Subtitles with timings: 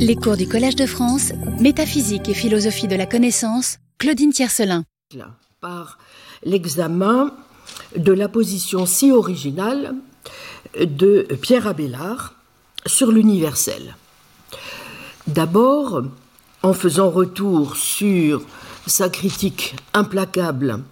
[0.00, 4.84] Les cours du Collège de France, Métaphysique et philosophie de la connaissance, Claudine Tiercelin.
[5.60, 5.98] Par
[6.44, 7.34] l'examen
[7.96, 9.94] de la position si originale
[10.78, 12.34] de Pierre Abélard
[12.86, 13.96] sur l'universel.
[15.26, 16.02] D'abord,
[16.62, 18.42] en faisant retour sur
[18.86, 20.84] sa critique implacable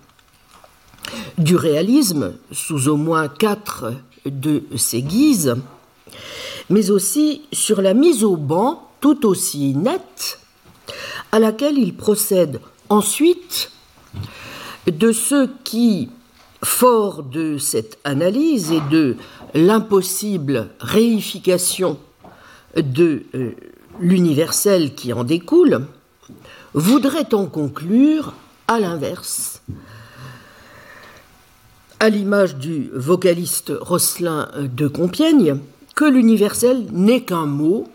[1.38, 3.93] du réalisme, sous au moins quatre
[4.25, 5.54] de ses guises,
[6.70, 10.41] mais aussi sur la mise au banc tout aussi nette,
[11.30, 13.70] à laquelle il procède ensuite
[14.88, 16.09] de ceux qui,
[16.64, 19.14] fort de cette analyse et de
[19.55, 22.00] l'impossible réification
[22.74, 23.52] de euh,
[24.00, 25.86] l'universel qui en découle,
[26.75, 28.33] voudraient en conclure
[28.66, 29.62] à l'inverse,
[32.00, 35.61] à l'image du vocaliste Rosselin de Compiègne,
[35.95, 37.86] que l'universel n'est qu'un mot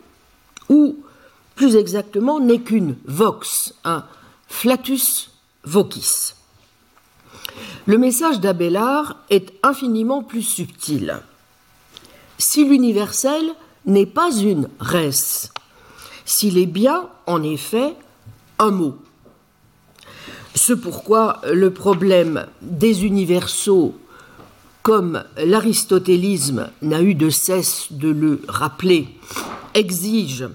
[0.72, 1.04] ou
[1.54, 4.06] plus exactement n'est qu'une vox, un
[4.48, 5.30] flatus
[5.66, 6.34] vocis.
[7.86, 11.20] Le message d'Abélard est infiniment plus subtil.
[12.38, 13.44] Si l'universel
[13.86, 15.52] n'est pas une res,
[16.26, 17.94] s'il est bien, en effet,
[18.58, 18.96] un mot.
[20.56, 23.96] Ce pourquoi le problème des universaux,
[24.84, 29.10] comme l'aristotélisme n'a eu de cesse de le rappeler,
[29.74, 30.48] exige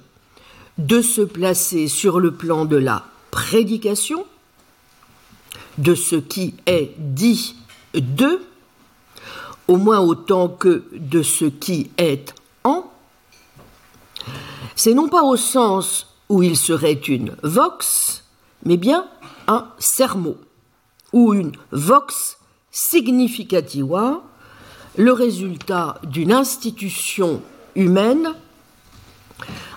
[0.78, 4.26] de se placer sur le plan de la prédication,
[5.78, 7.56] de ce qui est dit
[7.94, 8.40] de,
[9.68, 12.90] au moins autant que de ce qui est en,
[14.74, 18.24] c'est non pas au sens où il serait une vox,
[18.64, 19.06] mais bien
[19.48, 20.36] un sermo,
[21.12, 22.38] ou une vox
[22.70, 24.22] significativa,
[24.96, 27.42] le résultat d'une institution
[27.74, 28.34] humaine,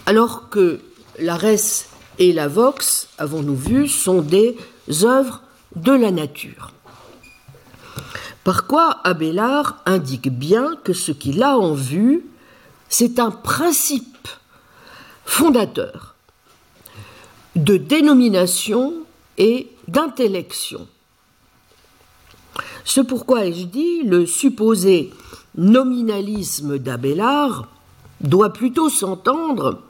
[0.06, 0.82] alors que
[1.20, 1.86] la res
[2.18, 4.58] et la vox, avons-nous vu, sont des
[5.04, 5.42] œuvres
[5.76, 6.72] de la nature.
[8.44, 12.26] Par quoi Abélard indique bien que ce qu'il a en vue,
[12.90, 14.28] c'est un principe
[15.26, 16.16] fondateur
[17.56, 18.94] de dénomination
[19.38, 20.88] et d'intellection.
[22.84, 25.12] Ce pourquoi ai-je dit le supposé
[25.56, 27.68] nominalisme d'Abélard
[28.22, 29.82] doit plutôt s'entendre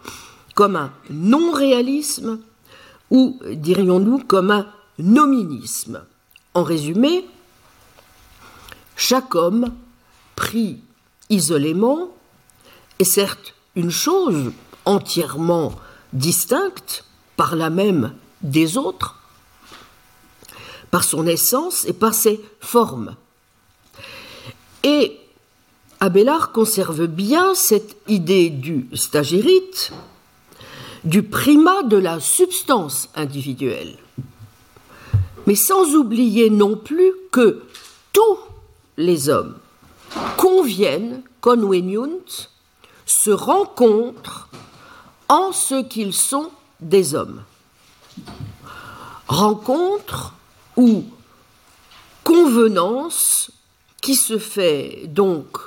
[0.59, 2.38] comme un non-réalisme
[3.12, 6.03] ou, dirions-nous, comme un nominisme.
[6.53, 7.25] En résumé,
[8.97, 9.74] chaque homme
[10.36, 10.81] pris
[11.30, 12.09] isolément
[13.00, 14.52] est certes une chose
[14.84, 15.75] entièrement
[16.12, 17.06] distincte,
[17.38, 19.18] par la même des autres,
[20.91, 23.16] par son essence et par ses formes.
[24.84, 25.22] Et
[26.02, 29.94] Abélard conserve bien cette idée du stagirite,
[31.03, 33.97] du primat de la substance individuelle,
[35.47, 37.63] mais sans oublier non plus que
[38.13, 38.37] tous
[38.97, 39.57] les hommes
[40.37, 42.25] conviennent, conveniunt,
[43.05, 44.49] se rencontrent
[45.27, 47.43] en ce qu'ils sont des hommes.
[49.27, 50.33] Rencontre
[50.75, 51.05] ou
[52.23, 53.51] convenance
[54.01, 55.57] qui se fait donc,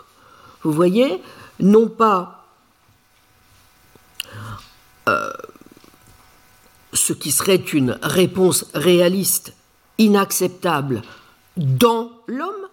[0.62, 1.22] vous voyez,
[1.60, 2.41] non pas
[5.08, 5.32] euh,
[6.92, 9.54] ce qui serait une réponse réaliste
[9.98, 11.02] inacceptable
[11.56, 12.68] dans l'homme,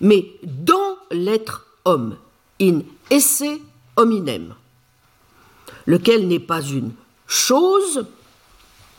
[0.00, 2.16] mais dans l'être homme,
[2.60, 2.80] in
[3.10, 3.44] esse
[3.96, 4.54] hominem,
[5.86, 6.92] lequel n'est pas une
[7.26, 8.06] chose,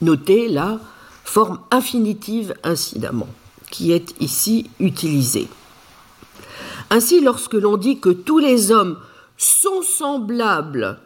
[0.01, 0.79] notez la
[1.23, 3.29] forme infinitive incidemment,
[3.71, 5.47] qui est ici utilisée.
[6.89, 8.99] Ainsi, lorsque l'on dit que tous les hommes
[9.37, 10.99] sont semblables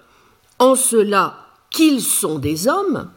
[0.60, 3.10] en cela qu'ils sont des hommes,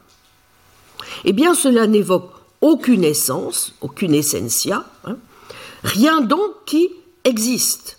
[1.25, 5.17] eh bien cela n'évoque aucune essence, aucune essentia, hein,
[5.83, 6.91] rien donc qui
[7.25, 7.99] existe.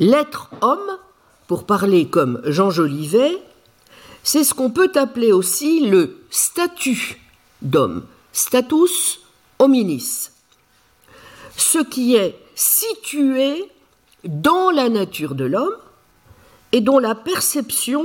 [0.00, 0.98] L'être homme,
[1.46, 3.38] pour parler comme Jean Jolivet,
[4.24, 7.20] c'est ce qu'on peut appeler aussi le statut
[7.60, 9.20] d'homme, status
[9.58, 10.30] hominis,
[11.56, 13.64] ce qui est situé
[14.24, 15.76] dans la nature de l'homme
[16.72, 18.04] et dont la perception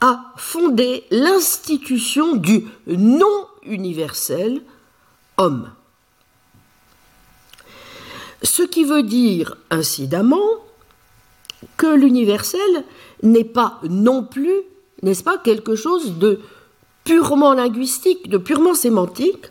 [0.00, 4.62] a fondé l'institution du non universel
[5.36, 5.70] homme.
[8.42, 10.48] Ce qui veut dire incidemment
[11.76, 12.84] que l'universel
[13.22, 14.62] n'est pas non plus,
[15.02, 16.40] n'est-ce pas, quelque chose de
[17.04, 19.46] purement linguistique, de purement sémantique.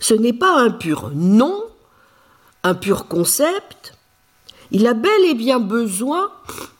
[0.00, 1.62] Ce n'est pas un pur nom,
[2.64, 3.94] un pur concept.
[4.72, 6.30] Il a bel et bien besoin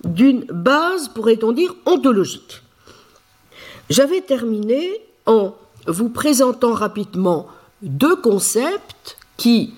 [0.04, 2.62] d'une base, pourrait-on dire, ontologique
[3.90, 4.88] J'avais terminé
[5.26, 5.52] en
[5.88, 7.48] vous présentant rapidement
[7.82, 9.75] deux concepts qui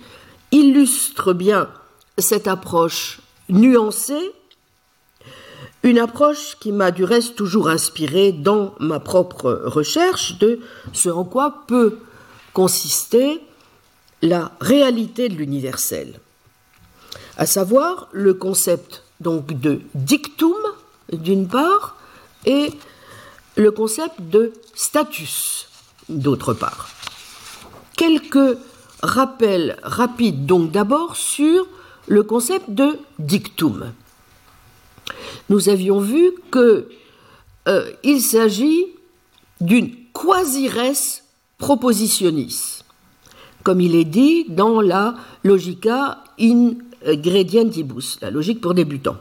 [0.51, 1.71] illustrent bien
[2.19, 4.33] cette approche nuancée,
[5.83, 10.61] une approche qui m'a du reste toujours inspiré dans ma propre recherche de
[10.93, 11.99] ce en quoi peut
[12.53, 13.41] consister
[14.21, 16.21] la réalité de l'universel,
[17.39, 20.55] à savoir le concept donc de dictum
[21.13, 21.97] d'une part
[22.45, 22.73] et
[23.57, 25.69] le concept de status
[26.09, 26.89] d'autre part.
[27.97, 28.59] Quelques
[29.03, 31.67] rappels rapides donc d'abord sur
[32.07, 33.93] le concept de dictum.
[35.49, 36.87] Nous avions vu qu'il
[37.69, 38.87] euh, s'agit
[39.61, 41.23] d'une quasi-res
[41.59, 42.83] propositionis,
[43.63, 45.15] comme il est dit dans la
[45.45, 49.17] Logica ingredientibus, la logique pour débutants.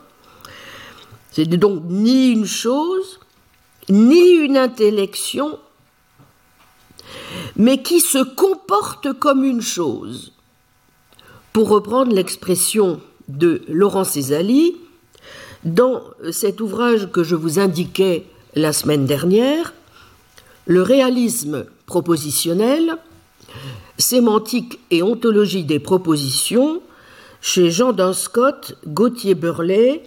[1.32, 3.21] C'est donc ni une chose,
[3.92, 5.60] ni une intellection,
[7.58, 10.34] mais qui se comporte comme une chose.
[11.54, 14.78] Pour reprendre l'expression de Laurent Césali,
[15.66, 16.02] dans
[16.32, 19.74] cet ouvrage que je vous indiquais la semaine dernière,
[20.66, 22.98] le réalisme propositionnel,
[23.98, 26.82] sémantique et ontologie des propositions,
[27.42, 30.04] chez Jean Dunscott, Gauthier Burley,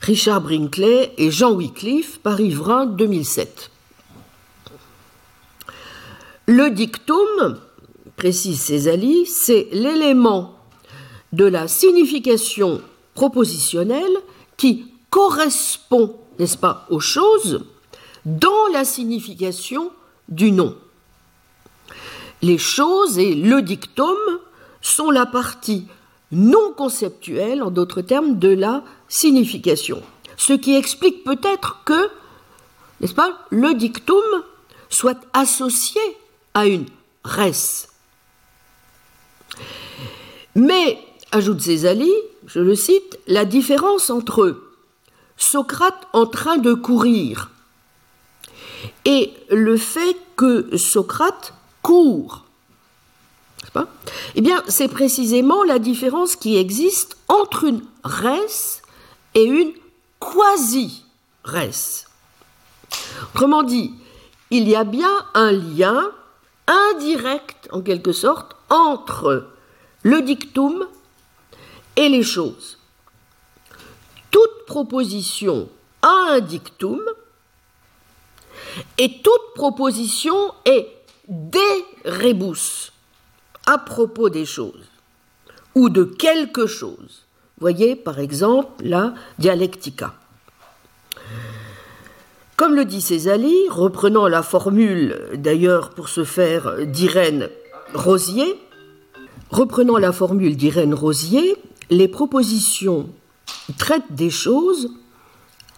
[0.00, 3.70] Richard Brinkley et Jean Wycliffe, Paris-Vrin 2007.
[6.46, 7.58] Le dictum,
[8.16, 10.58] précise Césali, c'est l'élément
[11.32, 12.80] de la signification
[13.14, 14.16] propositionnelle
[14.56, 17.64] qui correspond, n'est-ce pas, aux choses
[18.24, 19.90] dans la signification
[20.28, 20.76] du nom.
[22.42, 24.16] Les choses et le dictum
[24.80, 25.86] sont la partie
[26.30, 30.02] non conceptuelle, en d'autres termes, de la signification.
[30.36, 32.10] Ce qui explique peut-être que,
[33.00, 34.22] n'est-ce pas, le dictum
[34.88, 36.00] soit associé
[36.54, 36.86] à une
[37.24, 37.88] res.
[40.54, 40.98] Mais,
[41.32, 42.12] ajoute Césali,
[42.46, 44.62] je le cite, la différence entre
[45.36, 47.50] Socrate en train de courir
[49.04, 52.44] et le fait que Socrate court,
[54.34, 58.82] eh bien, c'est précisément la différence qui existe entre une res
[59.34, 59.72] et une
[60.20, 62.06] quasi-res.
[63.34, 63.92] Autrement dit,
[64.50, 66.10] il y a bien un lien
[66.66, 69.48] indirect, en quelque sorte, entre
[70.02, 70.86] le dictum
[71.96, 72.78] et les choses.
[74.30, 75.68] Toute proposition
[76.02, 77.00] a un dictum
[78.98, 80.88] et toute proposition est
[81.28, 82.92] des rebus
[83.66, 84.86] à propos des choses
[85.74, 87.24] ou de quelque chose.
[87.60, 90.14] Voyez par exemple la dialectica.
[92.56, 97.48] Comme le dit Césali, reprenant la formule d'ailleurs pour se faire d'Irène
[97.94, 98.58] Rosier,
[99.50, 101.56] reprenant la formule d'Irène Rosier,
[101.90, 103.08] les propositions
[103.76, 104.90] traitent des choses,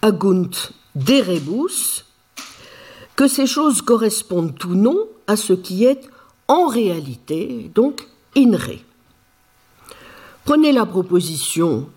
[0.01, 0.49] agunt
[0.95, 2.05] de rebus,
[3.15, 6.09] que ces choses correspondent ou non à ce qui est
[6.47, 8.51] en réalité, donc in.
[10.45, 11.89] Prenez la proposition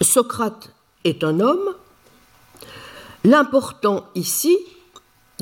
[0.00, 1.74] Socrate est un homme,
[3.24, 4.54] L'important ici,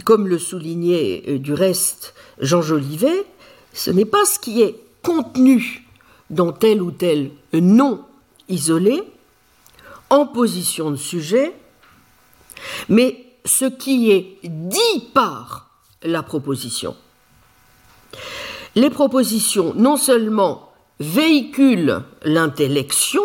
[0.04, 3.26] comme le soulignait euh, du reste Jean Jolivet,
[3.72, 5.88] ce n'est pas ce qui est contenu
[6.30, 8.04] dans tel ou tel nom
[8.48, 9.02] isolé,
[10.10, 11.52] en position de sujet,
[12.88, 15.70] mais ce qui est dit par
[16.02, 16.94] la proposition.
[18.76, 20.71] Les propositions non seulement
[21.02, 23.22] véhiculent l'intellection,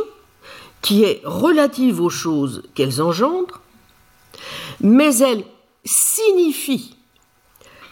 [0.81, 3.61] qui est relative aux choses qu'elles engendrent,
[4.81, 5.43] mais elles
[5.83, 6.95] signifient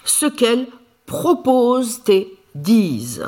[0.04, 0.68] ce qu'elles
[1.06, 3.25] proposent et disent.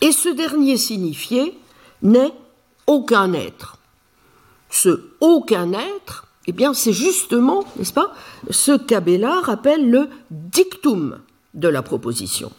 [0.00, 1.58] Et ce dernier signifié
[2.02, 2.32] n'est
[2.86, 3.76] aucun être.
[4.70, 8.14] Ce aucun être, eh bien, c'est justement, n'est-ce pas,
[8.50, 11.18] ce qu'Abélard appelle le dictum
[11.54, 12.52] de la proposition.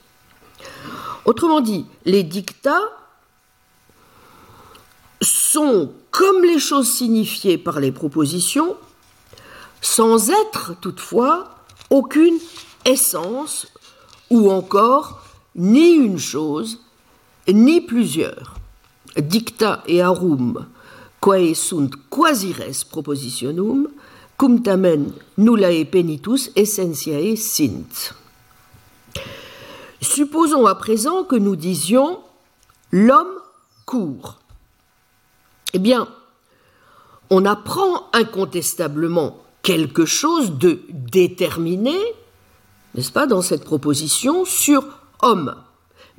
[1.29, 2.89] Autrement dit, les dictats
[5.21, 8.75] sont, comme les choses signifiées par les propositions,
[9.79, 11.51] sans être toutefois
[11.91, 12.39] aucune
[12.83, 13.67] essence
[14.31, 15.21] ou encore
[15.55, 16.79] ni une chose
[17.47, 18.55] ni plusieurs.
[19.15, 20.65] Dicta et arum
[21.21, 23.85] quae sunt quasi res propositionum
[24.35, 28.15] cum tamen nullae penitus essentiae sint.
[30.01, 32.19] Supposons à présent que nous disions
[32.91, 33.27] l'homme
[33.85, 34.39] court.
[35.73, 36.07] Eh bien,
[37.29, 41.97] on apprend incontestablement quelque chose de déterminé
[42.95, 44.83] n'est-ce pas, dans cette proposition sur
[45.21, 45.55] homme.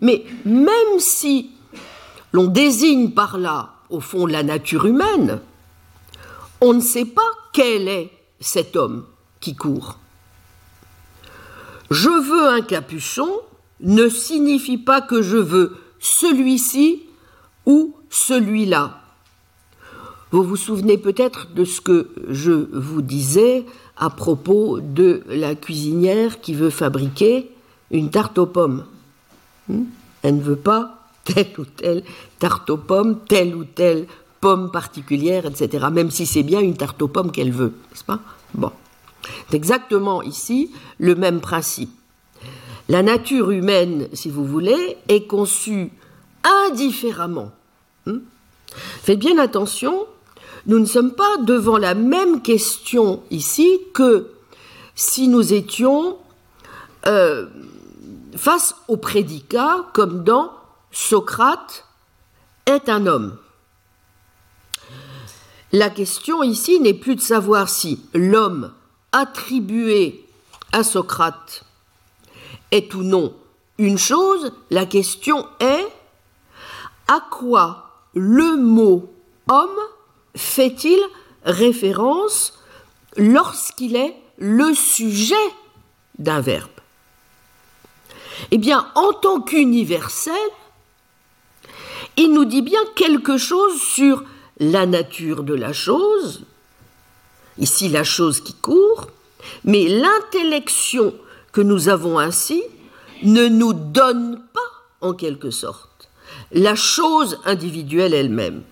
[0.00, 1.50] Mais même si
[2.32, 5.40] l'on désigne par là, au fond, la nature humaine,
[6.60, 7.22] on ne sait pas
[7.52, 9.04] quel est cet homme
[9.40, 9.98] qui court.
[11.90, 13.30] Je veux un capuchon
[13.82, 17.02] ne signifie pas que je veux celui-ci
[17.66, 19.00] ou celui-là.
[20.30, 23.64] Vous vous souvenez peut-être de ce que je vous disais
[23.96, 27.50] à propos de la cuisinière qui veut fabriquer
[27.90, 28.84] une tarte aux pommes.
[29.68, 29.84] Hmm?
[30.22, 32.04] Elle ne veut pas telle ou telle
[32.38, 34.06] tarte aux pommes, telle ou telle
[34.40, 35.86] pomme particulière, etc.
[35.92, 38.20] Même si c'est bien une tarte aux pommes qu'elle veut, n'est-ce pas?
[38.54, 38.72] Bon.
[39.48, 41.90] C'est exactement ici le même principe.
[42.90, 45.92] La nature humaine, si vous voulez, est conçue
[46.42, 47.52] indifféremment.
[48.04, 48.18] Hmm?
[48.66, 50.08] Faites bien attention,
[50.66, 54.32] nous ne sommes pas devant la même question ici que
[54.96, 56.18] si nous étions
[57.06, 57.46] euh,
[58.34, 60.50] face au prédicat comme dans
[60.90, 61.86] Socrate
[62.66, 63.36] est un homme.
[65.70, 68.72] La question ici n'est plus de savoir si l'homme
[69.12, 70.26] attribué
[70.72, 71.64] à Socrate
[72.70, 73.34] est ou non
[73.80, 75.86] une chose, la question est
[77.08, 79.10] à quoi le mot
[79.48, 79.80] homme
[80.36, 81.00] fait-il
[81.44, 82.58] référence
[83.16, 85.34] lorsqu'il est le sujet
[86.18, 86.68] d'un verbe?
[88.50, 90.34] Eh bien, en tant qu'universel,
[92.18, 94.24] il nous dit bien quelque chose sur
[94.58, 96.44] la nature de la chose,
[97.56, 99.06] ici la chose qui court,
[99.64, 101.14] mais l'intellection
[101.52, 102.62] que nous avons ainsi
[103.22, 104.60] ne nous donne pas,
[105.00, 106.08] en quelque sorte,
[106.52, 108.62] la chose individuelle elle-même.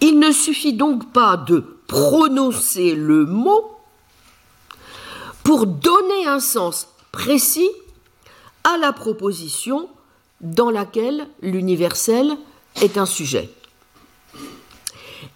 [0.00, 3.76] Il ne suffit donc pas de prononcer le mot
[5.42, 7.70] pour donner un sens précis
[8.64, 9.88] à la proposition
[10.40, 12.36] dans laquelle l'universel
[12.82, 13.50] est un sujet.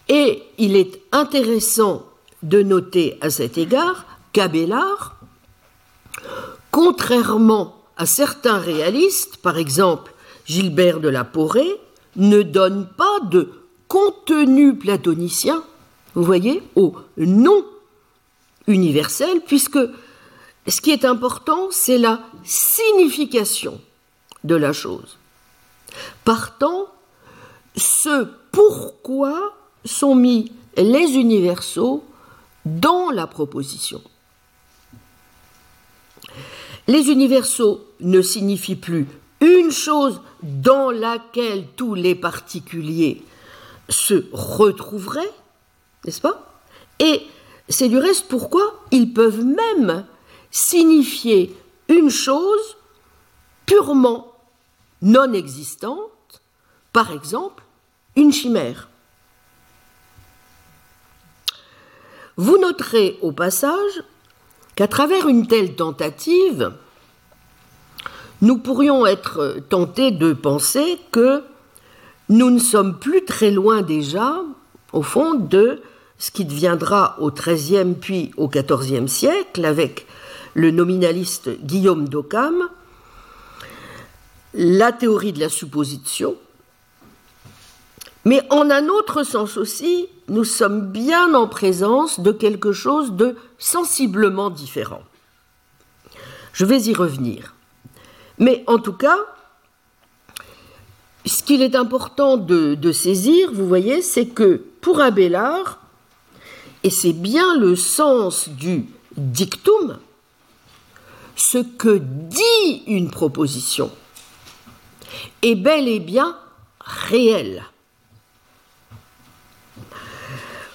[0.09, 2.07] Et il est intéressant
[2.43, 5.17] de noter à cet égard qu'Abélard,
[6.73, 10.13] contrairement à certains réalistes, par exemple
[10.45, 11.81] Gilbert de la Porée,
[12.17, 13.53] ne donne pas de
[13.87, 15.63] contenu platonicien,
[16.15, 17.65] vous voyez, au nom
[18.67, 19.79] universel, puisque
[20.67, 23.81] ce qui est important, c'est la signification
[24.45, 25.19] de la chose.
[26.25, 26.87] Partant,
[27.77, 32.05] ce pourquoi sont mis les universaux
[32.65, 34.01] dans la proposition.
[36.89, 39.07] Les universaux ne signifient plus
[39.41, 43.23] une chose dans laquelle tous les particuliers
[43.89, 45.33] se retrouveraient,
[46.05, 46.61] n'est-ce pas?
[46.99, 47.23] Et
[47.69, 50.07] c'est du reste pourquoi ils peuvent même
[50.51, 51.57] signifier
[51.89, 52.77] une chose
[53.67, 54.33] purement
[55.03, 56.43] non existante,
[56.93, 57.65] par exemple
[58.17, 58.89] une chimère.
[62.37, 64.03] Vous noterez au passage
[64.75, 66.73] qu'à travers une telle tentative,
[68.41, 71.43] nous pourrions être tentés de penser que
[72.29, 74.43] nous ne sommes plus très loin déjà,
[74.93, 75.83] au fond, de
[76.19, 80.07] ce qui deviendra au XIIIe puis au XIVe siècle, avec
[80.55, 82.69] le nominaliste Guillaume d'Occam,
[84.55, 86.37] la théorie de la supposition,
[88.25, 93.37] mais en un autre sens aussi, nous sommes bien en présence de quelque chose de
[93.59, 95.03] sensiblement différent.
[96.53, 97.55] Je vais y revenir.
[98.39, 99.19] Mais en tout cas,
[101.25, 105.79] ce qu'il est important de, saisir, vous voyez, c'est que pour Abélard,
[106.83, 108.87] et c'est bien le sens du
[109.17, 109.99] dictum,
[111.37, 113.91] ce que dit une proposition
[115.43, 116.37] est bel et bien
[116.81, 117.65] réel.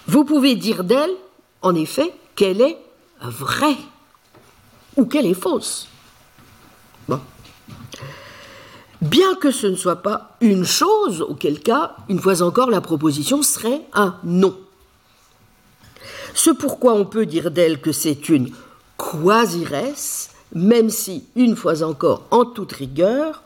[0.07, 1.13] Vous pouvez dire d'elle,
[1.61, 2.77] en effet, qu'elle est
[3.21, 3.77] vraie
[4.95, 5.87] ou qu'elle est fausse.
[9.01, 13.43] Bien que ce ne soit pas une chose, auquel cas, une fois encore, la proposition
[13.43, 14.57] serait un non.
[16.33, 18.51] Ce pourquoi on peut dire d'elle que c'est une
[18.97, 23.43] quasi-res, même si, une fois encore, en toute rigueur,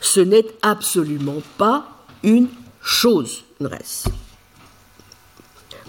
[0.00, 1.86] ce n'est absolument pas
[2.24, 2.48] une
[2.82, 4.04] chose, une res.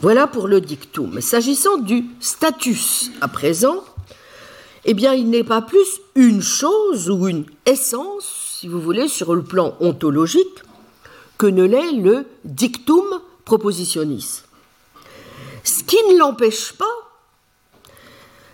[0.01, 1.21] Voilà pour le dictum.
[1.21, 3.83] S'agissant du status à présent,
[4.83, 9.35] eh bien, il n'est pas plus une chose ou une essence, si vous voulez, sur
[9.35, 10.63] le plan ontologique,
[11.37, 14.41] que ne l'est le dictum propositionnis.
[15.63, 16.85] Ce qui ne l'empêche pas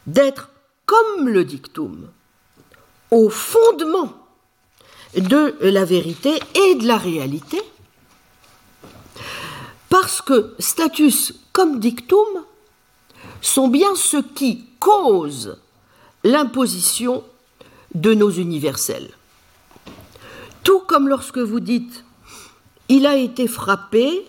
[0.06, 0.50] d'être
[0.86, 2.10] comme le dictum,
[3.10, 4.12] au fondement
[5.16, 7.62] de la vérité et de la réalité,
[9.90, 12.28] parce que status comme dictum
[13.42, 15.58] sont bien ce qui cause
[16.24, 17.24] l'imposition
[17.96, 19.12] de nos universels.
[20.64, 22.04] Tout comme lorsque vous dites
[22.90, 24.26] il a été frappé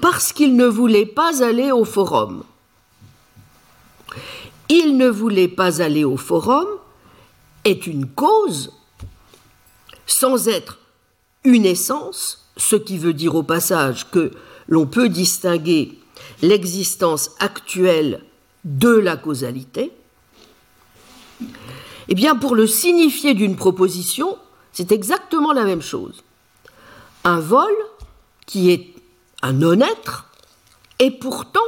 [0.00, 2.44] parce qu'il ne voulait pas aller au forum.
[4.68, 6.66] Il ne voulait pas aller au forum
[7.64, 8.72] est une cause
[10.06, 10.78] sans être
[11.44, 14.32] une essence, ce qui veut dire au passage que
[14.68, 15.98] l'on peut distinguer
[16.42, 18.22] l'existence actuelle
[18.64, 19.92] de la causalité,
[22.08, 24.38] eh bien pour le signifier d'une proposition,
[24.72, 26.22] c'est exactement la même chose.
[27.24, 27.72] Un vol
[28.46, 28.94] qui est
[29.42, 30.26] un non-être
[30.98, 31.60] est pourtant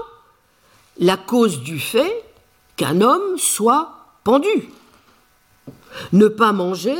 [0.98, 2.24] la cause du fait
[2.76, 3.92] qu'un homme soit
[4.24, 4.70] pendu.
[6.12, 6.96] Ne pas manger,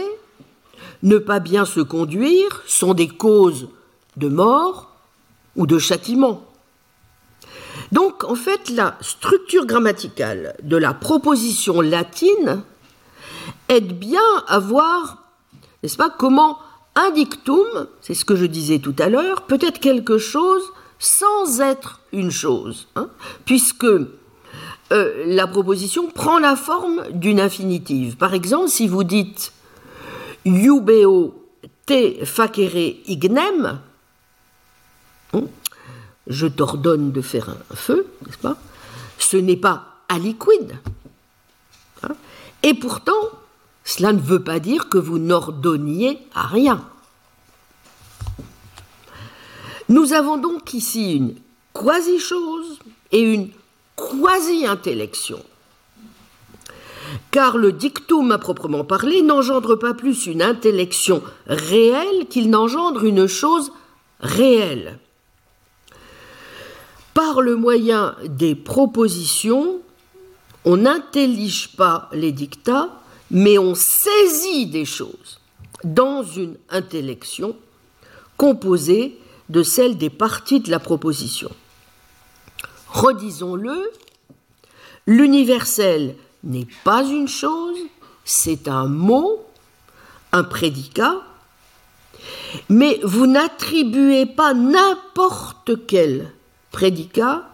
[1.03, 3.69] ne pas bien se conduire sont des causes
[4.17, 4.96] de mort
[5.57, 6.43] ou de châtiment.
[7.93, 12.63] Donc en fait la structure grammaticale de la proposition latine
[13.69, 15.25] aide bien à voir,
[15.83, 16.59] n'est-ce pas, comment
[16.95, 20.63] un dictum, c'est ce que je disais tout à l'heure, peut être quelque chose
[20.99, 23.09] sans être une chose, hein,
[23.45, 24.09] puisque euh,
[25.27, 28.17] la proposition prend la forme d'une infinitive.
[28.17, 29.53] Par exemple, si vous dites
[30.47, 31.35] Iubeo
[31.87, 33.79] te facere ignem,
[36.27, 38.57] je t'ordonne de faire un feu, n'est-ce pas?
[39.19, 40.77] Ce n'est pas aliquid.
[42.03, 42.15] Hein,
[42.63, 43.13] et pourtant,
[43.85, 46.85] cela ne veut pas dire que vous n'ordonniez à rien.
[49.89, 51.37] Nous avons donc ici une
[51.73, 52.81] quasi-chose
[53.13, 53.51] et une
[53.95, 55.41] quasi-intellection.
[57.31, 63.29] Car le dictum à proprement parler n'engendre pas plus une intellection réelle qu'il n'engendre une
[63.29, 63.71] chose
[64.19, 64.99] réelle.
[67.17, 69.81] Par le moyen des propositions,
[70.67, 72.91] on n'intellige pas les dictats,
[73.31, 75.41] mais on saisit des choses
[75.83, 77.57] dans une intellection
[78.37, 81.51] composée de celle des parties de la proposition.
[82.89, 83.91] Redisons-le,
[85.07, 87.79] l'universel n'est pas une chose,
[88.27, 89.43] c'est un mot,
[90.33, 91.23] un prédicat,
[92.69, 96.31] mais vous n'attribuez pas n'importe quel
[96.77, 97.49] prédicat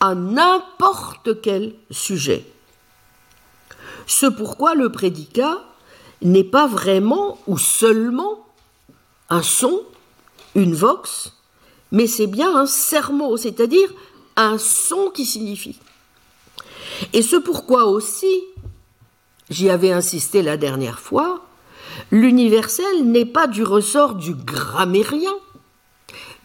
[0.00, 2.44] à n'importe quel sujet.
[4.06, 5.64] Ce pourquoi le prédicat
[6.20, 8.44] n'est pas vraiment ou seulement
[9.30, 9.80] un son,
[10.54, 11.32] une vox,
[11.90, 13.88] mais c'est bien un sermo, c'est-à-dire
[14.36, 15.80] un son qui signifie.
[17.14, 18.42] Et ce pourquoi aussi,
[19.48, 21.46] j'y avais insisté la dernière fois,
[22.10, 25.32] l'universel n'est pas du ressort du grammairien,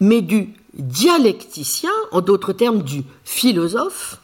[0.00, 4.20] mais du dialecticien, en d'autres termes du philosophe,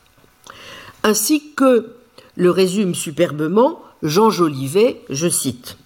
[1.02, 1.94] ainsi que
[2.36, 5.76] le résume superbement Jean Jolivet, je cite.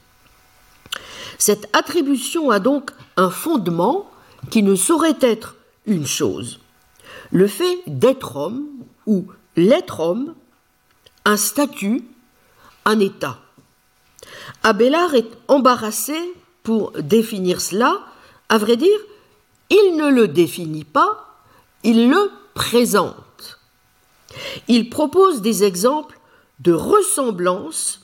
[1.39, 4.11] Cette attribution a donc un fondement
[4.51, 6.61] qui ne saurait être une chose.
[7.31, 8.67] Le fait d'être homme
[9.07, 10.35] ou l'être homme,
[11.25, 12.05] un statut,
[12.85, 13.39] un état.
[14.63, 16.15] Abélard est embarrassé
[16.63, 18.01] pour définir cela.
[18.49, 18.99] À vrai dire,
[19.71, 21.43] il ne le définit pas,
[21.83, 23.59] il le présente.
[24.69, 26.19] Il propose des exemples
[26.61, 28.01] de ressemblances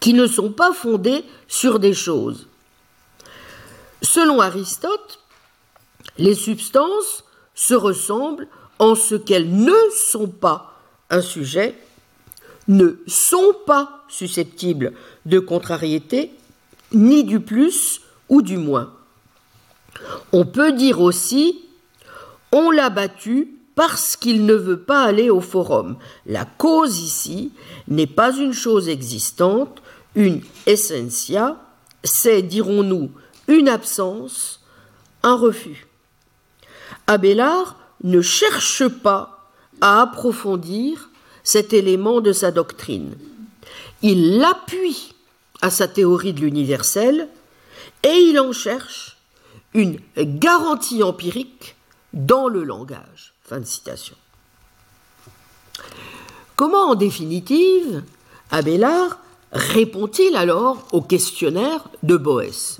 [0.00, 2.46] qui ne sont pas fondées sur des choses.
[4.02, 5.20] Selon Aristote,
[6.18, 10.74] les substances se ressemblent en ce qu'elles ne sont pas
[11.10, 11.76] un sujet,
[12.68, 14.92] ne sont pas susceptibles
[15.26, 16.32] de contrariété,
[16.92, 18.92] ni du plus ou du moins.
[20.32, 21.64] On peut dire aussi
[22.52, 25.98] on l'a battu parce qu'il ne veut pas aller au forum.
[26.26, 27.52] La cause ici
[27.86, 29.82] n'est pas une chose existante,
[30.14, 31.56] une essentia,
[32.02, 33.10] c'est, dirons-nous,
[33.46, 34.60] une absence,
[35.22, 35.86] un refus.
[37.06, 41.10] Abélard ne cherche pas à approfondir
[41.44, 43.14] cet élément de sa doctrine.
[44.02, 45.14] Il l'appuie
[45.60, 47.28] à sa théorie de l'universel
[48.02, 49.17] et il en cherche
[49.74, 51.76] une garantie empirique
[52.12, 53.34] dans le langage.
[53.42, 54.16] Fin de citation.
[56.56, 58.02] Comment, en définitive,
[58.50, 59.18] Abélard
[59.52, 62.78] répond-il alors au questionnaire de Boès?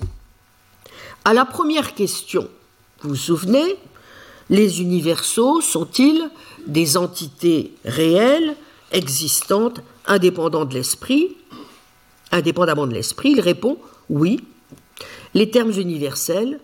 [1.25, 2.49] À la première question,
[3.01, 3.77] vous vous souvenez,
[4.49, 6.29] les universaux sont-ils
[6.67, 8.55] des entités réelles
[8.91, 11.37] existantes indépendamment de l'esprit?
[12.31, 13.77] Indépendamment de l'esprit, il répond
[14.09, 14.43] oui.
[15.33, 16.59] Les termes universels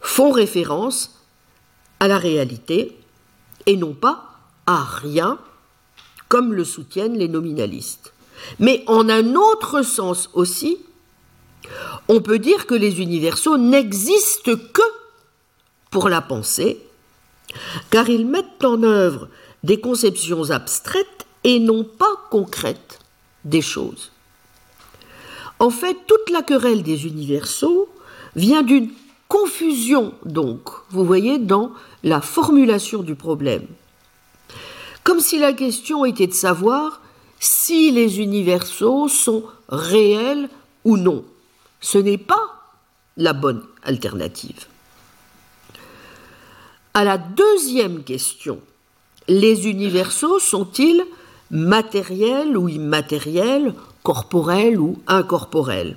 [0.00, 1.20] font référence
[2.00, 2.96] à la réalité
[3.66, 4.24] et non pas
[4.66, 5.38] à rien,
[6.28, 8.12] comme le soutiennent les nominalistes.
[8.58, 10.78] Mais en un autre sens aussi,
[12.08, 14.82] on peut dire que les universaux n'existent que
[15.90, 16.80] pour la pensée,
[17.90, 19.28] car ils mettent en œuvre
[19.64, 23.00] des conceptions abstraites et non pas concrètes
[23.44, 24.12] des choses.
[25.58, 27.88] En fait, toute la querelle des universaux
[28.36, 28.90] vient d'une
[29.30, 31.70] confusion, donc, vous voyez, dans
[32.02, 33.64] la formulation du problème.
[35.04, 37.00] Comme si la question était de savoir
[37.38, 40.50] si les universaux sont réels
[40.84, 41.24] ou non.
[41.80, 42.74] Ce n'est pas
[43.16, 44.66] la bonne alternative.
[46.92, 48.60] À la deuxième question,
[49.28, 51.04] les universaux sont-ils
[51.52, 55.96] matériels ou immatériels, corporels ou incorporels?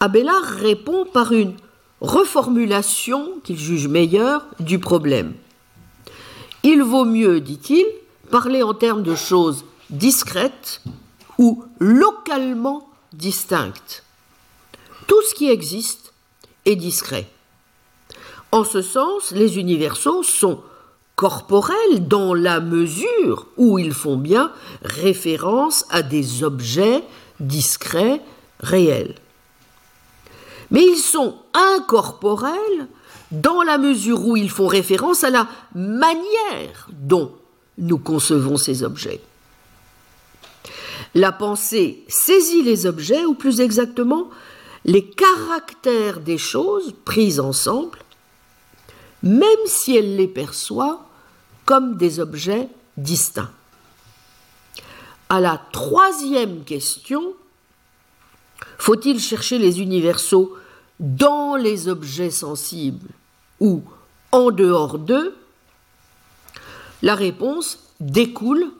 [0.00, 1.54] Abélard répond par une
[2.02, 5.34] reformulation qu'il juge meilleure du problème.
[6.64, 7.86] Il vaut mieux, dit-il,
[8.30, 10.82] parler en termes de choses discrètes
[11.38, 14.04] ou localement distinctes.
[15.06, 16.12] Tout ce qui existe
[16.64, 17.28] est discret.
[18.50, 20.60] En ce sens, les universaux sont
[21.14, 24.50] corporels dans la mesure où ils font bien
[24.82, 27.04] référence à des objets
[27.38, 28.20] discrets,
[28.60, 29.14] réels.
[30.72, 32.88] Mais ils sont incorporels
[33.30, 37.32] dans la mesure où ils font référence à la manière dont
[37.78, 39.20] nous concevons ces objets.
[41.14, 44.30] La pensée saisit les objets, ou plus exactement,
[44.86, 47.98] les caractères des choses prises ensemble,
[49.22, 51.06] même si elle les perçoit
[51.66, 53.52] comme des objets distincts.
[55.28, 57.34] À la troisième question,
[58.78, 60.56] faut-il chercher les universaux
[61.00, 63.10] dans les objets sensibles
[63.60, 63.82] ou
[64.30, 65.34] en dehors d'eux
[67.02, 68.70] La réponse découle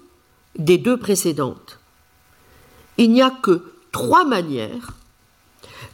[0.56, 1.78] des deux précédentes.
[2.98, 4.94] Il n'y a que trois manières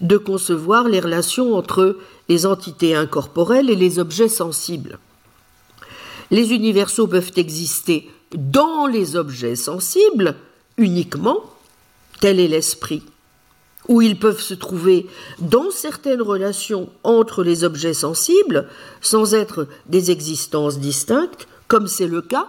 [0.01, 1.97] de concevoir les relations entre
[2.29, 4.99] les entités incorporelles et les objets sensibles.
[6.31, 10.37] Les universaux peuvent exister dans les objets sensibles
[10.77, 11.43] uniquement,
[12.21, 13.03] tel est l'esprit,
[13.89, 15.07] ou ils peuvent se trouver
[15.39, 18.69] dans certaines relations entre les objets sensibles
[19.01, 22.49] sans être des existences distinctes, comme c'est le cas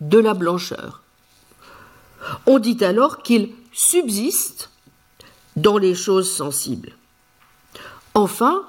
[0.00, 1.02] de la blancheur.
[2.46, 4.70] On dit alors qu'ils subsistent
[5.56, 6.92] dans les choses sensibles.
[8.14, 8.62] Enfin,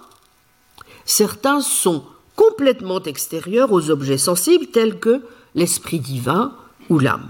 [1.06, 5.22] certains sont complètement extérieurs aux objets sensibles tels que
[5.56, 6.56] l'esprit divin
[6.90, 7.30] ou l'âme.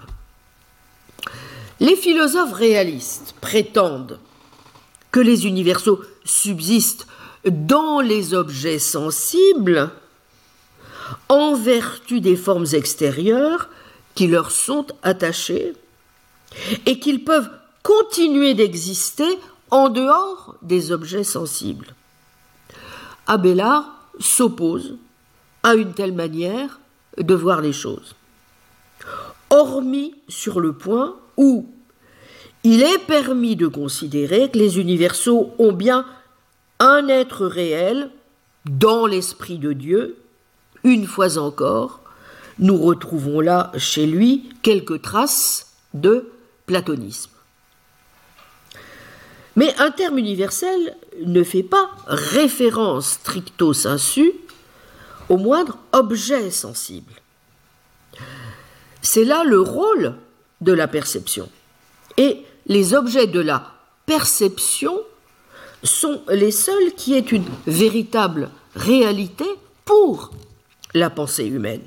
[1.80, 4.20] Les philosophes réalistes prétendent
[5.13, 7.08] que les universaux subsistent
[7.45, 9.91] dans les objets sensibles
[11.30, 13.69] en vertu des formes extérieures
[14.15, 15.73] qui leur sont attachées
[16.88, 17.49] et qu'ils peuvent
[17.84, 19.38] continuer d'exister
[19.69, 21.93] en dehors des objets sensibles.
[23.28, 23.86] Abélard
[24.19, 24.97] s'oppose
[25.62, 26.80] à une telle manière
[27.17, 28.15] de voir les choses,
[29.52, 31.73] hormis sur le point où
[32.63, 36.06] il est permis de considérer que les universaux ont bien
[36.80, 38.10] un être réel
[38.65, 40.17] dans l'esprit de Dieu,
[40.84, 42.02] une fois encore,
[42.60, 46.30] nous retrouvons là chez lui quelques traces de
[46.65, 47.32] platonisme.
[49.56, 50.95] Mais un terme universel
[51.26, 54.34] ne fait pas référence stricto sensu
[55.30, 57.13] au moindre objet sensible.
[59.02, 60.15] C'est là le rôle
[60.62, 61.49] de la perception.
[62.17, 63.71] Et les objets de la
[64.06, 64.99] perception
[65.84, 69.45] sont les seuls qui aient une véritable réalité
[69.86, 70.32] pour
[70.93, 71.82] la pensée humaine.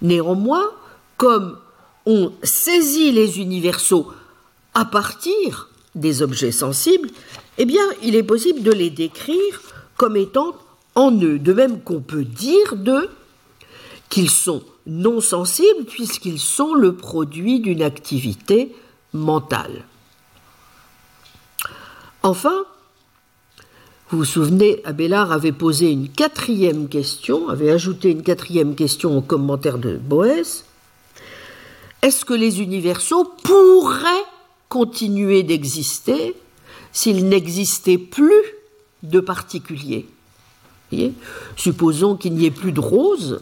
[0.00, 0.70] Néanmoins,
[1.16, 1.58] comme
[2.06, 4.12] on saisit les universaux
[4.74, 7.10] à partir des objets sensibles,
[7.58, 9.60] eh bien, il est possible de les décrire
[9.96, 10.54] comme étant
[10.94, 13.08] en eux, de même qu'on peut dire d'eux
[14.08, 18.74] qu'ils sont non sensibles puisqu'ils sont le produit d'une activité
[22.22, 22.64] Enfin,
[24.10, 29.20] vous vous souvenez, Abélard avait posé une quatrième question, avait ajouté une quatrième question au
[29.20, 30.64] commentaire de Boès.
[32.02, 34.24] Est-ce que les universaux pourraient
[34.68, 36.36] continuer d'exister
[36.92, 38.42] s'il n'existait plus
[39.02, 40.06] de particuliers?
[41.56, 43.40] Supposons qu'il n'y ait plus de rose.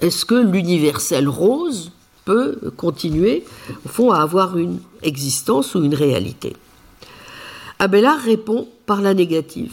[0.00, 1.92] Est-ce que l'universel rose
[2.76, 3.44] continuer,
[3.84, 6.56] au fond, à avoir une existence ou une réalité.
[7.78, 9.72] Abélard répond par la négative.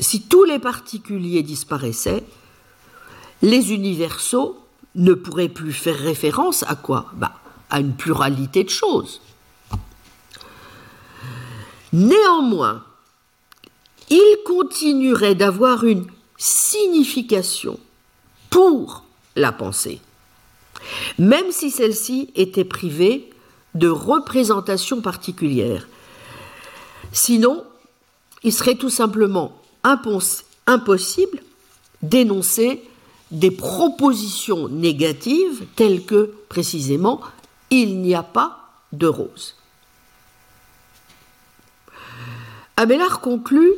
[0.00, 2.24] Si tous les particuliers disparaissaient,
[3.42, 4.58] les universaux
[4.94, 7.06] ne pourraient plus faire référence à quoi?
[7.14, 7.32] Bah,
[7.70, 9.20] À une pluralité de choses.
[11.92, 12.84] Néanmoins,
[14.10, 17.78] il continuerait d'avoir une signification
[18.50, 19.04] pour
[19.36, 20.00] la pensée,
[21.18, 23.30] même si celle-ci était privée
[23.74, 25.88] de représentation particulière.
[27.12, 27.64] Sinon,
[28.42, 31.38] il serait tout simplement impossible
[32.02, 32.82] d'énoncer
[33.30, 37.20] des propositions négatives telles que, précisément,
[37.70, 38.58] il n'y a pas
[38.92, 39.56] de rose.
[42.76, 43.72] Abélard conclut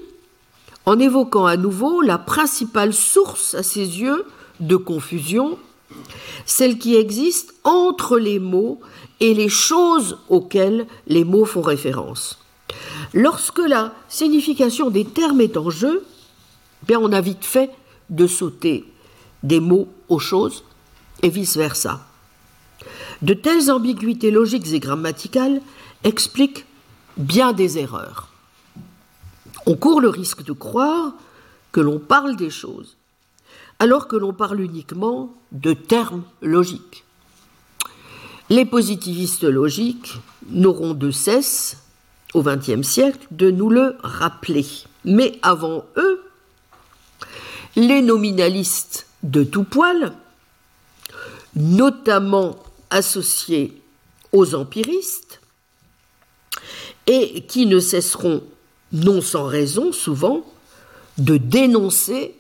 [0.85, 4.24] en évoquant à nouveau la principale source à ses yeux
[4.61, 5.59] de confusion,
[6.44, 8.81] celle qui existe entre les mots
[9.20, 12.38] et les choses auxquelles les mots font référence.
[13.14, 16.05] Lorsque la signification des termes est en jeu,
[16.87, 17.70] bien on a vite fait
[18.11, 18.85] de sauter
[19.42, 20.64] des mots aux choses
[21.22, 22.07] et vice-versa.
[23.22, 25.61] De telles ambiguïtés logiques et grammaticales
[26.05, 26.66] expliquent
[27.16, 28.29] bien des erreurs.
[29.66, 31.14] On court le risque de croire
[31.72, 32.95] que l'on parle des choses,
[33.78, 37.04] alors que l'on parle uniquement de termes logiques.
[38.48, 40.14] Les positivistes logiques
[40.48, 41.78] n'auront de cesse,
[42.34, 44.66] au XXe siècle, de nous le rappeler.
[45.04, 46.22] Mais avant eux,
[47.74, 50.12] les nominalistes de tout poil,
[51.56, 52.56] notamment
[52.90, 53.82] associés
[54.32, 55.40] aux empiristes,
[57.06, 58.42] et qui ne cesseront,
[58.92, 60.44] non sans raison souvent,
[61.18, 62.36] de dénoncer,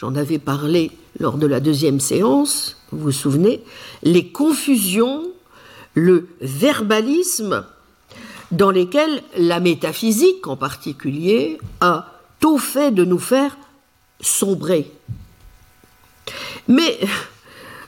[0.00, 3.62] j'en avais parlé lors de la deuxième séance, vous vous souvenez,
[4.02, 5.24] les confusions,
[5.94, 7.66] le verbalisme
[8.50, 13.58] dans lesquels la métaphysique en particulier a tout fait de nous faire
[14.22, 14.90] sombrer.
[16.66, 16.98] Mais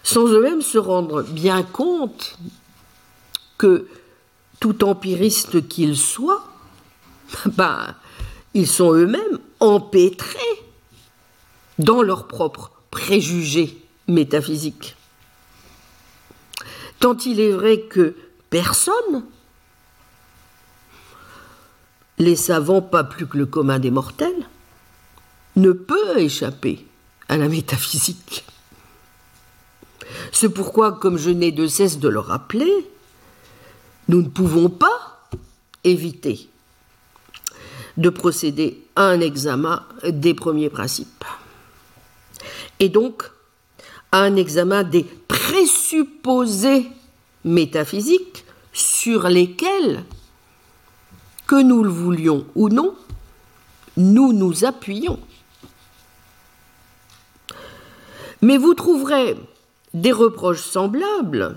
[0.02, 2.38] sans eux-mêmes se rendre bien compte
[3.56, 3.86] que
[4.60, 6.46] tout empiriste qu'ils soient,
[7.46, 7.94] ben,
[8.52, 10.38] ils sont eux-mêmes empêtrés
[11.78, 14.96] dans leurs propres préjugés métaphysiques.
[17.00, 18.14] Tant il est vrai que
[18.50, 19.24] personne,
[22.18, 24.46] les savants pas plus que le commun des mortels,
[25.56, 26.86] ne peut échapper
[27.28, 28.44] à la métaphysique.
[30.30, 32.72] C'est pourquoi, comme je n'ai de cesse de le rappeler,
[34.08, 35.28] nous ne pouvons pas
[35.84, 36.48] éviter
[37.96, 41.24] de procéder à un examen des premiers principes.
[42.80, 43.24] Et donc,
[44.10, 46.88] à un examen des présupposés
[47.44, 50.04] métaphysiques sur lesquels,
[51.46, 52.94] que nous le voulions ou non,
[53.96, 55.18] nous nous appuyons.
[58.40, 59.36] Mais vous trouverez
[59.94, 61.56] des reproches semblables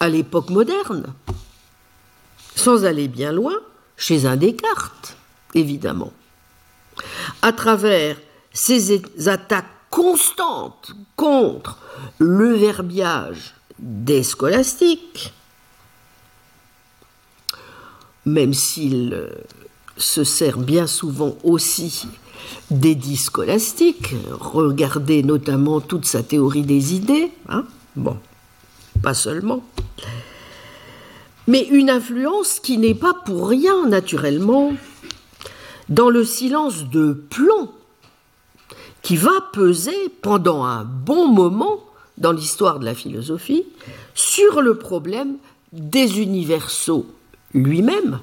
[0.00, 1.14] à l'époque moderne,
[2.54, 3.54] sans aller bien loin,
[3.96, 5.16] chez un Descartes,
[5.54, 6.12] évidemment.
[7.40, 8.16] À travers
[8.52, 11.78] ces attaques constantes contre
[12.18, 15.34] le verbiage des scolastiques,
[18.24, 19.28] même s'il euh,
[19.98, 22.06] se sert bien souvent aussi
[22.70, 28.16] d'édits scolastiques, regardez notamment toute sa théorie des idées, hein bon,
[29.02, 29.62] pas seulement,
[31.46, 34.72] mais une influence qui n'est pas pour rien, naturellement,
[35.90, 37.68] dans le silence de plomb
[39.02, 41.84] qui va peser pendant un bon moment
[42.18, 43.64] dans l'histoire de la philosophie
[44.14, 45.36] sur le problème
[45.72, 47.06] des universaux
[47.54, 48.20] lui-même,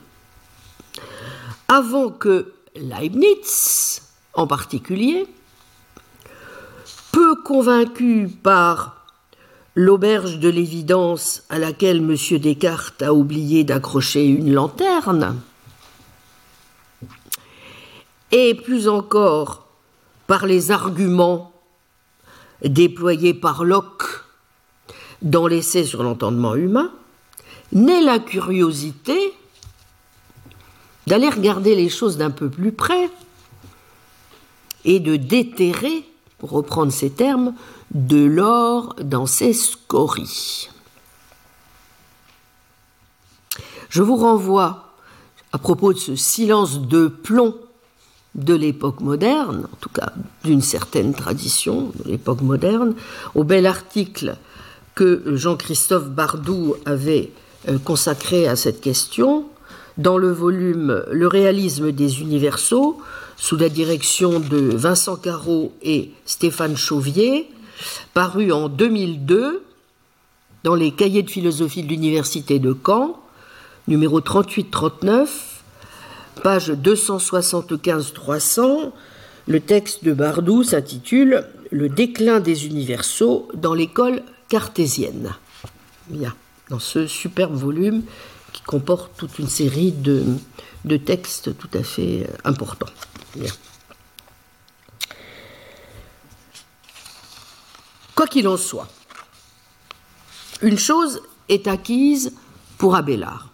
[1.68, 4.02] avant que Leibniz
[4.34, 5.28] en particulier,
[7.12, 9.06] peu convaincu par
[9.76, 12.16] l'auberge de l'évidence à laquelle M.
[12.40, 15.40] Descartes a oublié d'accrocher une lanterne,
[18.32, 19.69] et plus encore
[20.30, 21.52] par les arguments
[22.64, 24.26] déployés par Locke
[25.24, 26.92] dans l'essai sur l'entendement humain,
[27.72, 29.34] naît la curiosité
[31.08, 33.10] d'aller regarder les choses d'un peu plus près
[34.86, 36.06] et de déterrer,
[36.38, 37.56] pour reprendre ces termes,
[37.90, 40.70] de l'or dans ses scories.
[43.90, 44.94] Je vous renvoie,
[45.54, 47.56] à propos de ce silence de plomb
[48.36, 50.14] de l'époque moderne, en tout cas
[50.44, 52.94] d'une certaine tradition de l'époque moderne,
[53.36, 54.38] au bel article
[54.96, 57.32] que Jean-Christophe Bardou avait
[57.68, 59.46] euh, consacré à cette question
[59.98, 63.02] dans le volume Le réalisme des universaux,
[63.36, 67.50] sous la direction de Vincent Carreau et Stéphane Chauvier,
[68.14, 69.64] paru en 2002
[70.64, 73.20] dans les cahiers de philosophie de l'Université de Caen,
[73.88, 75.28] numéro 38-39,
[76.44, 78.92] page 275-300.
[79.48, 85.34] Le texte de Bardou s'intitule Le déclin des universaux dans l'école cartésienne.
[86.08, 86.34] Bien,
[86.70, 88.04] dans ce superbe volume
[88.54, 90.24] qui comporte toute une série de,
[90.86, 92.90] de textes tout à fait importants.
[98.16, 98.88] Quoi qu'il en soit,
[100.62, 102.34] une chose est acquise
[102.78, 103.50] pour Abélard.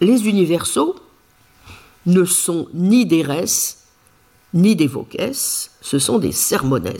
[0.00, 0.96] Les universaux
[2.06, 3.76] ne sont ni des res,
[4.54, 6.92] ni des voces, ce sont des sermones,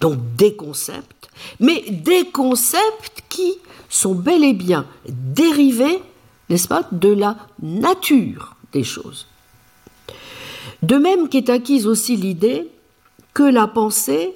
[0.00, 1.30] donc des concepts,
[1.60, 3.54] mais des concepts qui
[3.88, 6.02] sont bel et bien dérivés,
[6.48, 9.26] n'est-ce pas, de la nature des choses.
[10.82, 12.68] De même qu'est acquise aussi l'idée
[13.32, 14.34] que la pensée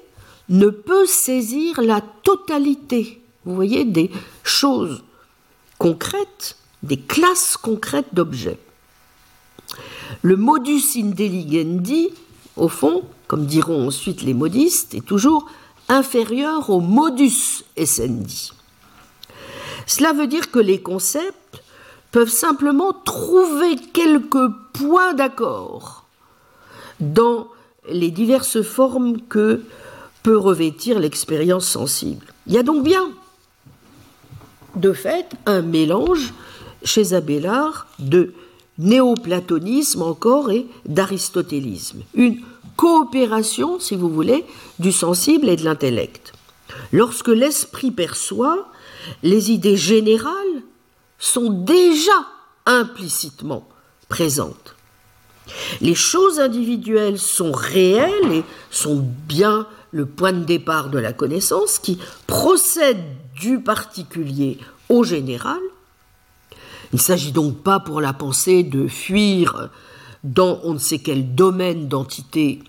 [0.49, 4.11] ne peut saisir la totalité, vous voyez, des
[4.43, 5.05] choses
[5.79, 8.59] concrètes, des classes concrètes d'objets.
[10.23, 12.11] Le modus intelligendi,
[12.57, 15.47] au fond, comme diront ensuite les modistes, est toujours
[15.89, 18.53] inférieur au modus essendi.
[19.87, 21.63] Cela veut dire que les concepts
[22.11, 26.05] peuvent simplement trouver quelques points d'accord
[27.01, 27.49] dans
[27.89, 29.63] les diverses formes que
[30.23, 32.27] peut revêtir l'expérience sensible.
[32.47, 33.09] Il y a donc bien,
[34.75, 36.33] de fait, un mélange
[36.85, 38.35] chez Abélard de
[38.79, 42.03] néoplatonisme encore et d'aristotélisme.
[42.15, 42.41] Une
[42.77, 44.45] coopération, si vous voulez,
[44.79, 46.33] du sensible et de l'intellect.
[46.93, 48.69] Lorsque l'esprit perçoit,
[49.23, 50.63] les idées générales
[51.19, 52.13] sont déjà
[52.67, 53.67] implicitement
[54.09, 54.77] présentes.
[55.81, 61.79] Les choses individuelles sont réelles et sont bien le point de départ de la connaissance
[61.79, 63.03] qui procède
[63.35, 65.59] du particulier au général.
[66.93, 69.71] Il ne s'agit donc pas pour la pensée de fuir
[70.25, 72.61] dans on ne sait quel domaine d'entité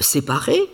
[0.00, 0.70] séparée,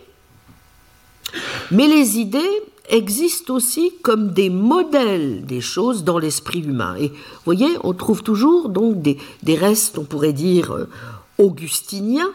[1.71, 6.95] mais les idées existent aussi comme des modèles des choses dans l'esprit humain.
[6.99, 9.17] Et vous voyez, on trouve toujours donc des,
[9.55, 10.87] restes, on pourrait dire, euh,
[11.37, 12.29] augustinien,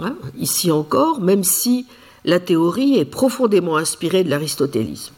[0.00, 1.86] hein, ici encore, même si
[2.24, 5.14] la théorie est profondément inspirée de l'aristotélisme.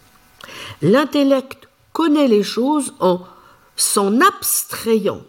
[0.81, 3.21] L'intellect connaît les choses en
[3.77, 5.23] s'en abstrayant,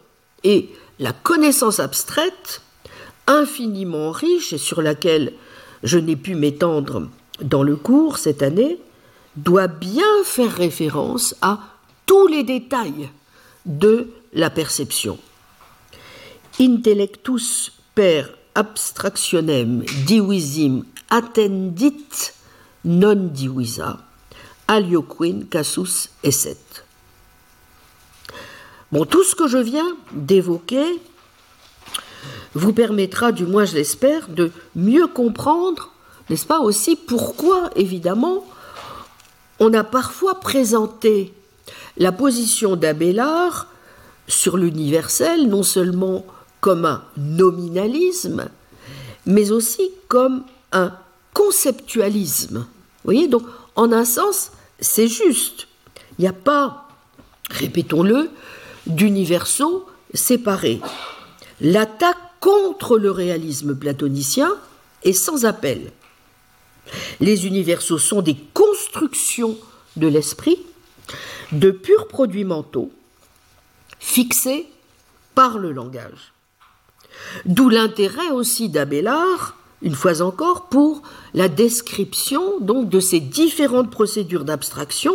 [0.44, 2.62] et la connaissance abstraite,
[3.28, 5.34] infiniment riche et sur laquelle
[5.84, 7.08] je n'ai pu m'étendre
[7.42, 8.80] dans le cours cette année,
[9.36, 11.60] doit bien faire référence à
[12.06, 13.10] tous les détails
[13.66, 15.18] de la perception.
[16.60, 22.34] Intellectus per abstractionem divisim attendit
[22.86, 23.98] non divisa,
[24.68, 26.73] alioquin casus esset.
[28.94, 30.86] Bon, tout ce que je viens d'évoquer
[32.54, 35.90] vous permettra, du moins je l'espère, de mieux comprendre,
[36.30, 38.46] n'est-ce pas, aussi pourquoi, évidemment,
[39.60, 41.34] on a parfois présenté
[41.98, 43.66] la position d'Abélard
[44.28, 46.24] sur l'universel, non seulement
[46.62, 48.48] comme un nominalisme,
[49.26, 50.94] mais aussi comme un
[51.34, 52.60] conceptualisme.
[52.60, 53.42] Vous voyez, donc
[53.76, 55.68] en un sens, c'est juste.
[56.20, 56.88] Il n'y a pas,
[57.50, 58.30] répétons-le,
[58.88, 60.82] d'universaux séparés.
[61.62, 64.54] L'attaque contre le réalisme platonicien
[65.04, 65.92] est sans appel.
[67.20, 69.58] Les universaux sont des constructions
[69.96, 70.60] de l'esprit,
[71.52, 72.92] de purs produits mentaux,
[74.00, 74.68] fixés
[75.36, 76.34] par le langage.
[77.46, 81.02] D'où l'intérêt aussi d'Abélard, une fois encore, pour
[81.34, 85.14] la description donc de ces différentes procédures d'abstraction,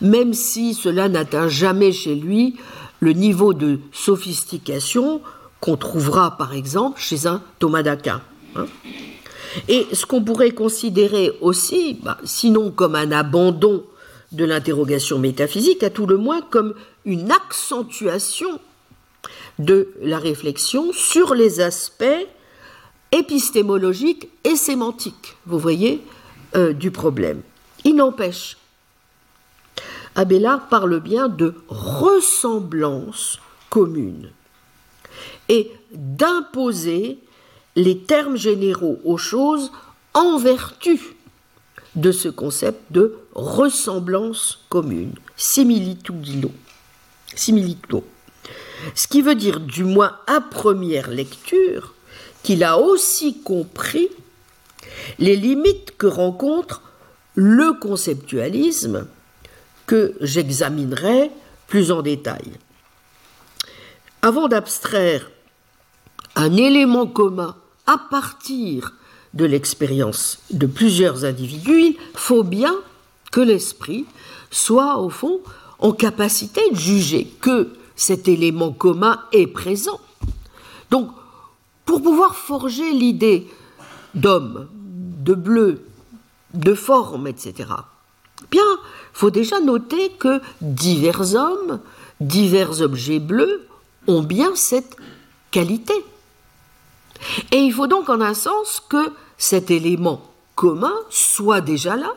[0.00, 2.56] même si cela n'atteint jamais chez lui
[3.00, 5.20] le niveau de sophistication
[5.60, 8.22] qu'on trouvera par exemple chez un Thomas d'Aquin.
[8.56, 8.66] Hein.
[9.68, 13.84] Et ce qu'on pourrait considérer aussi, bah, sinon comme un abandon
[14.32, 16.74] de l'interrogation métaphysique, à tout le moins comme
[17.04, 18.60] une accentuation
[19.58, 22.04] de la réflexion sur les aspects
[23.12, 26.00] épistémologiques et sémantiques, vous voyez,
[26.54, 27.42] euh, du problème.
[27.84, 28.56] Il n'empêche,
[30.20, 33.38] Abélard parle bien de ressemblance
[33.70, 34.28] commune
[35.48, 37.16] et d'imposer
[37.74, 39.72] les termes généraux aux choses
[40.12, 41.00] en vertu
[41.94, 45.14] de ce concept de ressemblance commune.
[45.38, 46.50] similitudo.
[47.34, 48.04] similitudo.
[48.94, 51.94] Ce qui veut dire, du moins à première lecture,
[52.42, 54.10] qu'il a aussi compris
[55.18, 56.82] les limites que rencontre
[57.36, 59.06] le conceptualisme
[59.90, 61.32] que j'examinerai
[61.66, 62.52] plus en détail.
[64.22, 65.28] Avant d'abstraire
[66.36, 67.56] un élément commun
[67.88, 68.94] à partir
[69.34, 72.76] de l'expérience de plusieurs individus, il faut bien
[73.32, 74.06] que l'esprit
[74.52, 75.40] soit au fond
[75.80, 80.00] en capacité de juger que cet élément commun est présent.
[80.92, 81.10] Donc,
[81.84, 83.48] pour pouvoir forger l'idée
[84.14, 85.84] d'homme, de bleu,
[86.54, 87.70] de forme, etc.,
[88.50, 88.62] bien,
[89.12, 91.80] faut déjà noter que divers hommes,
[92.20, 93.66] divers objets bleus
[94.06, 94.96] ont bien cette
[95.50, 95.94] qualité.
[97.52, 100.22] Et il faut donc en un sens que cet élément
[100.54, 102.14] commun soit déjà là,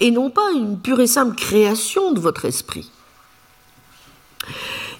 [0.00, 2.90] et non pas une pure et simple création de votre esprit.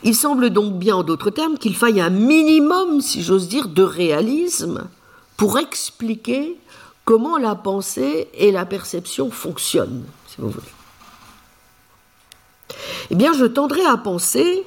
[0.02, 3.82] Il semble donc bien, en d'autres termes, qu'il faille un minimum, si j'ose dire, de
[3.82, 4.88] réalisme
[5.36, 6.58] pour expliquer
[7.04, 10.66] comment la pensée et la perception fonctionnent, si vous voulez.
[13.10, 14.64] Eh bien, je tendrai à penser,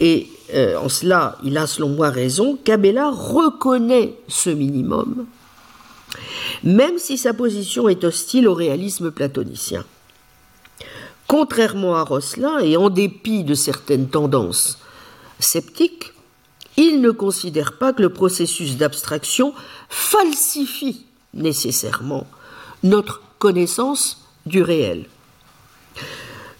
[0.00, 5.26] et euh, en cela il a selon moi raison, qu'Abélard reconnaît ce minimum,
[6.62, 9.84] même si sa position est hostile au réalisme platonicien.
[11.26, 14.78] Contrairement à Rosselin, et en dépit de certaines tendances
[15.40, 16.12] sceptiques,
[16.76, 19.54] il ne considère pas que le processus d'abstraction
[19.88, 21.05] falsifie
[21.36, 22.26] nécessairement
[22.82, 25.06] notre connaissance du réel.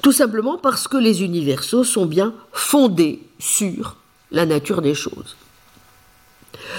[0.03, 3.97] Tout simplement parce que les universaux sont bien fondés sur
[4.31, 5.37] la nature des choses.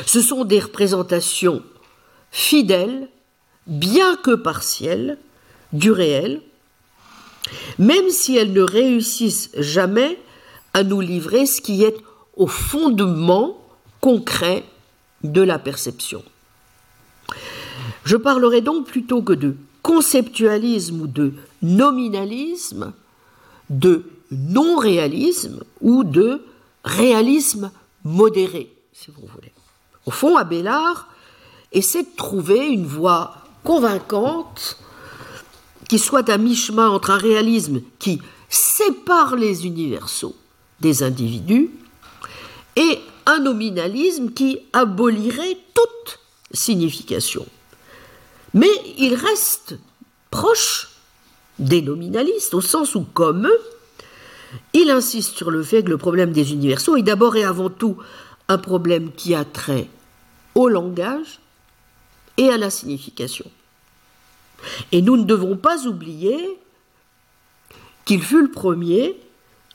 [0.06, 1.62] Ce sont des représentations
[2.32, 3.10] fidèles,
[3.68, 5.18] bien que partielles,
[5.74, 6.41] du réel,
[7.78, 10.20] même si elles ne réussissent jamais
[10.74, 11.98] à nous livrer ce qui est
[12.36, 13.58] au fondement
[14.00, 14.64] concret
[15.24, 16.24] de la perception.
[18.08, 22.93] Je parlerai donc plutôt que de conceptualisme ou de nominalisme,
[23.70, 26.41] de non-réalisme ou de
[26.86, 27.70] réalisme
[28.05, 29.51] modéré, si vous voulez.
[30.05, 31.10] Au fond, Abélard
[31.74, 33.36] essaie de trouver une voie
[33.66, 34.78] convaincante
[35.89, 40.38] qui soit à mi-chemin entre un réalisme qui sépare les universaux
[40.80, 41.72] des individus
[42.78, 46.20] et un nominalisme qui abolirait toute
[46.53, 47.45] signification.
[48.54, 49.78] Mais il reste
[50.32, 50.89] proche
[51.60, 53.62] des nominalistes, au sens où, comme eux,
[54.74, 57.98] il insiste sur le fait que le problème des universaux est d'abord et avant tout
[58.48, 59.89] un problème qui a trait
[60.56, 61.39] au langage
[62.38, 63.50] et à la signification.
[64.91, 66.60] Et nous ne devons pas oublier
[68.06, 69.20] qu'il fut le premier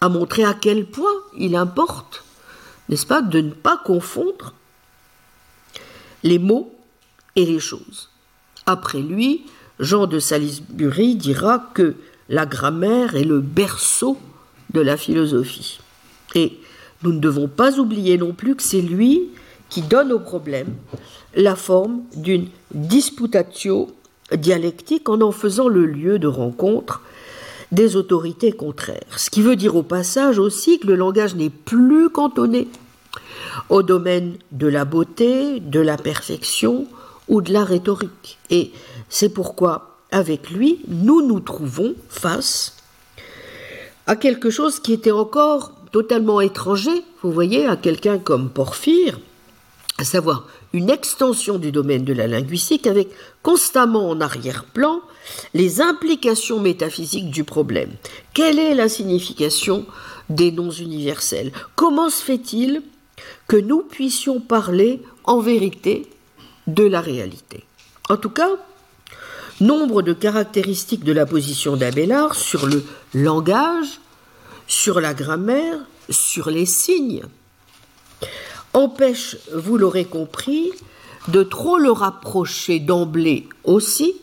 [0.01, 2.25] à montrer à quel point il importe,
[2.89, 4.55] n'est-ce pas, de ne pas confondre
[6.23, 6.75] les mots
[7.37, 8.12] et les choses.
[8.67, 9.45] Après lui,
[9.81, 11.95] Jean de Salisbury dira que
[12.29, 14.17] la grammaire est le berceau
[14.73, 15.81] de la philosophie.
[16.35, 16.59] Et
[17.03, 19.31] nous ne devons pas oublier non plus que c'est lui
[19.69, 20.69] qui donne au problème
[21.35, 23.89] la forme d'une disputatio
[24.37, 27.03] dialectique en en faisant le lieu de rencontre
[27.71, 29.19] des autorités contraires.
[29.19, 32.69] Ce qui veut dire au passage aussi que le langage n'est plus cantonné
[33.69, 36.87] au domaine de la beauté, de la perfection
[37.29, 38.39] ou de la rhétorique.
[38.51, 38.73] Et
[39.09, 42.77] c'est pourquoi, avec lui, nous nous trouvons face
[44.07, 49.20] à quelque chose qui était encore totalement étranger, vous voyez, à quelqu'un comme Porphyre,
[49.99, 53.09] à savoir une extension du domaine de la linguistique avec
[53.43, 55.01] constamment en arrière-plan
[55.55, 57.91] les implications métaphysiques du problème.
[58.33, 59.87] Quelle est la signification
[60.31, 61.53] des noms universels?
[61.77, 62.83] Comment se fait-il
[63.47, 66.09] que nous puissions parler en vérité
[66.67, 67.65] de la réalité
[68.09, 68.51] En tout cas,
[69.61, 72.85] nombre de caractéristiques de la position d'Abélard sur le
[73.15, 74.01] langage,
[74.67, 75.79] sur la grammaire,
[76.11, 77.25] sur les signes,
[78.73, 80.71] empêchent, vous l'aurez compris,
[81.29, 84.15] de trop le rapprocher d'emblée aussi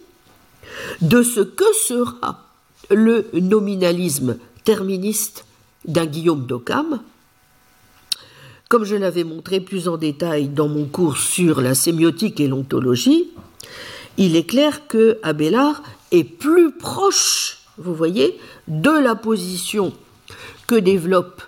[1.02, 2.46] de ce que sera
[2.90, 5.46] le nominalisme terministe
[5.86, 7.00] d'un Guillaume d'Occam.
[8.70, 13.32] Comme je l'avais montré plus en détail dans mon cours sur la sémiotique et l'ontologie,
[14.18, 19.92] il est clair que Abélard est plus proche, vous voyez, de la position
[20.68, 21.42] que développent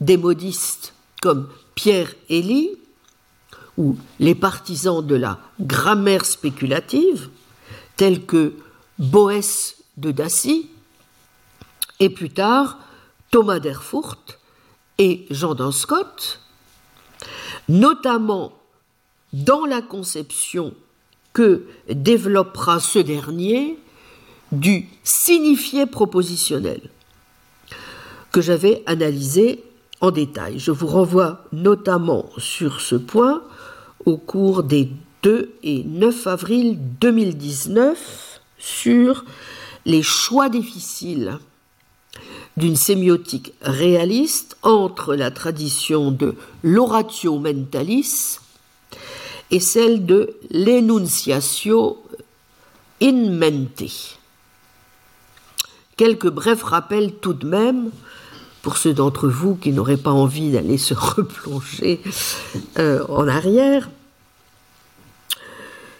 [0.00, 2.70] des modistes comme Pierre Elie,
[3.78, 7.28] ou les partisans de la grammaire spéculative,
[7.96, 8.52] tels que
[8.98, 10.68] Boès de Dacy,
[12.00, 12.80] et plus tard
[13.30, 14.40] Thomas d'Erfurt
[14.98, 16.40] et Jean Scott,
[17.68, 18.52] notamment
[19.32, 20.74] dans la conception
[21.32, 23.78] que développera ce dernier
[24.52, 26.80] du signifié propositionnel
[28.30, 29.64] que j'avais analysé
[30.00, 30.58] en détail.
[30.58, 33.42] Je vous renvoie notamment sur ce point
[34.04, 34.90] au cours des
[35.22, 39.24] 2 et 9 avril 2019 sur
[39.86, 41.38] les choix difficiles
[42.56, 48.38] d'une sémiotique réaliste entre la tradition de l'oratio mentalis
[49.50, 52.02] et celle de l'enunciatio
[53.02, 54.18] in mente.
[55.96, 57.90] Quelques brefs rappels tout de même
[58.62, 62.00] pour ceux d'entre vous qui n'auraient pas envie d'aller se replonger
[62.78, 63.90] euh, en arrière,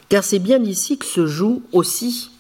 [0.09, 2.31] car c'est bien ici que se joue aussi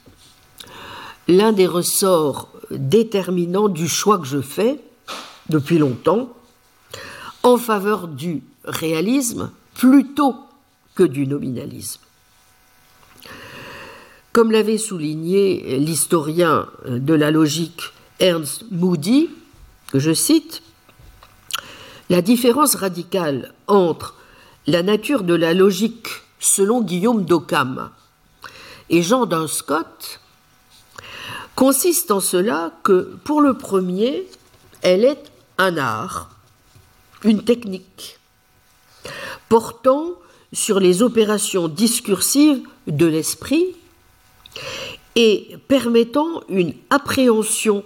[1.29, 4.81] l'un des ressorts déterminants du choix que je fais
[5.49, 6.33] depuis longtemps
[7.43, 10.37] en faveur du réalisme plutôt
[10.95, 12.01] que du nominalisme.
[14.33, 19.29] Comme l'avait souligné l'historien de la logique Ernst Moody,
[19.93, 20.63] que je cite,
[22.11, 24.15] la différence radicale entre
[24.67, 26.09] la nature de la logique
[26.41, 27.91] selon Guillaume d'Occam
[28.91, 30.21] et Jean Scott
[31.55, 34.27] consiste en cela que pour le premier,
[34.83, 36.31] elle est un art,
[37.23, 38.19] une technique,
[39.49, 40.15] portant
[40.53, 43.77] sur les opérations discursives de l'esprit
[45.17, 47.85] et permettant une appréhension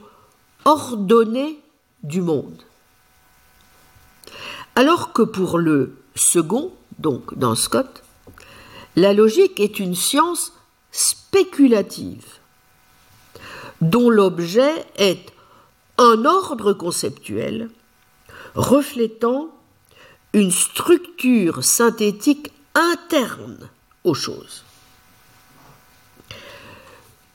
[0.64, 1.58] ordonnée
[2.02, 2.62] du monde.
[4.74, 8.02] Alors que pour le second, donc dans Scott,
[8.96, 10.52] la logique est une science
[10.90, 12.37] spéculative
[13.80, 15.32] dont l'objet est
[15.98, 17.70] un ordre conceptuel
[18.54, 19.50] reflétant
[20.32, 23.68] une structure synthétique interne
[24.04, 24.64] aux choses.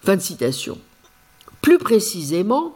[0.03, 0.77] Fin de citation.
[1.61, 2.75] Plus précisément,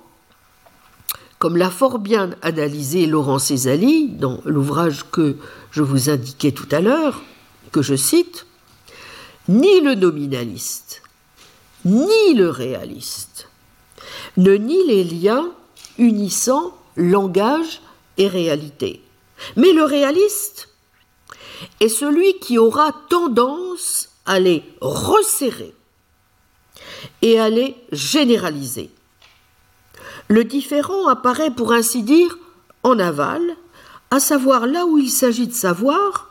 [1.40, 5.38] comme l'a fort bien analysé Laurent Césali dans l'ouvrage que
[5.72, 7.22] je vous indiquais tout à l'heure,
[7.72, 8.48] que je cite,
[9.50, 11.04] ni le nominaliste,
[11.86, 13.27] ni le réaliste
[14.38, 15.52] ne nie les liens
[15.98, 17.82] unissant langage
[18.18, 19.02] et réalité.
[19.56, 20.70] Mais le réaliste
[21.80, 25.74] est celui qui aura tendance à les resserrer
[27.22, 28.90] et à les généraliser.
[30.28, 32.38] Le différent apparaît pour ainsi dire
[32.84, 33.42] en aval,
[34.12, 36.30] à savoir là où il s'agit de savoir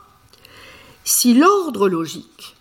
[1.03, 2.55] si l'ordre logique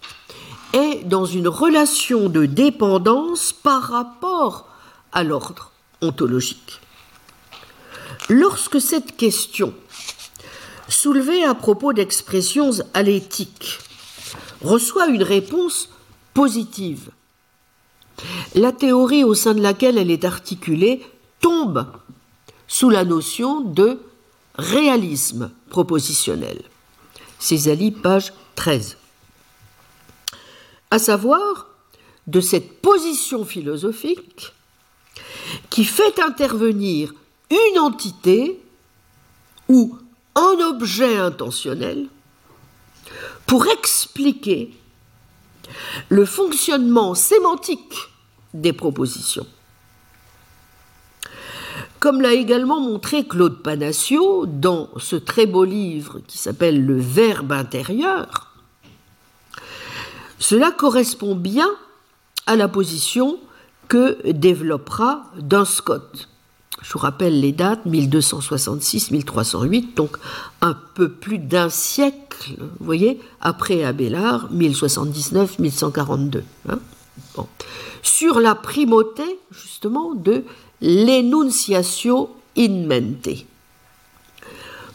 [0.72, 4.68] est dans une relation de dépendance par rapport
[5.16, 6.78] à l'ordre ontologique.
[8.28, 9.72] Lorsque cette question,
[10.88, 13.78] soulevée à propos d'expressions à l'éthique,
[14.60, 15.88] reçoit une réponse
[16.34, 17.10] positive,
[18.54, 21.02] la théorie au sein de laquelle elle est articulée
[21.40, 21.86] tombe
[22.68, 23.98] sous la notion de
[24.58, 26.62] réalisme propositionnel.
[27.38, 28.98] Césalie, page 13.
[30.90, 31.68] À savoir,
[32.26, 34.52] de cette position philosophique
[35.70, 37.14] qui fait intervenir
[37.50, 38.60] une entité
[39.68, 39.96] ou
[40.34, 42.06] un objet intentionnel
[43.46, 44.74] pour expliquer
[46.08, 47.94] le fonctionnement sémantique
[48.54, 49.46] des propositions.
[51.98, 57.52] Comme l'a également montré Claude Panassio dans ce très beau livre qui s'appelle Le Verbe
[57.52, 58.52] intérieur,
[60.38, 61.68] cela correspond bien
[62.46, 63.38] à la position
[63.88, 65.24] que développera
[65.64, 66.28] Scott.
[66.82, 70.18] Je vous rappelle les dates 1266-1308, donc
[70.60, 76.42] un peu plus d'un siècle, vous voyez, après Abélard, 1079-1142.
[76.68, 76.78] Hein.
[78.02, 80.44] Sur la primauté, justement, de
[80.80, 83.46] l'énonciation in mente.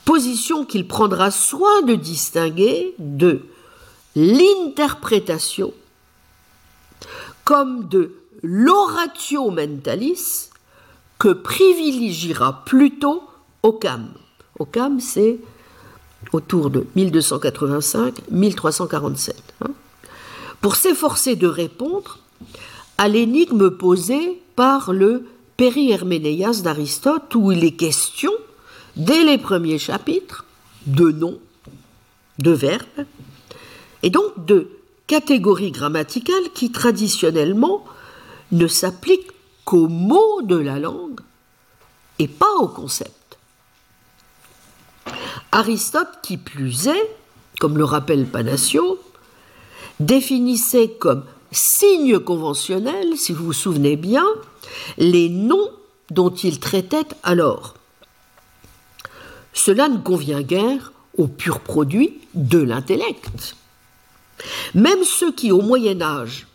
[0.05, 3.41] Position qu'il prendra soin de distinguer de
[4.15, 5.73] l'interprétation
[7.43, 10.49] comme de l'oratio mentalis
[11.19, 13.23] que privilégiera plutôt
[13.63, 14.09] Occam.
[14.59, 15.39] Occam, c'est
[16.33, 19.31] autour de 1285-1347.
[19.61, 19.71] Hein,
[20.61, 22.19] pour s'efforcer de répondre
[22.97, 25.25] à l'énigme posée par le
[25.57, 28.31] Péri-Herménéas d'Aristote, où il est question,
[28.95, 30.45] dès les premiers chapitres,
[30.87, 31.39] de noms,
[32.39, 33.05] de verbes,
[34.03, 34.69] et donc de
[35.07, 37.83] catégories grammaticales qui traditionnellement
[38.51, 39.31] ne s'appliquent
[39.65, 41.19] qu'aux mots de la langue
[42.19, 43.37] et pas au concept.
[45.51, 47.15] Aristote, qui plus est,
[47.59, 48.99] comme le rappelle Panacio,
[49.99, 54.25] définissait comme signe conventionnel, si vous vous souvenez bien,
[54.97, 55.69] les noms
[56.09, 57.75] dont il traitait alors.
[59.53, 63.55] Cela ne convient guère au pur produit de l'intellect.
[64.73, 66.47] Même ceux qui, au Moyen Âge,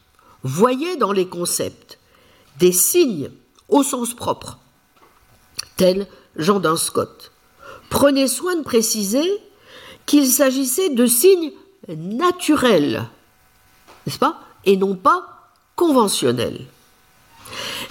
[0.43, 1.99] voyaient dans les concepts
[2.59, 3.31] des signes
[3.69, 4.59] au sens propre,
[5.77, 6.07] tels
[6.37, 7.33] Jean d'un Scott,
[7.91, 9.27] prenaient soin de préciser
[10.07, 11.53] qu'il s'agissait de signes
[11.89, 13.09] naturels,
[14.07, 16.67] n'est-ce pas, et non pas conventionnels.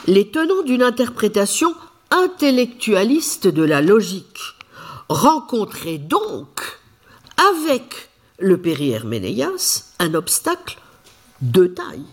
[0.07, 1.73] Les tenants d'une interprétation
[2.11, 4.39] intellectualiste de la logique
[5.09, 6.79] rencontraient donc
[7.51, 8.57] avec le
[9.05, 10.79] Ménéas un obstacle
[11.41, 12.05] de taille.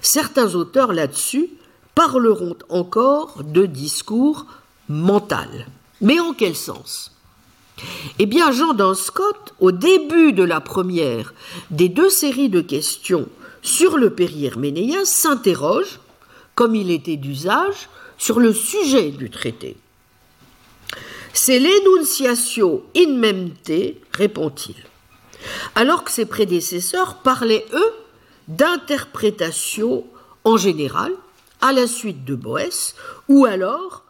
[0.00, 1.50] Certains auteurs là-dessus
[1.94, 4.46] parleront encore de discours
[4.88, 5.66] mental.
[6.00, 7.12] Mais en quel sens?
[8.18, 11.34] Eh bien, Jean Scott, au début de la première
[11.70, 13.28] des deux séries de questions
[13.62, 14.10] sur le
[14.58, 16.00] Ménéas, s'interroge,
[16.54, 17.88] comme il était d'usage,
[18.18, 19.76] sur le sujet du traité.
[21.32, 24.76] C'est l'énunciatio in memte, répond-il.
[25.74, 27.92] Alors que ses prédécesseurs parlaient, eux,
[28.48, 30.04] d'interprétation
[30.44, 31.12] en général,
[31.60, 32.94] à la suite de Boès,
[33.28, 34.04] ou alors,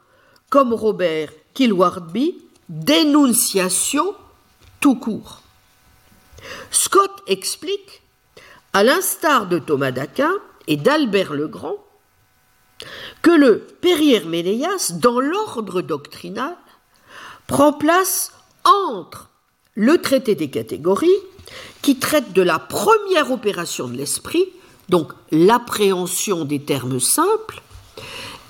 [0.49, 4.15] comme Robert Kilwardby, d'énonciation
[4.81, 5.43] tout court.
[6.71, 8.03] Scott explique,
[8.73, 10.33] à l'instar de Thomas d'Aquin
[10.67, 11.77] et d'Albert le Grand,
[13.21, 16.57] que le Périère Ménéas, dans l'ordre doctrinal,
[17.47, 18.33] prend place
[18.65, 19.29] entre
[19.75, 21.09] le traité des catégories,
[21.83, 24.47] qui traite de la première opération de l'esprit,
[24.89, 27.63] donc l'appréhension des termes simples,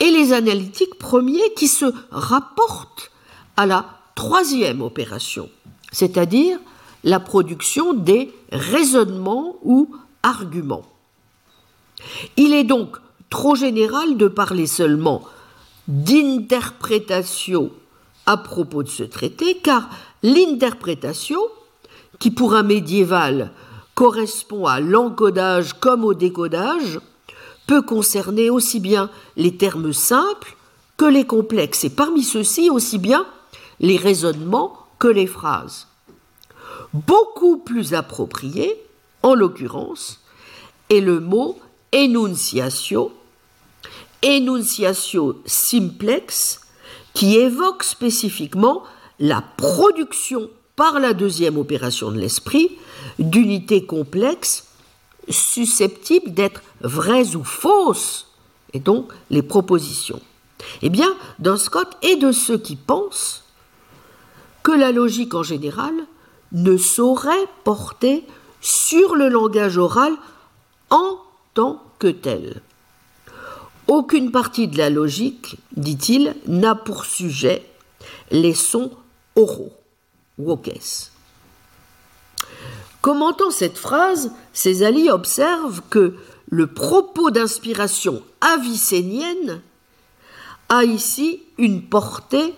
[0.00, 3.10] et les analytiques premiers qui se rapportent
[3.56, 5.48] à la troisième opération,
[5.92, 6.58] c'est-à-dire
[7.04, 10.86] la production des raisonnements ou arguments.
[12.36, 12.96] Il est donc
[13.30, 15.22] trop général de parler seulement
[15.88, 17.70] d'interprétation
[18.26, 19.88] à propos de ce traité, car
[20.22, 21.40] l'interprétation,
[22.18, 23.52] qui pour un médiéval
[23.94, 27.00] correspond à l'encodage comme au décodage,
[27.66, 30.56] peut concerner aussi bien les termes simples
[30.96, 33.26] que les complexes, et parmi ceux-ci aussi bien
[33.80, 35.88] les raisonnements que les phrases.
[36.92, 38.76] Beaucoup plus approprié,
[39.22, 40.20] en l'occurrence,
[40.90, 41.58] est le mot
[41.92, 43.12] énonciatio,
[44.22, 46.60] énonciatio simplex,
[47.14, 48.82] qui évoque spécifiquement
[49.22, 52.72] la production par la deuxième opération de l'esprit
[53.20, 54.66] d'unités complexes
[55.28, 58.32] susceptibles d'être vraies ou fausses,
[58.72, 60.20] et donc les propositions.
[60.82, 63.44] Eh bien, dans Scott et de ceux qui pensent
[64.64, 65.94] que la logique en général
[66.50, 68.26] ne saurait porter
[68.60, 70.14] sur le langage oral
[70.90, 71.18] en
[71.54, 72.60] tant que tel.
[73.86, 77.64] Aucune partie de la logique, dit-il, n'a pour sujet
[78.32, 78.90] les sons
[79.36, 79.72] oraux,
[80.38, 81.10] wokes.
[83.00, 86.16] Commentant cette phrase, Césali observe que
[86.48, 89.60] le propos d'inspiration avicénienne
[90.68, 92.54] a ici une portée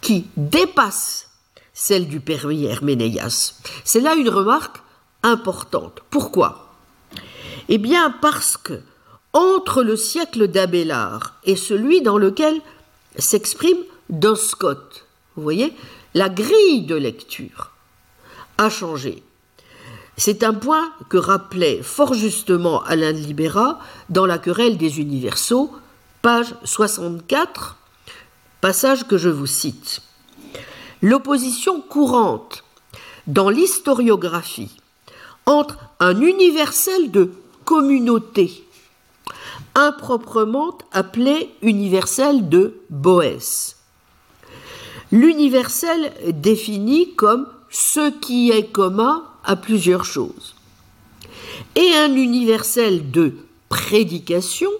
[0.00, 1.28] qui dépasse
[1.72, 3.54] celle du père Herménéas.
[3.84, 4.82] C'est là une remarque
[5.22, 6.00] importante.
[6.10, 6.74] Pourquoi?
[7.68, 8.80] Eh bien parce que
[9.32, 12.60] entre le siècle d'Abélard et celui dans lequel
[13.16, 13.78] s'exprime
[14.10, 15.06] Don Scott,
[15.36, 15.72] vous voyez,
[16.14, 17.72] la grille de lecture
[18.56, 19.22] a changé.
[20.16, 23.78] C'est un point que rappelait fort justement Alain de Libéra
[24.08, 25.72] dans La querelle des universaux,
[26.22, 27.76] page 64,
[28.60, 30.02] passage que je vous cite.
[31.02, 32.64] L'opposition courante
[33.28, 34.76] dans l'historiographie
[35.46, 37.32] entre un universel de
[37.64, 38.64] communauté
[39.74, 43.77] improprement appelé universel de Boès.
[45.10, 50.54] L'universel défini comme ce qui est commun à plusieurs choses.
[51.76, 53.34] Et un universel de
[53.68, 54.70] prédication,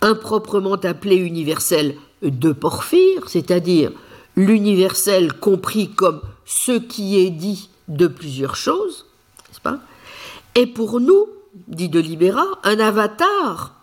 [0.00, 3.92] improprement appelé universel de Porphyre, c'est-à-dire
[4.36, 9.06] l'universel compris comme ce qui est dit de plusieurs choses,
[9.48, 9.78] n'est-ce pas
[10.54, 11.28] est pour nous
[11.68, 13.74] dit de Libera, un avatar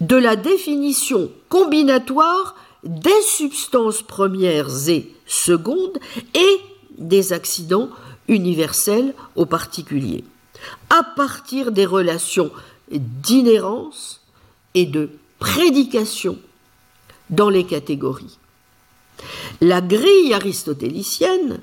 [0.00, 2.56] de la définition combinatoire
[2.86, 5.98] des substances premières et secondes
[6.34, 6.60] et
[6.98, 7.90] des accidents
[8.28, 10.24] universels aux particuliers,
[10.90, 12.50] à partir des relations
[12.90, 14.20] d'inhérence
[14.74, 16.38] et de prédication
[17.30, 18.38] dans les catégories.
[19.60, 21.60] La grille aristotélicienne,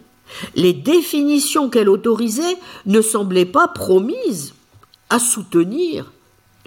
[0.55, 4.53] les définitions qu'elle autorisait ne semblaient pas promises
[5.09, 6.11] à soutenir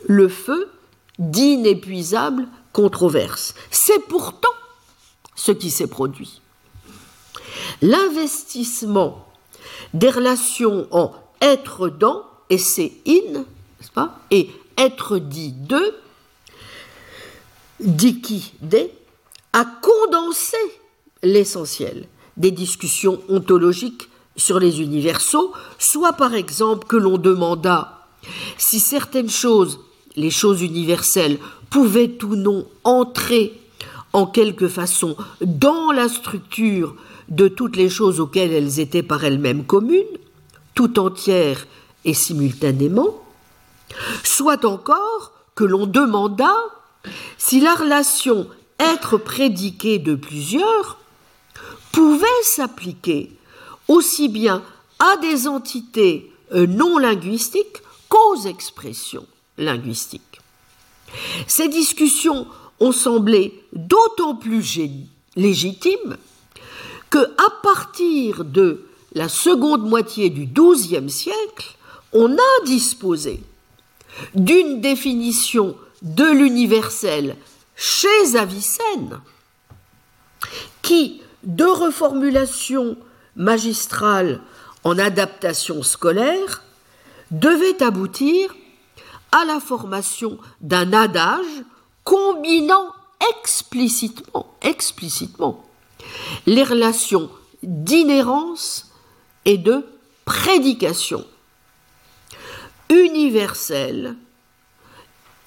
[0.07, 0.69] le feu
[1.19, 2.47] d'inépuisables
[2.77, 3.55] controverses.
[3.70, 4.53] C'est pourtant
[5.35, 6.43] ce qui s'est produit.
[7.81, 9.27] L'investissement
[9.95, 15.95] des relations en être dans et c'est in, n'est-ce pas, et être dit de,
[17.81, 18.93] dit qui des,
[19.55, 20.59] a condensé
[21.22, 22.07] l'essentiel
[22.37, 28.07] des discussions ontologiques sur les universaux, soit par exemple que l'on demanda
[28.59, 29.81] si certaines choses,
[30.14, 31.39] les choses universelles,
[31.71, 33.61] pouvaient ou non entrer
[34.12, 36.97] en quelque façon dans la structure
[37.29, 40.05] de toutes les choses auxquelles elles étaient par elles-mêmes communes,
[40.75, 41.67] tout entières
[42.05, 43.23] et simultanément,
[44.23, 46.55] soit encore que l'on demanda
[47.39, 48.47] si la relation
[48.79, 50.99] être prédiqué de plusieurs
[51.93, 53.33] pouvait s'appliquer
[53.89, 54.62] aussi bien
[54.99, 59.27] à des entités euh, non linguistiques qu'aux expressions
[59.59, 60.26] linguistiques.
[61.47, 62.47] Ces discussions
[62.81, 64.81] ont semblé d'autant plus
[65.37, 66.17] légitimes
[67.11, 71.77] que, à partir de la seconde moitié du XIIe siècle,
[72.13, 73.41] on a disposé
[74.35, 77.37] d'une définition de l'universel
[77.75, 79.21] chez Avicenne,
[80.83, 82.97] qui, de reformulation
[83.37, 84.41] magistrale
[84.85, 86.63] en adaptation scolaire,
[87.31, 88.55] devait aboutir
[89.33, 91.64] à la formation d'un adage
[92.05, 92.93] combinant
[94.62, 95.64] explicitement,
[96.47, 97.31] les relations
[97.62, 98.93] d'inhérence
[99.45, 99.85] et de
[100.24, 101.24] prédication.
[102.89, 104.16] Universel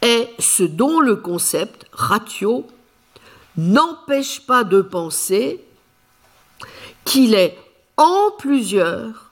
[0.01, 2.65] est ce dont le concept ratio
[3.57, 5.63] n'empêche pas de penser
[7.05, 7.57] qu'il est
[7.97, 9.31] en plusieurs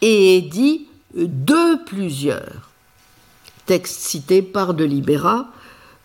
[0.00, 2.71] et est dit de plusieurs.
[3.86, 5.46] Cité par Delibera,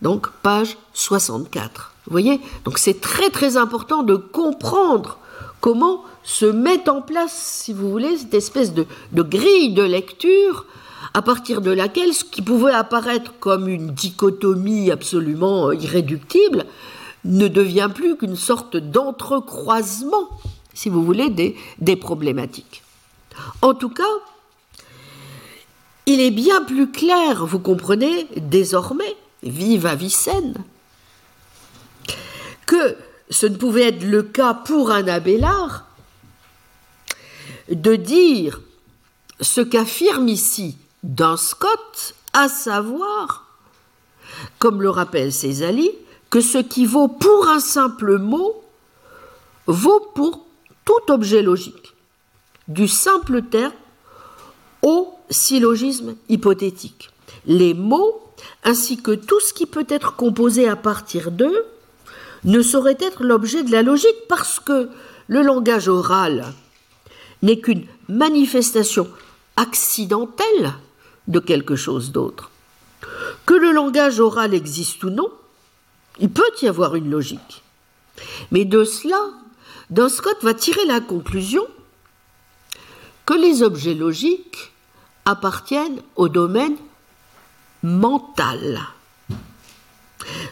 [0.00, 1.92] donc page 64.
[2.06, 2.40] Vous voyez?
[2.64, 5.18] Donc c'est très très important de comprendre
[5.60, 10.66] comment se met en place, si vous voulez, cette espèce de, de grille de lecture
[11.14, 16.64] à partir de laquelle ce qui pouvait apparaître comme une dichotomie absolument irréductible
[17.24, 20.28] ne devient plus qu'une sorte d'entrecroisement,
[20.74, 22.82] si vous voulez, des problématiques.
[23.62, 24.04] En tout cas,
[26.08, 30.54] il est bien plus clair, vous comprenez, désormais, vive Avicenne,
[32.64, 32.96] que
[33.28, 35.84] ce ne pouvait être le cas pour un Abélard
[37.70, 38.62] de dire
[39.42, 43.46] ce qu'affirme ici d'un Scott, à savoir,
[44.58, 45.90] comme le rappelle Césali,
[46.30, 48.64] que ce qui vaut pour un simple mot
[49.66, 50.46] vaut pour
[50.86, 51.94] tout objet logique,
[52.66, 53.74] du simple terme
[54.80, 57.10] au syllogisme hypothétique.
[57.46, 58.22] Les mots,
[58.64, 61.64] ainsi que tout ce qui peut être composé à partir d'eux,
[62.44, 64.88] ne sauraient être l'objet de la logique parce que
[65.26, 66.52] le langage oral
[67.42, 69.08] n'est qu'une manifestation
[69.56, 70.74] accidentelle
[71.26, 72.50] de quelque chose d'autre.
[73.46, 75.30] Que le langage oral existe ou non,
[76.20, 77.62] il peut y avoir une logique.
[78.50, 79.20] Mais de cela,
[79.90, 81.66] Don Scott va tirer la conclusion
[83.26, 84.72] que les objets logiques
[85.28, 86.76] appartiennent au domaine
[87.82, 88.80] mental.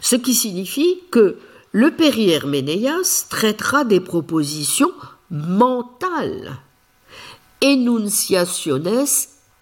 [0.02, 1.38] Ce qui signifie que
[1.72, 4.92] le Périherménéas traitera des propositions
[5.30, 6.58] mentales,
[7.64, 9.06] enunciationes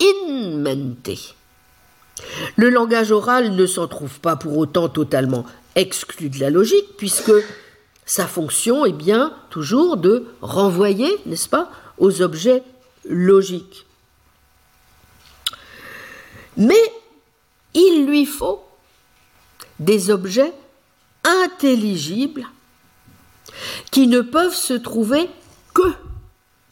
[0.03, 1.35] in mente.
[2.57, 5.47] Le langage oral ne s'en trouve pas pour autant totalement
[5.77, 7.33] exclu de la logique, puisque
[8.05, 12.63] sa fonction est bien toujours de renvoyer, n'est-ce pas, aux objets
[13.09, 13.84] logiques.
[16.57, 16.93] Mais
[17.75, 18.63] il lui faut
[19.81, 20.53] des objets
[21.25, 22.47] intelligibles
[23.91, 25.29] qui ne peuvent se trouver
[25.73, 25.93] que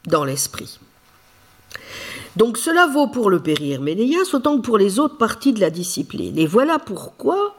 [0.05, 0.79] dans l'esprit.
[2.35, 6.37] Donc cela vaut pour le Périherménéas autant que pour les autres parties de la discipline.
[6.37, 7.55] Et voilà pourquoi,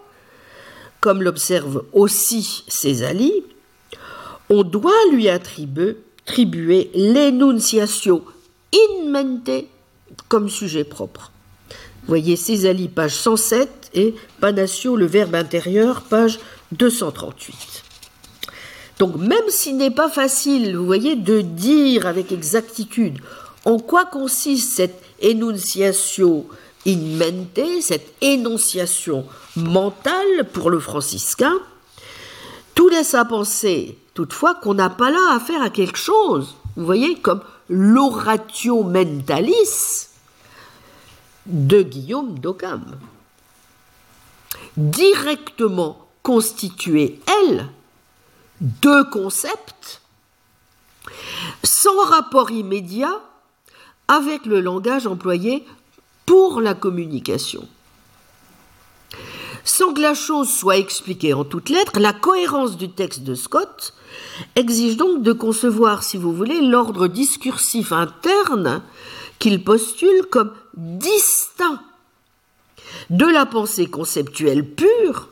[1.00, 3.32] comme l'observe aussi Césali,
[4.50, 5.96] on doit lui attribuer,
[6.26, 8.24] attribuer l'énonciation
[8.74, 9.66] in mente
[10.28, 11.30] comme sujet propre.
[12.06, 16.38] Voyez Césali, page 107, et Panatio, le verbe intérieur, page
[16.72, 17.82] 238.
[18.98, 23.20] Donc même s'il n'est pas facile, vous voyez, de dire avec exactitude
[23.64, 26.44] en quoi consiste cette énonciation
[26.86, 29.24] in mente, cette énonciation
[29.56, 31.54] mentale pour le franciscain,
[32.74, 37.14] Tout laisse à penser, toutefois, qu'on n'a pas là affaire à quelque chose, vous voyez,
[37.14, 40.08] comme l'oratio mentalis
[41.46, 42.98] de Guillaume d'Occam.
[44.76, 47.68] Directement constituée, elle,
[48.60, 50.00] de concepts
[51.62, 53.20] sans rapport immédiat
[54.08, 55.64] avec le langage employé
[56.26, 57.68] pour la communication.
[59.64, 63.94] Sans que la chose soit expliquée en toutes lettres, la cohérence du texte de Scott
[64.56, 68.82] exige donc de concevoir, si vous voulez, l'ordre discursif interne
[69.38, 71.80] qu'il postule comme distinct
[73.10, 75.28] de la pensée conceptuelle pure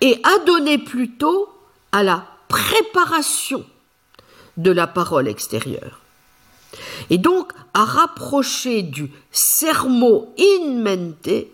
[0.00, 1.48] et adonné plutôt
[1.92, 3.64] à la préparation
[4.56, 6.00] de la parole extérieure.
[7.10, 11.46] Et donc à rapprocher du sermo in mente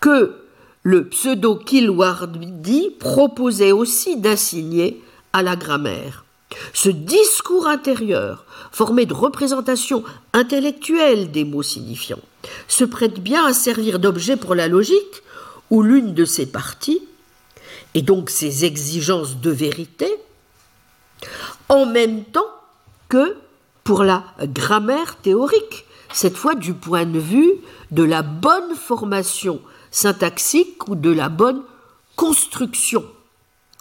[0.00, 0.36] que
[0.82, 5.02] le pseudo-Kilwardi proposait aussi d'assigner
[5.32, 6.24] à la grammaire.
[6.72, 12.20] Ce discours intérieur, formé de représentations intellectuelles des mots signifiants,
[12.68, 15.22] se prête bien à servir d'objet pour la logique,
[15.70, 17.02] où l'une de ses parties,
[17.94, 20.08] et donc ses exigences de vérité,
[21.68, 22.50] en même temps
[23.08, 23.36] que
[23.84, 27.54] pour la grammaire théorique, cette fois du point de vue
[27.90, 31.62] de la bonne formation syntaxique ou de la bonne
[32.16, 33.04] construction,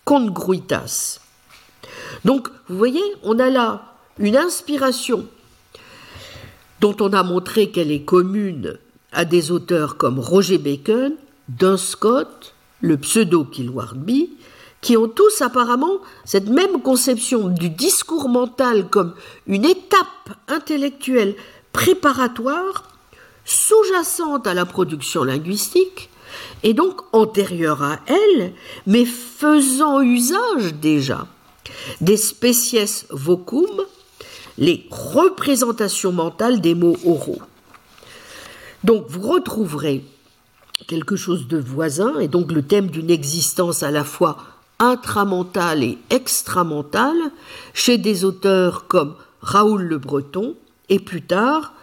[0.05, 1.19] congruitas.
[2.25, 5.25] Donc, vous voyez, on a là une inspiration
[6.81, 8.77] dont on a montré qu'elle est commune
[9.11, 11.13] à des auteurs comme Roger Bacon,
[11.49, 14.29] Duns Scott, le pseudo Kilwardby,
[14.81, 19.13] qui ont tous apparemment cette même conception du discours mental comme
[19.47, 20.07] une étape
[20.47, 21.35] intellectuelle
[21.73, 22.83] préparatoire
[23.45, 26.09] sous-jacente à la production linguistique,
[26.61, 28.53] et donc antérieure à elle,
[28.85, 31.27] mais faisant usage déjà
[32.01, 33.69] des species vocum,
[34.57, 37.41] les représentations mentales des mots oraux.
[38.83, 40.03] Donc vous retrouverez
[40.87, 44.37] quelque chose de voisin, et donc le thème d'une existence à la fois
[44.79, 47.17] intramentale et extramentale,
[47.73, 50.55] chez des auteurs comme Raoul Le Breton,
[50.87, 51.73] et plus tard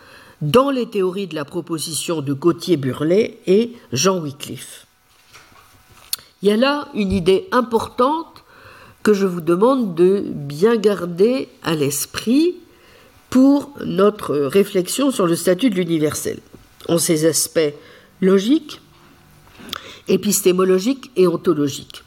[0.43, 4.87] dans les théories de la proposition de Gauthier-Burlet et Jean Wycliffe.
[6.43, 8.36] Il y a là une idée importante
[9.07, 12.57] que je vous demande de bien garder à l'esprit
[13.31, 16.41] pour notre réflexion sur le statut de l'universel,
[16.89, 17.73] en ses aspects
[18.21, 18.81] logiques,
[20.09, 22.03] épistémologiques et ontologiques.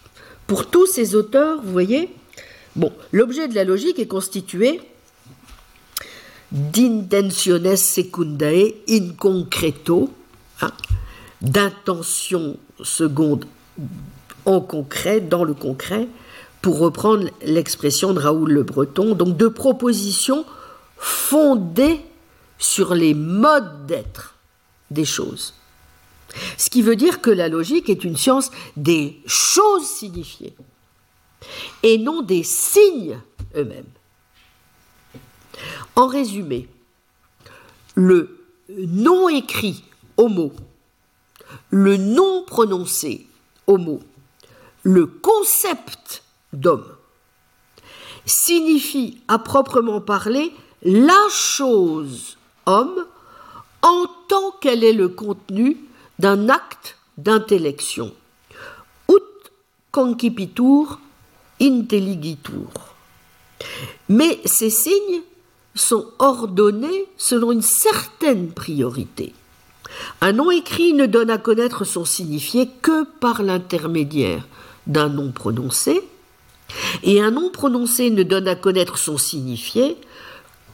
[0.46, 2.10] Pour tous ces auteurs, vous voyez,
[2.76, 4.82] bon, l'objet de la logique est constitué
[6.52, 10.10] d'intentiones secundae in concreto,
[10.60, 10.74] hein,
[11.40, 13.46] d'intention seconde
[14.44, 16.10] en concret, dans le concret,
[16.62, 20.46] pour reprendre l'expression de Raoul Le Breton, donc de propositions
[20.98, 22.02] fondées
[22.58, 24.36] sur les modes d'être
[24.92, 25.54] des choses.
[26.58, 30.56] Ce qui veut dire que la logique est une science des choses signifiées
[31.84, 33.20] et non des signes
[33.56, 33.86] eux-mêmes.
[35.96, 36.68] En résumé,
[37.96, 39.84] le non écrit
[40.18, 40.52] homo,
[41.70, 43.28] le non prononcé
[43.68, 44.00] homo,
[44.84, 46.24] le concept
[46.54, 46.86] d'homme
[48.26, 50.52] signifie à proprement parler
[50.84, 53.06] la chose homme
[53.82, 55.78] en tant qu'elle est le contenu
[56.20, 58.14] d'un acte d'intellection.
[59.10, 59.50] Ut
[59.92, 61.00] concipitur
[61.62, 62.70] intelligitur.
[64.08, 65.22] Mais ces signes
[65.76, 69.34] sont ordonnés selon une certaine priorité.
[70.22, 74.48] Un nom écrit ne donne à connaître son signifié que par l'intermédiaire
[74.88, 76.02] d'un nom prononcé,
[77.04, 79.98] et un nom prononcé ne donne à connaître son signifié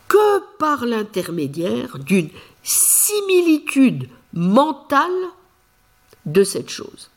[0.08, 2.30] que par l'intermédiaire d'une
[2.64, 5.12] similitude mentale
[6.26, 7.10] de cette chose.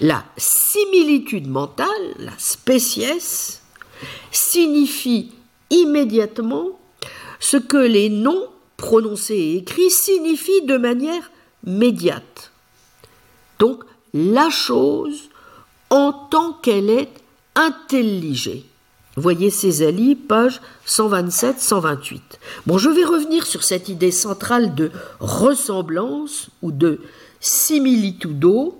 [0.00, 3.62] La similitude mentale, la spéciesse,
[4.30, 5.32] signifie
[5.70, 6.78] immédiatement
[7.40, 11.30] ce que les noms prononcés et écrits signifient de manière
[11.64, 12.52] médiate.
[13.58, 15.30] Donc la chose
[15.90, 17.10] en tant qu'elle est
[17.54, 18.66] intelligée.
[19.16, 22.20] Voyez Césalie, page 127-128.
[22.66, 27.00] Bon, je vais revenir sur cette idée centrale de ressemblance ou de
[27.40, 28.78] similitudo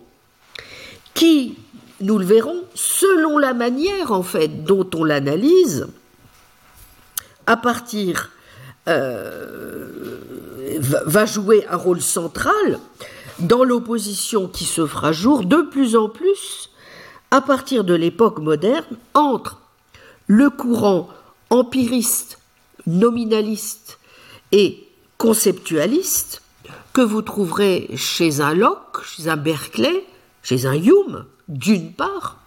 [1.14, 1.57] qui,
[2.00, 5.86] nous le verrons, selon la manière en fait dont on l'analyse,
[8.88, 9.88] euh,
[10.78, 12.78] va jouer un rôle central
[13.38, 16.70] dans l'opposition qui se fera jour de plus en plus
[17.31, 19.61] à partir de l'époque moderne entre
[20.27, 21.09] le courant
[21.51, 22.39] empiriste,
[22.87, 23.99] nominaliste
[24.53, 26.43] et conceptualiste
[26.93, 30.05] que vous trouverez chez un Locke, chez un Berkeley,
[30.43, 32.39] chez un Hume, d'une part,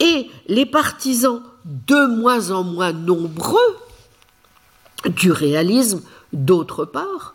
[0.00, 3.76] et les partisans de moins en moins nombreux
[5.06, 6.02] du réalisme
[6.32, 7.34] d'autre part,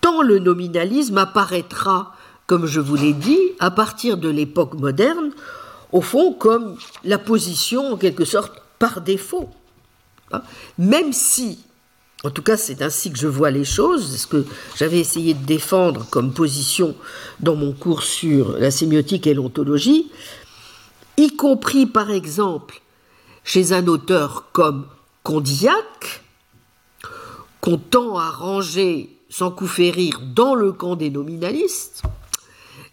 [0.00, 2.14] tant le nominalisme apparaîtra,
[2.46, 5.30] comme je vous l'ai dit, à partir de l'époque moderne,
[5.92, 9.48] au fond comme la position en quelque sorte par défaut.
[10.32, 10.42] Hein.
[10.78, 11.60] Même si,
[12.24, 14.44] en tout cas c'est ainsi que je vois les choses, ce que
[14.76, 16.94] j'avais essayé de défendre comme position
[17.40, 20.10] dans mon cours sur la sémiotique et l'ontologie,
[21.16, 22.80] y compris par exemple
[23.44, 24.86] chez un auteur comme
[25.22, 26.22] Condillac,
[27.60, 32.02] qu'on tend à ranger sans coup férir dans le camp des nominalistes,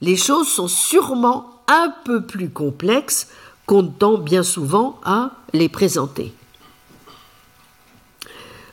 [0.01, 3.27] les choses sont sûrement un peu plus complexes
[3.65, 6.33] qu'on tend bien souvent à les présenter.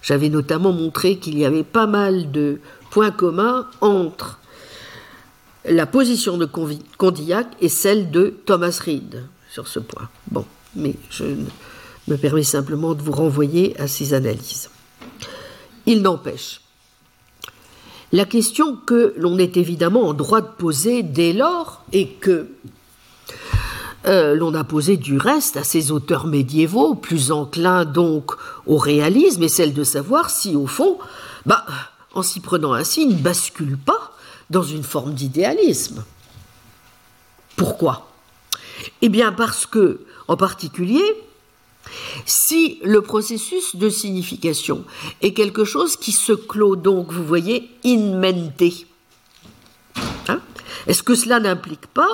[0.03, 2.61] J'avais notamment montré qu'il y avait pas mal de
[2.91, 4.39] points communs entre
[5.65, 6.47] la position de
[6.97, 10.09] Condillac et celle de Thomas Reed sur ce point.
[10.31, 11.25] Bon, mais je
[12.07, 14.71] me permets simplement de vous renvoyer à ces analyses.
[15.85, 16.61] Il n'empêche,
[18.13, 22.49] la question que l'on est évidemment en droit de poser dès lors et que
[24.07, 28.33] euh, l'on a posé du reste à ces auteurs médiévaux, plus enclins donc
[28.67, 30.99] au réalisme, et celle de savoir si, au fond,
[31.45, 31.67] bah,
[32.15, 34.13] en s'y prenant ainsi, ils ne basculent pas
[34.49, 36.05] dans une forme d'idéalisme.
[37.57, 38.09] Pourquoi?
[39.03, 41.03] Eh bien parce que, en particulier,
[42.27, 44.85] si le processus de signification
[45.23, 48.87] est quelque chose qui se clôt donc, vous voyez, in mente,
[50.29, 50.41] hein,
[50.87, 52.11] est-ce que cela n'implique pas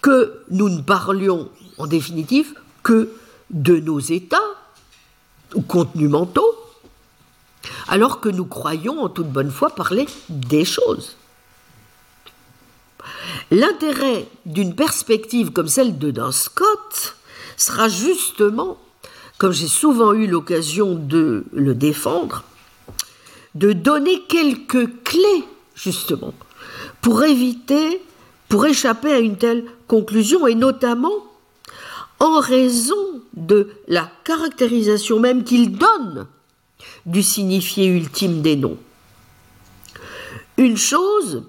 [0.00, 3.10] que nous ne parlions en définitive que
[3.50, 4.38] de nos états
[5.54, 6.54] ou contenus mentaux,
[7.88, 11.16] alors que nous croyons en toute bonne foi parler des choses?
[13.50, 17.16] L'intérêt d'une perspective comme celle de Dan Scott
[17.58, 18.78] sera justement,
[19.36, 22.44] comme j'ai souvent eu l'occasion de le défendre,
[23.54, 25.44] de donner quelques clés,
[25.74, 26.32] justement,
[27.02, 28.00] pour éviter,
[28.48, 31.12] pour échapper à une telle conclusion, et notamment
[32.20, 36.26] en raison de la caractérisation même qu'il donne
[37.06, 38.78] du signifié ultime des noms.
[40.56, 41.44] Une chose,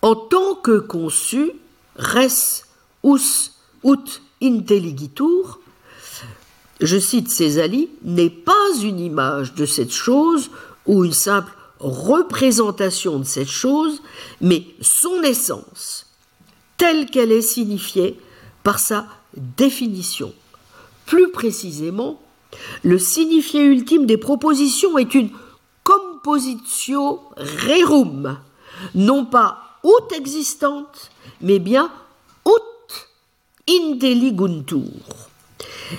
[0.00, 1.52] en tant que conçu,
[1.96, 2.64] res
[3.04, 3.52] us
[3.84, 5.60] ut intelligitur,
[6.80, 10.50] je cite Césali, n'est pas une image de cette chose
[10.86, 14.02] ou une simple représentation de cette chose,
[14.40, 16.06] mais son essence,
[16.76, 18.18] telle qu'elle est signifiée
[18.62, 20.32] par sa définition.
[21.06, 22.20] Plus précisément,
[22.82, 25.30] le signifié ultime des propositions est une
[25.84, 28.38] compositio rerum,
[28.94, 31.90] non pas out existante, mais bien
[33.68, 34.82] intelliguntur.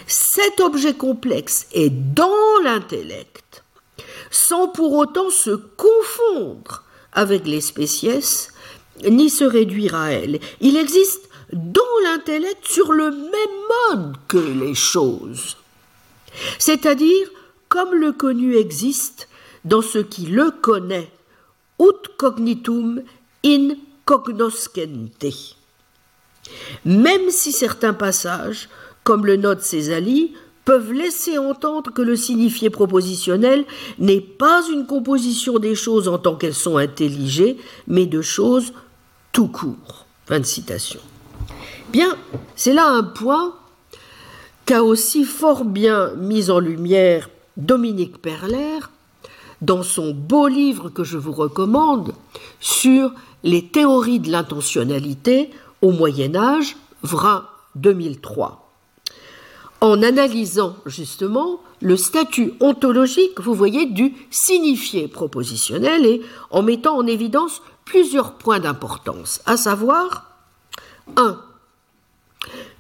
[0.08, 3.64] Cet objet complexe est dans l'intellect,
[4.32, 6.84] sans pour autant se confondre
[7.14, 8.50] avec les spéciès
[9.10, 10.40] ni se réduire à elles.
[10.62, 15.58] Il existe dans l'intellect sur le même mode que les choses.
[16.58, 17.28] C'est-à-dire
[17.70, 19.28] comme le connu existe
[19.66, 21.12] dans ce qui le connaît,
[21.80, 23.02] ut cognitum
[23.46, 23.70] in
[24.06, 25.56] cognoscente.
[26.86, 28.70] Même si certains passages,
[29.04, 30.34] comme le note Césali,
[30.66, 33.66] peuvent laisser entendre que le signifié propositionnel
[34.00, 38.74] n'est pas une composition des choses en tant qu'elles sont intelligées, mais de choses
[39.32, 40.06] tout court.
[40.26, 41.02] Fin de citation.
[41.92, 42.16] Bien,
[42.56, 43.56] c'est là un point
[44.66, 48.80] qu'a aussi fort bien mis en lumière Dominique Perler
[49.62, 52.14] dans son beau livre que je vous recommande
[52.60, 53.12] sur
[53.44, 55.50] les théories de l'intentionnalité
[55.84, 58.64] au Moyen Âge, Vrin 2003
[59.84, 66.22] en analysant justement le statut ontologique, vous voyez, du signifié propositionnel et
[66.52, 70.38] en mettant en évidence plusieurs points d'importance, à savoir,
[71.18, 71.38] un,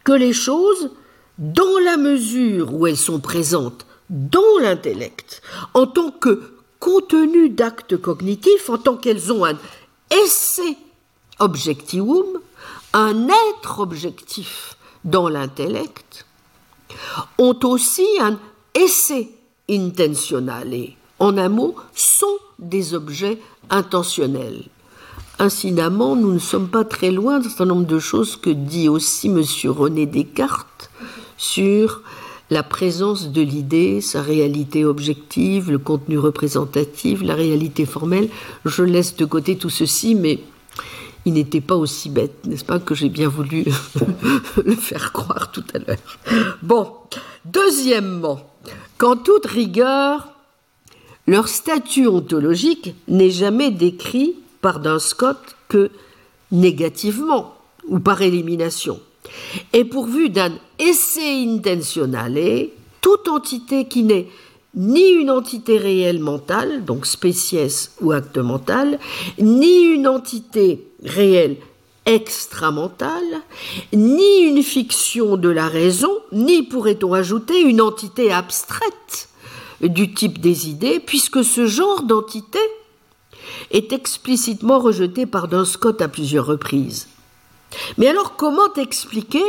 [0.05, 0.91] que les choses,
[1.37, 5.41] dans la mesure où elles sont présentes dans l'intellect,
[5.73, 6.41] en tant que
[6.79, 9.57] contenu d'actes cognitifs, en tant qu'elles ont un
[10.09, 10.77] essai
[11.39, 12.39] objectivum,
[12.93, 16.25] un être objectif dans l'intellect,
[17.37, 18.39] ont aussi un
[18.75, 19.29] essai
[19.69, 23.39] intentionnel et, en un mot, sont des objets
[23.69, 24.63] intentionnels.
[25.39, 29.27] incidemment, nous ne sommes pas très loin d'un certain nombre de choses que dit aussi
[29.27, 29.43] M.
[29.65, 30.91] René Descartes
[31.37, 32.01] sur
[32.49, 38.29] la présence de l'idée, sa réalité objective, le contenu représentatif, la réalité formelle.
[38.63, 40.39] Je laisse de côté tout ceci, mais
[41.25, 43.65] il n'était pas aussi bête, n'est-ce pas, que j'ai bien voulu
[44.65, 46.55] le faire croire tout à l'heure.
[46.61, 46.91] Bon,
[47.45, 48.41] deuxièmement,
[48.97, 50.29] qu'en toute rigueur,
[51.27, 55.89] leur statut ontologique n'est jamais décrit par d'un Scott que
[56.51, 57.55] négativement
[57.87, 58.99] ou par élimination,
[59.71, 62.69] et pourvu d'un essai intentionnel,
[63.01, 64.27] toute entité qui n'est
[64.75, 68.99] ni une entité réelle mentale, donc spéciès ou acte mental,
[69.39, 71.57] ni une entité réelle
[72.05, 73.41] extramentale,
[73.93, 79.29] ni une fiction de la raison, ni pourrait-on ajouter une entité abstraite
[79.81, 82.59] du type des idées, puisque ce genre d'entité
[83.71, 87.07] est explicitement rejeté par Don Scott à plusieurs reprises.
[87.97, 89.43] Mais alors comment expliquer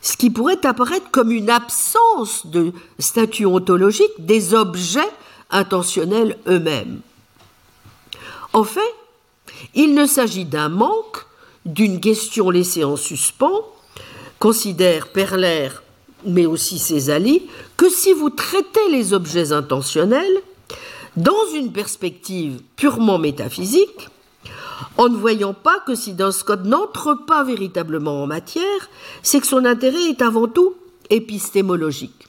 [0.00, 5.00] ce qui pourrait apparaître comme une absence de statut ontologique des objets
[5.50, 7.00] intentionnels eux-mêmes?
[8.52, 8.80] En fait,
[9.74, 11.26] il ne s'agit d'un manque,
[11.64, 13.64] d'une question laissée en suspens,
[14.38, 15.68] considère Perler,
[16.26, 17.46] mais aussi ses alliés,
[17.76, 20.42] que si vous traitez les objets intentionnels
[21.16, 24.08] dans une perspective purement métaphysique,
[24.96, 28.88] en ne voyant pas que si Duns Scott n'entre pas véritablement en matière,
[29.22, 30.74] c'est que son intérêt est avant tout
[31.10, 32.28] épistémologique.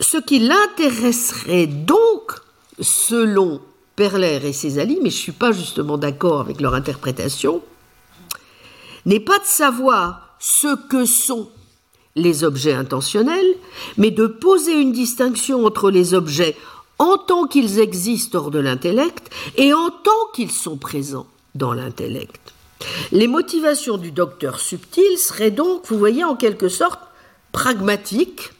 [0.00, 2.32] Ce qui l'intéresserait donc,
[2.80, 3.60] selon
[3.96, 7.62] Perler et ses alliés, mais je ne suis pas justement d'accord avec leur interprétation,
[9.06, 11.48] n'est pas de savoir ce que sont
[12.16, 13.54] les objets intentionnels,
[13.96, 16.56] mais de poser une distinction entre les objets
[16.98, 22.52] en tant qu'ils existent hors de l'intellect et en tant qu'ils sont présents dans l'intellect.
[23.12, 27.00] Les motivations du docteur subtil seraient donc, vous voyez, en quelque sorte
[27.52, 28.52] pragmatiques,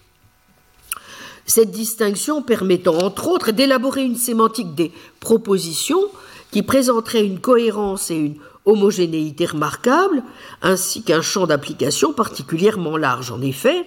[1.47, 6.03] cette distinction permettant entre autres d'élaborer une sémantique des propositions
[6.51, 10.23] qui présenterait une cohérence et une homogénéité remarquables,
[10.63, 13.31] ainsi qu'un champ d'application particulièrement large.
[13.31, 13.87] En effet,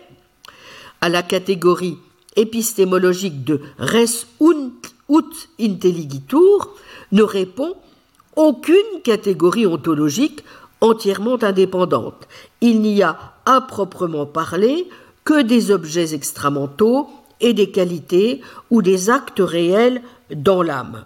[1.01, 1.97] à la catégorie
[2.36, 6.70] épistémologique de res ut intelligitur
[7.12, 7.76] ne répond
[8.36, 10.43] aucune catégorie ontologique
[10.82, 12.28] entièrement indépendante.
[12.62, 14.88] Il n'y a à proprement parler
[15.24, 17.10] que des objets extramentaux
[17.41, 20.01] et des qualités ou des actes réels
[20.33, 21.05] dans l'âme.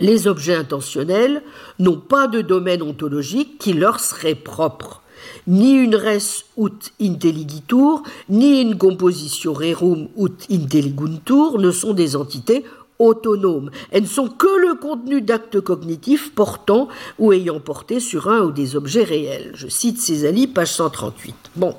[0.00, 1.42] Les objets intentionnels
[1.78, 5.02] n'ont pas de domaine ontologique qui leur serait propre
[5.46, 12.64] ni une res ut intelligitur, ni une composition rerum ut intelliguntur ne sont des entités
[12.98, 13.70] autonomes.
[13.90, 16.88] Elles ne sont que le contenu d'actes cognitifs portant
[17.18, 19.52] ou ayant porté sur un ou des objets réels.
[19.54, 21.34] Je cite Césali, page 138.
[21.56, 21.74] Bon,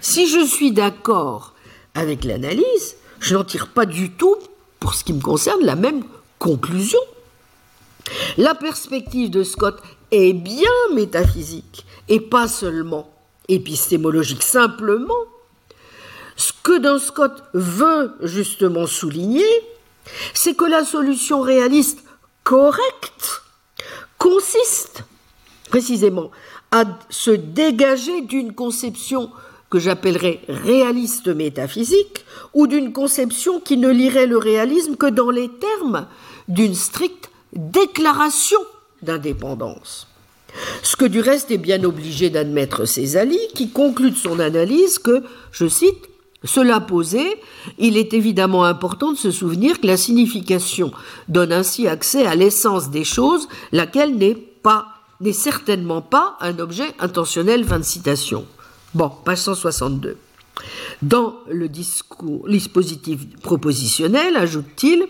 [0.00, 1.53] si je suis d'accord
[1.94, 4.36] avec l'analyse, je n'en tire pas du tout,
[4.80, 6.04] pour ce qui me concerne, la même
[6.38, 6.98] conclusion.
[8.36, 9.80] La perspective de Scott
[10.10, 13.10] est bien métaphysique et pas seulement
[13.48, 14.42] épistémologique.
[14.42, 15.14] Simplement,
[16.36, 19.46] ce que Don Scott veut justement souligner,
[20.34, 22.04] c'est que la solution réaliste
[22.42, 23.42] correcte
[24.18, 25.04] consiste
[25.70, 26.30] précisément
[26.70, 29.30] à se dégager d'une conception
[29.74, 35.48] que j'appellerais réaliste métaphysique ou d'une conception qui ne lirait le réalisme que dans les
[35.48, 36.06] termes
[36.46, 38.60] d'une stricte déclaration
[39.02, 40.06] d'indépendance.
[40.84, 45.24] Ce que du reste est bien obligé d'admettre Césali, qui conclut de son analyse que,
[45.50, 46.08] je cite,
[46.44, 47.24] cela posé,
[47.76, 50.92] il est évidemment important de se souvenir que la signification
[51.26, 54.86] donne ainsi accès à l'essence des choses, laquelle n'est pas,
[55.20, 57.64] n'est certainement pas un objet intentionnel.
[57.64, 58.44] Fin de.
[58.94, 60.16] Bon, page 162.
[61.02, 65.08] Dans le discours, dispositif propositionnel, ajoute-t-il,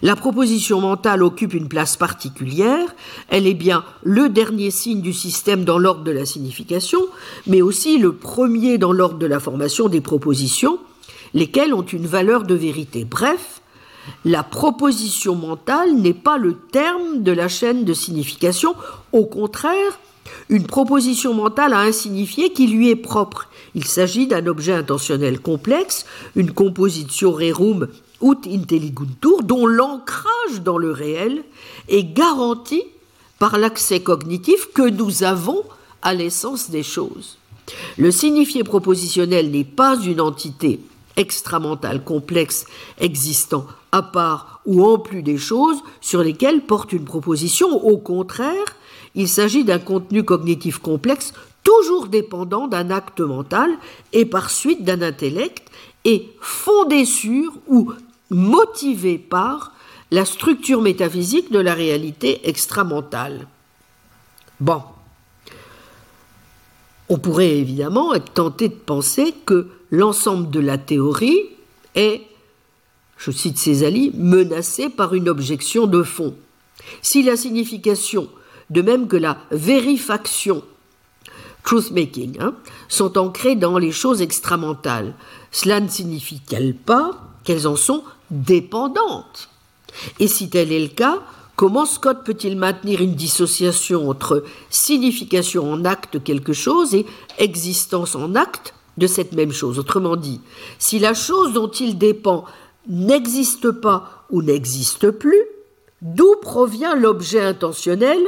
[0.00, 2.94] la proposition mentale occupe une place particulière,
[3.28, 7.00] elle est bien le dernier signe du système dans l'ordre de la signification,
[7.46, 10.78] mais aussi le premier dans l'ordre de la formation des propositions,
[11.34, 13.04] lesquelles ont une valeur de vérité.
[13.04, 13.60] Bref,
[14.24, 18.74] la proposition mentale n'est pas le terme de la chaîne de signification,
[19.12, 19.98] au contraire,
[20.48, 23.48] une proposition mentale a un signifié qui lui est propre.
[23.74, 27.88] Il s'agit d'un objet intentionnel complexe, une composition rerum
[28.22, 31.44] ut intelliguntur, dont l'ancrage dans le réel
[31.88, 32.82] est garanti
[33.38, 35.62] par l'accès cognitif que nous avons
[36.02, 37.38] à l'essence des choses.
[37.98, 40.80] Le signifié propositionnel n'est pas une entité
[41.16, 42.66] extramentale complexe
[42.98, 47.68] existant à part ou en plus des choses sur lesquelles porte une proposition.
[47.84, 48.76] Au contraire,
[49.16, 51.32] il s'agit d'un contenu cognitif complexe
[51.64, 53.70] toujours dépendant d'un acte mental
[54.12, 55.68] et par suite d'un intellect
[56.04, 57.92] et fondé sur ou
[58.30, 59.72] motivé par
[60.12, 63.48] la structure métaphysique de la réalité extramentale.
[64.60, 64.82] Bon.
[67.08, 71.40] On pourrait évidemment être tenté de penser que l'ensemble de la théorie
[71.94, 72.22] est,
[73.16, 76.34] je cite Césali, menacé par une objection de fond.
[77.02, 78.28] Si la signification,
[78.70, 80.62] de même que la vérifaction,
[81.64, 82.54] truth-making, hein,
[82.88, 85.14] sont ancrées dans les choses extramentales,
[85.50, 87.12] cela ne signifie-t-elle pas
[87.44, 89.48] qu'elles en sont dépendantes?
[90.18, 91.22] Et si tel est le cas,
[91.56, 97.06] Comment Scott peut-il maintenir une dissociation entre signification en acte quelque chose et
[97.38, 99.78] existence en acte de cette même chose?
[99.78, 100.42] Autrement dit,
[100.78, 102.44] si la chose dont il dépend
[102.86, 105.40] n'existe pas ou n'existe plus,
[106.02, 108.20] d'où provient l'objet intentionnel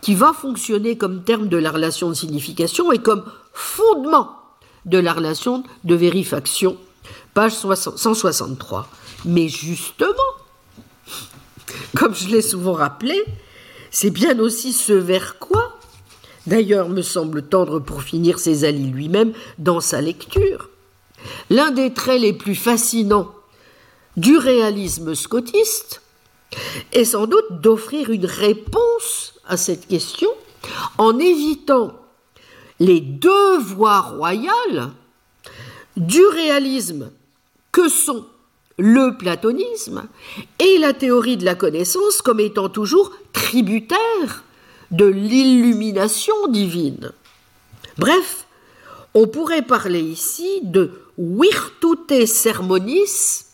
[0.00, 4.38] qui va fonctionner comme terme de la relation de signification et comme fondement
[4.84, 6.76] de la relation de vérifaction
[7.34, 8.88] Page 163.
[9.24, 10.12] Mais justement,
[11.96, 13.24] comme je l'ai souvent rappelé,
[13.90, 15.78] c'est bien aussi ce vers quoi,
[16.46, 20.68] d'ailleurs me semble tendre pour finir Césalie lui-même dans sa lecture,
[21.48, 23.32] l'un des traits les plus fascinants
[24.16, 26.01] du réalisme scotiste
[26.92, 30.28] est sans doute d'offrir une réponse à cette question
[30.98, 31.92] en évitant
[32.80, 34.90] les deux voies royales
[35.96, 37.10] du réalisme
[37.70, 38.26] que sont
[38.78, 40.08] le platonisme
[40.58, 44.44] et la théorie de la connaissance comme étant toujours tributaire
[44.90, 47.12] de l'illumination divine.
[47.98, 48.46] Bref,
[49.14, 53.44] on pourrait parler ici de virtute sermonis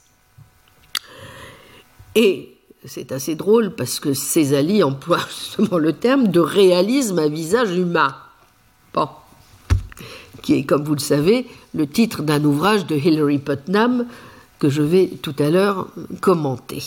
[2.14, 7.70] et c'est assez drôle parce que Césali emploie justement le terme de réalisme à visage
[7.76, 8.14] humain.
[8.94, 9.08] Bon.
[10.42, 14.06] Qui est, comme vous le savez, le titre d'un ouvrage de Hilary Putnam
[14.58, 15.88] que je vais tout à l'heure
[16.20, 16.82] commenter.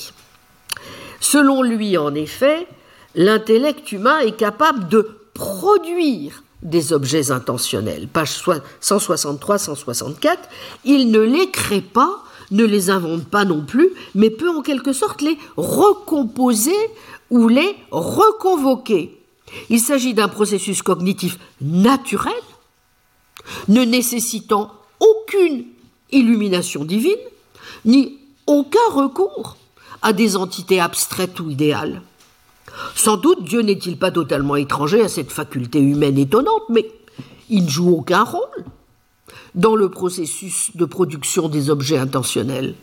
[1.20, 2.68] Selon lui, en effet,
[3.16, 8.08] l'intellect humain est capable de produire des objets intentionnels.
[8.08, 8.42] Page
[8.82, 10.38] 163-164,
[10.86, 14.94] il ne les crée pas, ne les invente pas non plus, mais peut en quelque
[14.94, 16.76] sorte les recomposer
[17.30, 19.18] ou les reconvoquer.
[19.69, 22.34] Il s'agit d'un processus cognitif naturel,
[23.68, 25.65] ne nécessitant aucune
[26.11, 27.11] illumination divine,
[27.86, 29.57] ni aucun recours
[30.02, 32.02] à des entités abstraites ou idéales.
[32.95, 36.90] Sans doute Dieu n'est-il pas totalement étranger à cette faculté humaine étonnante, mais
[37.49, 38.65] il ne joue aucun rôle
[39.56, 42.76] dans le processus de production des objets intentionnels.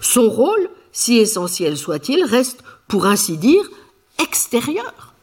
[0.00, 3.62] Son rôle, si essentiel soit-il, reste, pour ainsi dire,
[4.22, 5.14] extérieur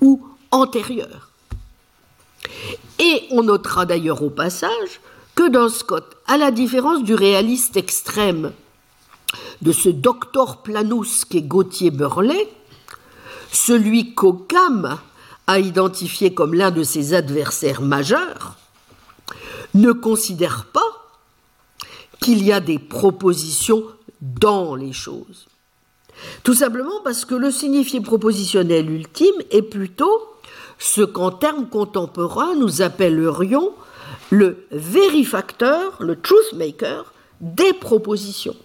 [0.00, 1.30] ou antérieur.
[2.98, 5.00] Et on notera d'ailleurs au passage
[5.34, 8.52] que dans Scott, à la différence du réaliste extrême
[9.62, 12.48] de ce docteur Planus qu'est Gauthier Burlet,
[13.52, 14.98] celui qu'Occam
[15.46, 18.57] a identifié comme l'un de ses adversaires majeurs,
[19.80, 20.80] ne considère pas
[22.20, 23.84] qu'il y a des propositions
[24.20, 25.46] dans les choses.
[26.42, 30.22] Tout simplement parce que le signifié propositionnel ultime est plutôt
[30.78, 33.72] ce qu'en termes contemporains nous appellerions
[34.30, 38.56] le vérifacteur, le truth maker des propositions.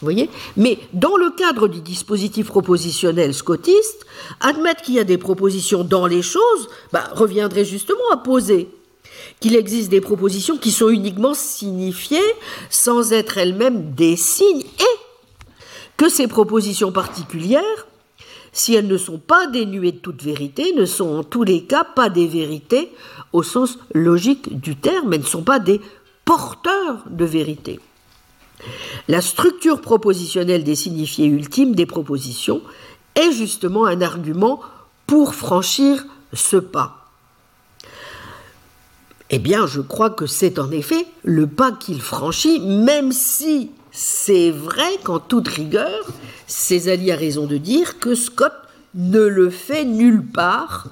[0.00, 0.28] Voyez?
[0.56, 4.04] Mais dans le cadre du dispositif propositionnel scotiste,
[4.40, 8.68] admettre qu'il y a des propositions dans les choses bah, reviendrait justement à poser
[9.42, 12.20] qu'il existe des propositions qui sont uniquement signifiées
[12.70, 14.98] sans être elles-mêmes des signes et
[15.96, 17.86] que ces propositions particulières,
[18.52, 21.84] si elles ne sont pas dénuées de toute vérité, ne sont en tous les cas
[21.84, 22.92] pas des vérités
[23.32, 25.80] au sens logique du terme, mais ne sont pas des
[26.24, 27.80] porteurs de vérité.
[29.08, 32.62] La structure propositionnelle des signifiés ultimes des propositions
[33.16, 34.60] est justement un argument
[35.08, 37.01] pour franchir ce pas.
[39.32, 44.50] Eh bien, je crois que c'est en effet le pas qu'il franchit, même si c'est
[44.50, 46.06] vrai qu'en toute rigueur,
[46.46, 48.52] Césali a raison de dire que Scott
[48.94, 50.88] ne le fait nulle part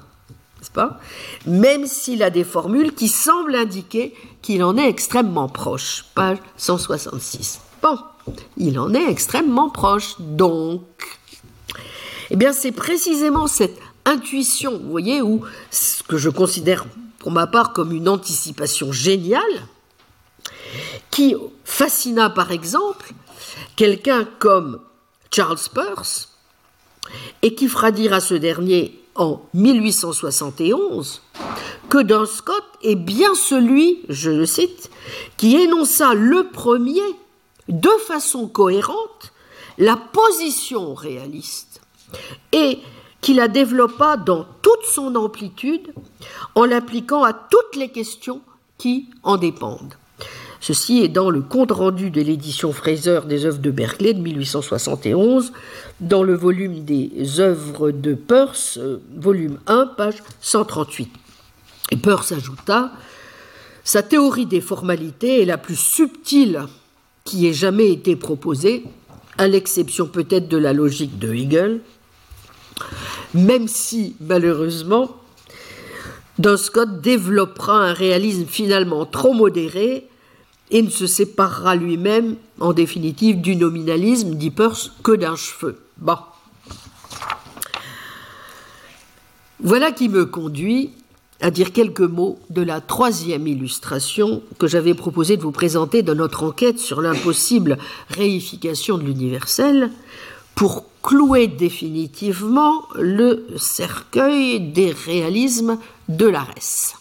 [0.73, 0.99] pas
[1.45, 6.05] Même s'il a des formules qui semblent indiquer qu'il en est extrêmement proche.
[6.15, 7.59] Page 166.
[7.81, 7.97] Bon,
[8.57, 10.15] il en est extrêmement proche.
[10.19, 10.83] Donc,
[12.29, 16.85] eh bien, c'est précisément cette intuition, vous voyez, ou ce que je considère
[17.21, 19.67] pour ma part comme une anticipation géniale,
[21.11, 23.13] qui fascina par exemple
[23.75, 24.81] quelqu'un comme
[25.29, 26.29] Charles Peirce,
[27.43, 31.21] et qui fera dire à ce dernier en 1871
[31.89, 34.89] que Don Scott est bien celui, je le cite,
[35.37, 37.03] qui énonça le premier,
[37.67, 39.31] de façon cohérente,
[39.77, 41.81] la position réaliste
[42.51, 42.79] et
[43.21, 45.93] qui la développa dans toute son amplitude
[46.55, 48.41] en l'appliquant à toutes les questions
[48.77, 49.93] qui en dépendent.
[50.59, 55.53] Ceci est dans le compte-rendu de l'édition Fraser des œuvres de Berkeley de 1871,
[55.99, 61.11] dans le volume des œuvres de Peirce, euh, volume 1, page 138.
[61.89, 62.91] Et Peirce ajouta
[63.83, 66.65] Sa théorie des formalités est la plus subtile
[67.23, 68.83] qui ait jamais été proposée,
[69.39, 71.81] à l'exception peut-être de la logique de Hegel,
[73.33, 75.15] même si, malheureusement,
[76.39, 80.07] Don Scott développera un réalisme finalement trop modéré
[80.71, 85.79] et ne se séparera lui-même, en définitive, du nominalisme, Peirce, que d'un cheveu.
[85.97, 86.17] Bon.
[89.59, 90.91] Voilà qui me conduit
[91.41, 96.15] à dire quelques mots de la troisième illustration que j'avais proposé de vous présenter dans
[96.15, 97.77] notre enquête sur l'impossible
[98.09, 99.91] réification de l'universel
[100.55, 105.77] pour clouer définitivement le cercueil des réalismes
[106.09, 106.95] de l'ARES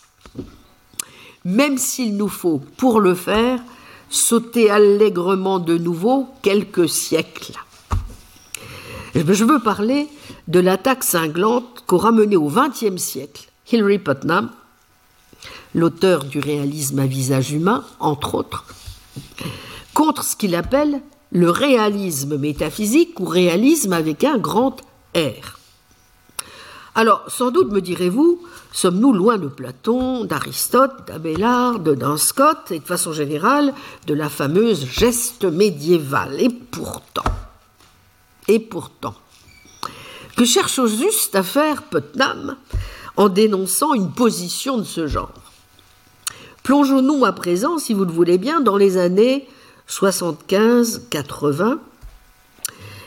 [1.45, 3.61] même s'il nous faut, pour le faire,
[4.09, 7.55] sauter allègrement de nouveau quelques siècles.
[9.15, 10.09] Je veux parler
[10.49, 14.51] de l'attaque cinglante qu'aura menée au XXe siècle Hilary Putnam,
[15.75, 18.67] l'auteur du réalisme à visage humain, entre autres,
[19.95, 21.01] contre ce qu'il appelle
[21.33, 24.77] le réalisme métaphysique ou réalisme avec un grand
[25.15, 25.59] R.
[26.95, 28.43] Alors, sans doute me direz-vous,
[28.73, 33.73] sommes-nous loin de Platon, d'Aristote, d'Abélard, de Dan Scott et de façon générale
[34.07, 37.23] de la fameuse geste médiévale Et pourtant,
[38.49, 39.15] et pourtant,
[40.37, 42.57] que cherche juste à faire Putnam
[43.17, 45.33] en dénonçant une position de ce genre?
[46.65, 49.47] Plongeons-nous à présent, si vous le voulez bien, dans les années
[49.91, 51.79] 75-80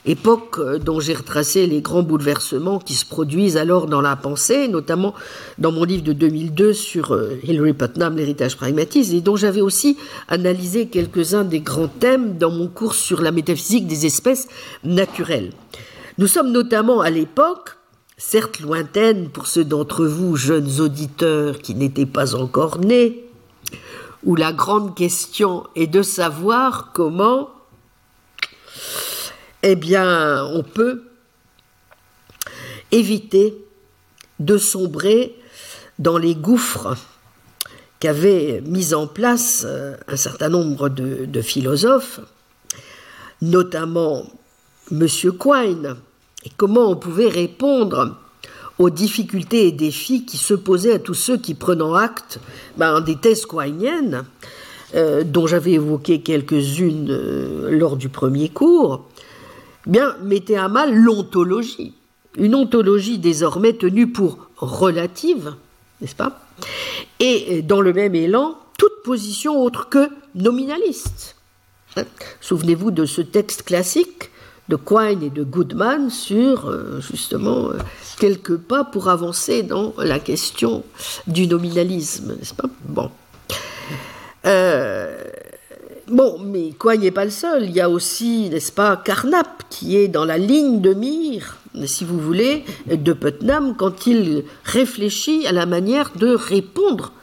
[0.06, 4.68] époque euh, dont j'ai retracé les grands bouleversements qui se produisent alors dans la pensée,
[4.68, 5.14] notamment
[5.58, 9.98] dans mon livre de 2002 sur euh, Hilary Putnam, l'héritage pragmatiste, et dont j'avais aussi
[10.28, 14.48] analysé quelques-uns des grands thèmes dans mon cours sur la métaphysique des espèces
[14.84, 15.52] naturelles.
[16.18, 17.78] Nous sommes notamment à l'époque,
[18.18, 23.24] certes lointaine pour ceux d'entre vous, jeunes auditeurs qui n'étaient pas encore nés,
[24.24, 27.50] où la grande question est de savoir comment
[29.64, 31.04] eh bien, on peut
[32.92, 33.58] éviter
[34.40, 35.36] de sombrer
[36.00, 36.98] dans les gouffres
[38.00, 42.20] qu'avaient mis en place euh, un certain nombre de, philosophes,
[43.42, 44.26] notamment
[44.92, 45.08] M.
[45.40, 45.96] Quine,
[46.44, 48.18] et comment on pouvait répondre
[48.80, 52.40] aux difficultés et défis qui se posaient à tous ceux qui, prenant acte
[52.78, 54.26] ben, des thèses quiniennes,
[54.96, 59.06] euh, dont j'avais évoqué quelques-unes euh, lors du premier cours,
[59.86, 61.94] bien, mettait à mal l'ontologie.
[62.38, 65.54] Une ontologie désormais tenue pour relative,
[66.02, 66.42] n'est-ce pas?
[67.20, 71.36] Et dans le même élan, toute position autre que nominaliste.
[71.96, 72.04] Hein?
[72.42, 74.32] Souvenez-vous de ce texte classique
[74.70, 77.78] de Quine et de Goodman sur euh, justement euh,
[78.20, 80.84] quelques pas pour avancer dans la question
[81.28, 82.70] du nominalisme, n'est-ce pas?
[82.88, 83.12] Bon.
[84.46, 85.18] Euh,
[86.10, 87.64] Bon, mais quoi n'est pas le seul.
[87.64, 92.04] Il y a aussi, n'est-ce pas, Carnap, qui est dans la ligne de mire, si
[92.04, 97.14] vous voulez, de Putnam quand il réfléchit à la manière de répondre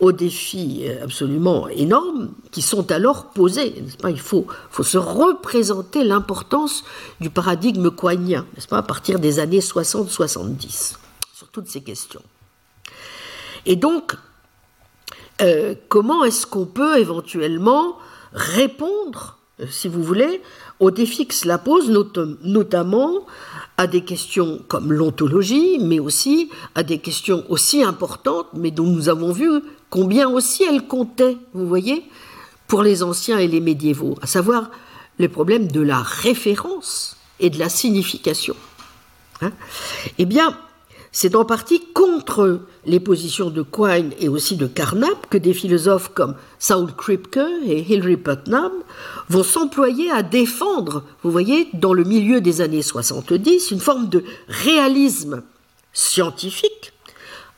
[0.00, 3.82] aux défis absolument énormes qui sont alors posés.
[4.08, 4.46] Il faut,
[4.82, 6.84] se représenter l'importance
[7.20, 10.96] du paradigme pas, à partir des années 60-70,
[11.34, 12.22] sur toutes ces questions.
[13.66, 14.14] Et donc,
[15.40, 17.96] euh, comment est-ce qu'on peut éventuellement
[18.32, 20.42] répondre, euh, si vous voulez,
[20.80, 21.90] aux défis que cela pose,
[22.42, 23.26] notamment
[23.76, 29.08] à des questions comme l'ontologie, mais aussi à des questions aussi importantes, mais dont nous
[29.08, 29.48] avons vu
[29.90, 32.04] combien aussi elles comptaient, vous voyez,
[32.66, 34.70] pour les anciens et les médiévaux, à savoir
[35.18, 38.54] le problème de la référence et de la signification.
[39.40, 39.52] Hein
[40.18, 40.56] eh bien,
[41.12, 46.10] c'est en partie contre les positions de Quine et aussi de Carnap que des philosophes
[46.14, 48.72] comme Saul Kripke et Hilary Putnam
[49.28, 54.22] vont s'employer à défendre, vous voyez, dans le milieu des années 70, une forme de
[54.48, 55.42] réalisme
[55.92, 56.92] scientifique,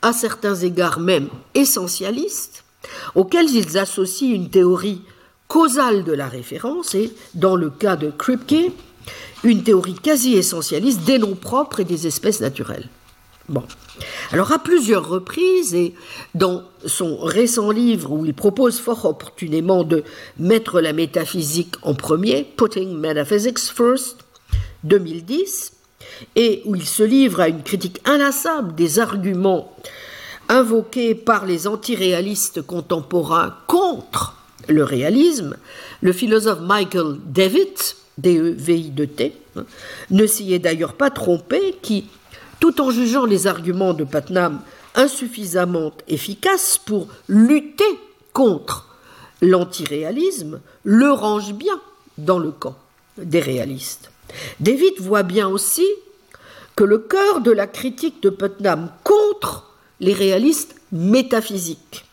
[0.03, 2.65] à certains égards même essentialiste,
[3.15, 5.03] auquel ils associent une théorie
[5.49, 8.73] causale de la référence et, dans le cas de Kripke,
[9.43, 12.89] une théorie quasi essentialiste des noms propres et des espèces naturelles.
[13.49, 13.65] Bon.
[14.31, 15.95] Alors, à plusieurs reprises, et
[16.37, 20.05] dans son récent livre où il propose fort opportunément de
[20.39, 24.19] mettre la métaphysique en premier, Putting Metaphysics First,
[24.85, 25.73] 2010,
[26.37, 29.75] et où il se livre à une critique inlassable des arguments
[30.49, 34.37] invoqués par les antiréalistes contemporains contre
[34.69, 35.57] le réalisme,
[36.01, 37.69] le philosophe Michael David,
[38.19, 39.65] D-E-V-I-D-T, hein,
[40.11, 42.07] ne s'y est d'ailleurs pas trompé, qui,
[42.59, 44.61] tout en jugeant les arguments de Putnam
[44.95, 47.99] insuffisamment efficaces pour lutter
[48.33, 48.89] contre
[49.41, 51.81] l'antiréalisme, le range bien
[52.19, 52.77] dans le camp
[53.17, 54.11] des réalistes.
[54.61, 55.87] David voit bien aussi
[56.77, 59.71] que le cœur de la critique de Putnam contre
[60.01, 62.05] les réalistes métaphysiques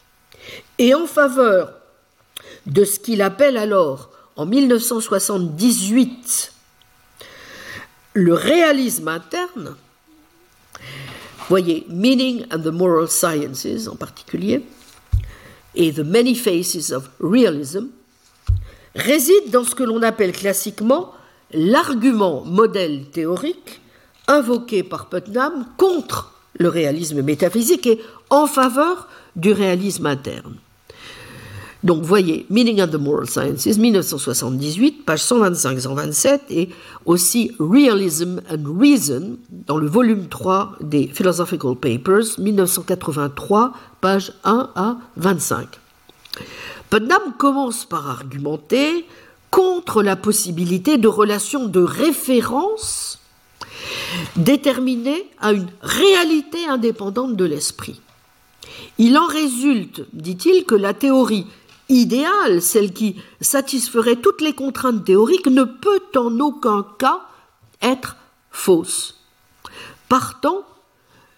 [0.78, 1.74] et en faveur
[2.66, 6.54] de ce qu'il appelle alors en 1978
[8.14, 9.76] le réalisme interne,
[11.50, 14.66] voyez, Meaning and the Moral Sciences en particulier,
[15.76, 17.86] et The Many Faces of Realism,
[18.96, 21.14] réside dans ce que l'on appelle classiquement
[21.52, 23.82] l'argument modèle théorique
[24.28, 30.56] invoqué par Putnam contre le réalisme métaphysique et en faveur du réalisme interne.
[31.84, 36.70] Donc, voyez, Meaning of the Moral Sciences, 1978, page 125-127, et
[37.06, 44.98] aussi Realism and Reason, dans le volume 3 des Philosophical Papers, 1983, page 1 à
[45.18, 45.68] 25.
[46.90, 49.06] Putnam commence par argumenter
[49.52, 53.20] contre la possibilité de relations de référence
[54.36, 58.02] déterminées à une réalité indépendante de l'esprit.
[58.98, 61.48] Il en résulte, dit-il, que la théorie
[61.90, 67.22] idéale, celle qui satisferait toutes les contraintes théoriques, ne peut en aucun cas
[67.82, 68.18] être
[68.52, 69.16] fausse.
[70.10, 70.66] Partant,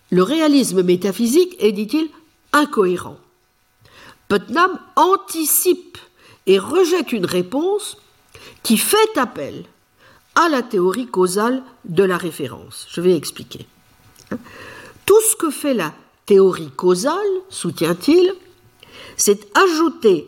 [0.09, 2.09] le réalisme métaphysique est, dit-il,
[2.53, 3.17] incohérent.
[4.27, 5.97] Putnam anticipe
[6.49, 7.97] et rejette une réponse
[8.63, 9.65] qui fait appel
[10.33, 12.87] à la théorie causale de la référence.
[12.89, 13.67] Je vais expliquer.
[15.05, 15.93] Tout ce que fait la
[16.25, 17.13] théorie causale,
[17.49, 18.33] soutient-il,
[19.15, 20.27] c'est ajouter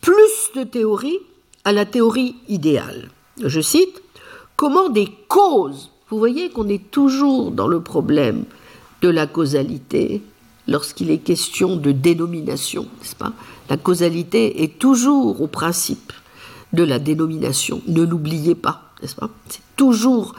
[0.00, 1.20] plus de théorie
[1.62, 3.08] à la théorie idéale.
[3.40, 4.02] Je cite,
[4.56, 8.44] comment des causes, vous voyez qu'on est toujours dans le problème
[9.02, 10.20] de la causalité
[10.70, 13.32] lorsqu'il est question de dénomination, n'est-ce pas?
[13.68, 16.14] La causalité est toujours au principe
[16.72, 19.28] de la dénomination, ne l'oubliez pas, n'est-ce pas?
[19.48, 20.34] C'est toujours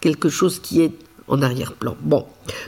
[0.00, 0.92] quelque chose qui est
[1.28, 1.96] en arrière-plan.
[2.00, 2.26] Bon,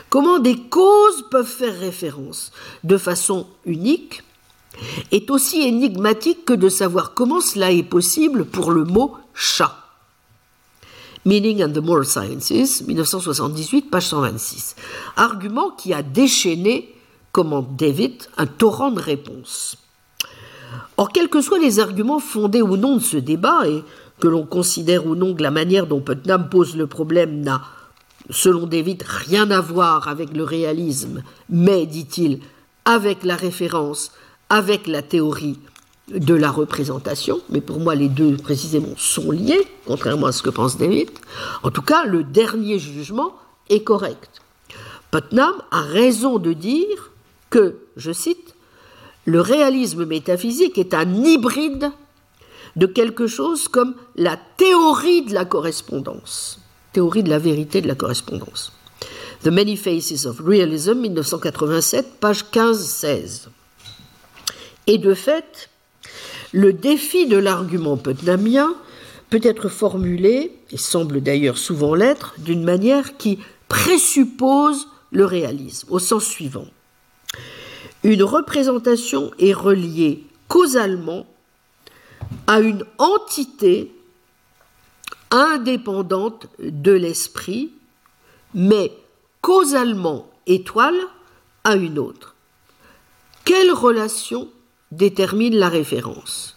[0.09, 2.51] comment des causes peuvent faire référence
[2.83, 4.23] de façon unique
[5.11, 9.75] est aussi énigmatique que de savoir comment cela est possible pour le mot chat.
[11.25, 14.75] Meaning and the Moral Sciences, 1978, page 126.
[15.17, 16.95] Argument qui a déchaîné,
[17.39, 19.77] comment David, un torrent de réponses.
[20.97, 23.81] Or, quels que soient les arguments fondés ou non de ce débat, et
[24.19, 27.61] que l'on considère ou non que la manière dont Putnam pose le problème n'a,
[28.29, 32.41] selon David, rien à voir avec le réalisme, mais, dit-il,
[32.83, 34.11] avec la référence
[34.49, 35.59] avec la théorie
[36.09, 40.49] de la représentation, mais pour moi les deux précisément sont liés, contrairement à ce que
[40.49, 41.09] pense David.
[41.63, 43.31] En tout cas, le dernier jugement
[43.69, 44.41] est correct.
[45.11, 47.11] Putnam a raison de dire
[47.49, 48.55] que, je cite,
[49.25, 51.91] le réalisme métaphysique est un hybride
[52.75, 56.59] de quelque chose comme la théorie de la correspondance,
[56.93, 58.71] théorie de la vérité de la correspondance.
[59.43, 63.47] The Many Faces of Realism, 1987, page 15-16.
[64.87, 65.69] Et de fait,
[66.51, 68.73] le défi de l'argument putnamien
[69.29, 75.99] peut être formulé, et semble d'ailleurs souvent l'être, d'une manière qui présuppose le réalisme, au
[75.99, 76.65] sens suivant.
[78.03, 81.25] Une représentation est reliée causalement
[82.47, 83.91] à une entité
[85.31, 87.71] indépendante de l'esprit,
[88.53, 88.91] mais
[89.41, 90.99] causalement étoile
[91.63, 92.35] à une autre.
[93.45, 94.47] Quelle relation
[94.91, 96.55] détermine la référence?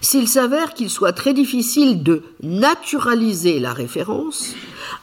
[0.00, 4.54] S'il s'avère qu'il soit très difficile de naturaliser la référence,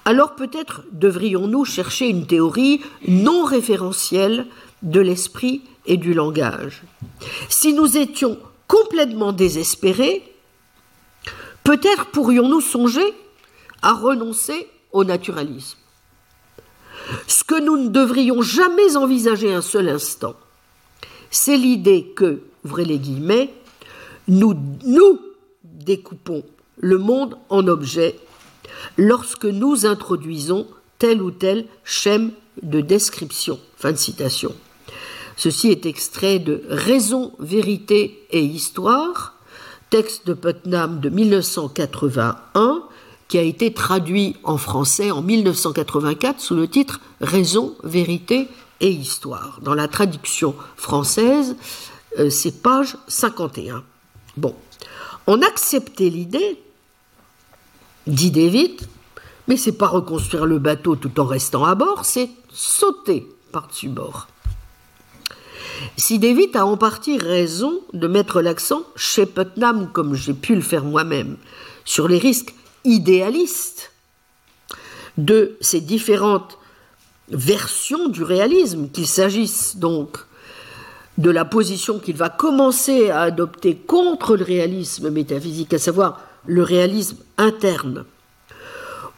[0.05, 4.47] alors peut-être devrions-nous chercher une théorie non référentielle
[4.81, 6.83] de l'esprit et du langage.
[7.49, 8.37] Si nous étions
[8.67, 10.23] complètement désespérés,
[11.63, 13.13] peut-être pourrions-nous songer
[13.81, 15.77] à renoncer au naturalisme.
[17.27, 20.35] Ce que nous ne devrions jamais envisager un seul instant,
[21.29, 23.53] c'est l'idée que, ouvrez les guillemets,
[24.27, 24.53] nous,
[24.85, 25.19] nous
[25.63, 26.43] découpons
[26.77, 28.19] le monde en objets
[28.97, 30.67] lorsque nous introduisons
[30.99, 32.31] tel ou tel schème
[32.61, 33.59] de description.
[33.77, 34.53] Fin de citation.
[35.43, 39.33] Ceci est extrait de Raison, vérité et histoire,
[39.89, 42.83] texte de Putnam de 1981,
[43.27, 48.49] qui a été traduit en français en 1984 sous le titre Raison, vérité
[48.81, 49.57] et histoire.
[49.63, 51.55] Dans la traduction française,
[52.19, 53.83] euh, c'est page 51.
[54.37, 54.53] Bon,
[55.25, 56.61] on acceptait l'idée,
[58.05, 58.79] dit David,
[59.47, 64.27] mais c'est pas reconstruire le bateau tout en restant à bord, c'est sauter par-dessus bord.
[65.97, 70.61] Si David a en partie raison de mettre l'accent chez Putnam, comme j'ai pu le
[70.61, 71.37] faire moi-même,
[71.85, 72.53] sur les risques
[72.83, 73.91] idéalistes
[75.17, 76.57] de ces différentes
[77.29, 80.17] versions du réalisme, qu'il s'agisse donc
[81.17, 86.63] de la position qu'il va commencer à adopter contre le réalisme métaphysique, à savoir le
[86.63, 88.05] réalisme interne,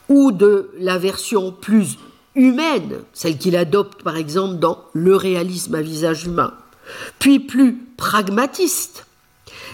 [0.10, 1.98] ou de la version plus
[2.36, 6.54] humaine, celle qu'il adopte par exemple dans le réalisme à visage humain,
[7.20, 9.06] puis plus pragmatiste,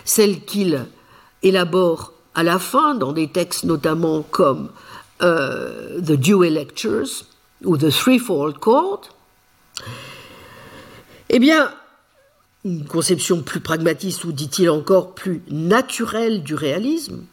[0.06, 0.86] celle qu'il
[1.44, 4.70] élabore à la fin dans des textes notamment comme
[5.22, 7.26] euh, The Dual Lectures
[7.64, 9.02] ou The Threefold Chord,
[11.30, 11.72] eh bien,
[12.66, 17.24] une conception plus pragmatiste ou dit-il encore plus naturelle du réalisme,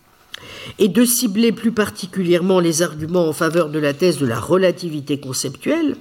[0.79, 5.19] et de cibler plus particulièrement les arguments en faveur de la thèse de la relativité
[5.19, 5.97] conceptuelle,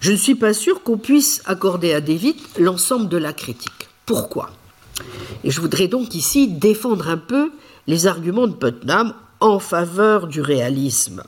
[0.00, 3.88] je ne suis pas sûr qu'on puisse accorder à David l'ensemble de la critique.
[4.06, 4.50] Pourquoi?
[5.42, 7.50] Et je voudrais donc ici défendre un peu
[7.86, 11.22] les arguments de Putnam en faveur du réalisme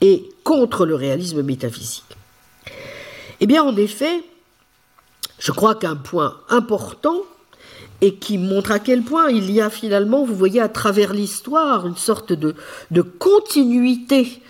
[0.00, 2.16] et contre le réalisme métaphysique.
[3.40, 4.22] Eh bien, en effet,
[5.38, 7.22] je crois qu'un point important
[8.00, 11.86] et qui montre à quel point il y a finalement, vous voyez, à travers l'histoire,
[11.86, 12.54] une sorte de,
[13.02, 14.42] continuité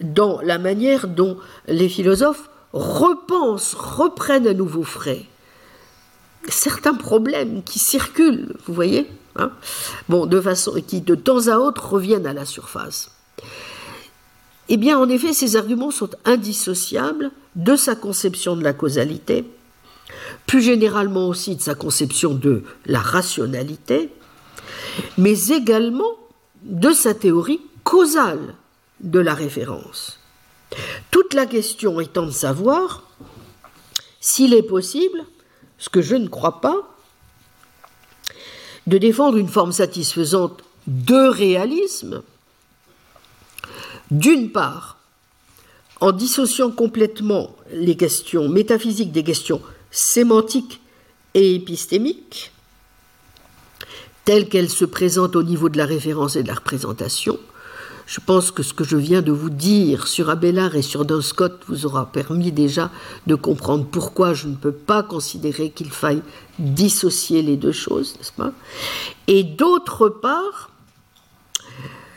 [0.00, 5.24] dans la manière dont les philosophes repensent, reprennent à nouveau frais
[6.48, 9.06] certains problèmes qui circulent, vous voyez,
[9.36, 9.52] hein,
[10.08, 13.10] de façon, qui de temps à autre reviennent à la surface.
[14.70, 19.44] Eh bien, en effet, ces arguments sont indissociables de sa conception de la causalité,
[20.46, 24.10] plus généralement aussi de sa conception de la rationalité,
[25.16, 26.14] mais également
[26.62, 28.54] de sa théorie causale
[29.00, 30.18] de la référence.
[31.10, 33.04] Toute la question étant de savoir
[34.20, 35.24] s'il est possible,
[35.78, 36.96] ce que je ne crois pas,
[38.86, 42.22] de défendre une forme satisfaisante de réalisme,
[44.10, 44.98] d'une part,
[46.00, 49.60] en dissociant complètement les questions métaphysiques des questions
[49.90, 50.80] sémantique
[51.34, 52.52] et épistémique,
[54.24, 57.38] telle qu'elle se présente au niveau de la référence et de la représentation.
[58.06, 61.20] Je pense que ce que je viens de vous dire sur Abélard et sur Don
[61.20, 62.90] Scott vous aura permis déjà
[63.26, 66.22] de comprendre pourquoi je ne peux pas considérer qu'il faille
[66.58, 68.52] dissocier les deux choses, n'est-ce pas?
[69.26, 70.70] Et d'autre part,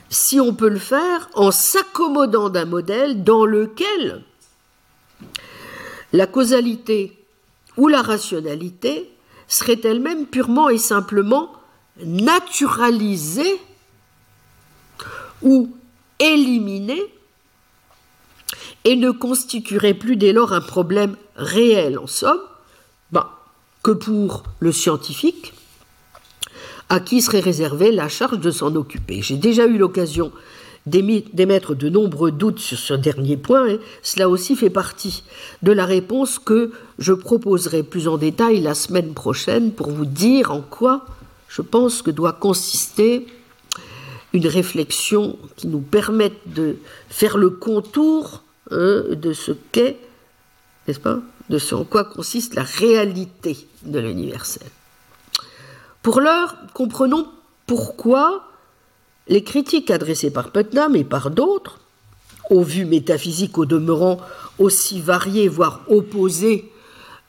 [0.10, 4.24] si on peut le faire en s'accommodant d'un modèle dans lequel
[6.14, 7.21] la causalité
[7.82, 9.10] où la rationalité
[9.48, 11.52] serait elle-même purement et simplement
[12.06, 13.60] naturalisée
[15.42, 15.76] ou
[16.20, 17.02] éliminée
[18.84, 22.40] et ne constituerait plus dès lors un problème réel en somme,
[23.12, 23.28] ben,
[23.82, 25.54] que pour le scientifique,
[26.88, 29.24] à qui serait réservée la charge de s'en occuper.
[29.24, 30.32] J'ai déjà eu l'occasion
[30.86, 35.24] d'émettre de nombreux doutes sur ce dernier point, cela aussi fait partie
[35.62, 40.52] de la réponse que je proposerai plus en détail la semaine prochaine pour vous dire
[40.52, 41.06] en quoi
[41.48, 43.28] je pense que doit consister
[44.34, 46.78] une réflexion qui nous permette de
[47.10, 50.00] faire le contour hein, de ce qu'est,
[50.88, 54.68] n'est-ce pas, de ce en quoi consiste la réalité de l'universel.
[56.02, 57.28] Pour l'heure, comprenons
[57.68, 58.51] pourquoi
[59.28, 61.80] les critiques adressées par Putnam et par d'autres,
[62.50, 64.20] aux vues métaphysiques au demeurant
[64.60, 66.72] aussi variées, voire opposées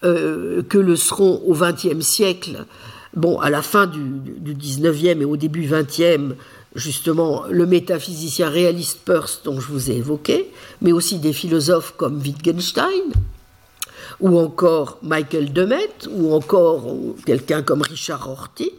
[0.05, 2.66] euh, que le seront au XXe siècle,
[3.14, 6.35] bon, à la fin du, 19e et au début 20e,
[6.74, 10.51] justement, le métaphysicien réaliste Peirce, dont je vous ai évoqué,
[10.81, 13.12] mais aussi des philosophes comme Wittgenstein,
[14.20, 16.85] ou encore Michael Demet, ou encore
[17.24, 18.73] quelqu'un comme Richard Rorty,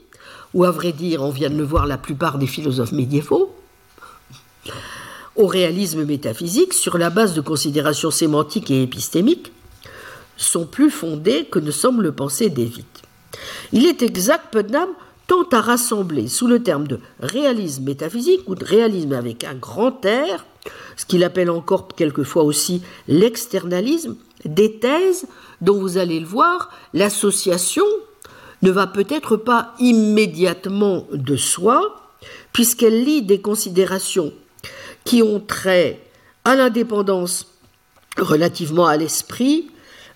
[0.53, 3.55] ou à vrai dire, on vient de le voir, la plupart des philosophes médiévaux,
[5.35, 9.51] au réalisme métaphysique, sur la base de considérations sémantiques et épistémiques,
[10.38, 12.85] sont plus fondés que ne semble le penser David.
[13.71, 14.89] Il est exact, Putnam,
[15.27, 20.05] tend à rassembler sous le terme de réalisme métaphysique ou de réalisme avec un grand
[20.05, 20.45] R,
[20.95, 24.15] ce qu'il appelle encore quelquefois aussi l'externalisme,
[24.45, 25.25] des thèses
[25.61, 27.85] dont vous allez le voir, l'association
[28.64, 32.02] ne va peut-être pas immédiatement de soi,
[32.53, 34.34] puisqu'elle lie des considérations
[35.03, 35.99] qui ont trait
[36.45, 37.60] à l'indépendance
[38.18, 39.69] relativement à l'esprit,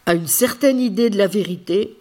[0.05, 1.97] à une certaine idée de la vérité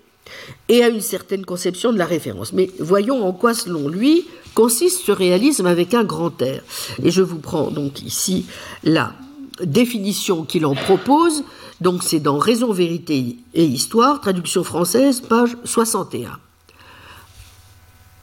[0.69, 2.53] et à une certaine conception de la référence.
[2.53, 4.25] Mais voyons en quoi, selon lui,
[4.55, 6.63] consiste ce réalisme avec un grand R.
[7.03, 8.47] Et je vous prends donc ici
[8.85, 9.13] la
[9.63, 11.45] définition qu'il en propose.
[11.81, 16.39] Donc c'est dans Raison, vérité et histoire, traduction française, page 61.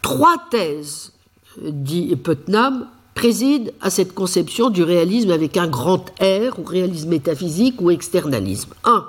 [0.01, 1.13] Trois thèses,
[1.61, 7.81] dit Putnam, président à cette conception du réalisme avec un grand R, ou réalisme métaphysique
[7.81, 8.73] ou externalisme.
[8.83, 9.07] 1.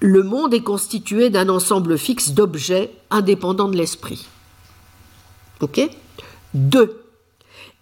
[0.00, 4.26] Le monde est constitué d'un ensemble fixe d'objets indépendants de l'esprit.
[5.60, 5.80] Ok?
[6.54, 7.00] 2.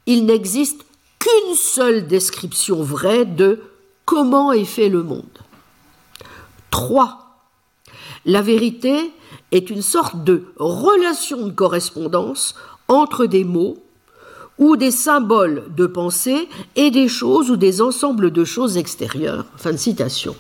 [0.07, 0.85] Il n'existe
[1.21, 3.61] qu'une seule description vraie de
[4.05, 5.39] comment est fait le monde.
[6.73, 7.47] 3.
[8.25, 9.13] La vérité
[9.53, 12.57] est une sorte de relation de correspondance
[12.89, 13.79] entre des mots
[14.59, 19.47] ou des symboles de pensée et des choses ou des ensembles de choses extérieures.
[19.57, 20.35] Fin de citation.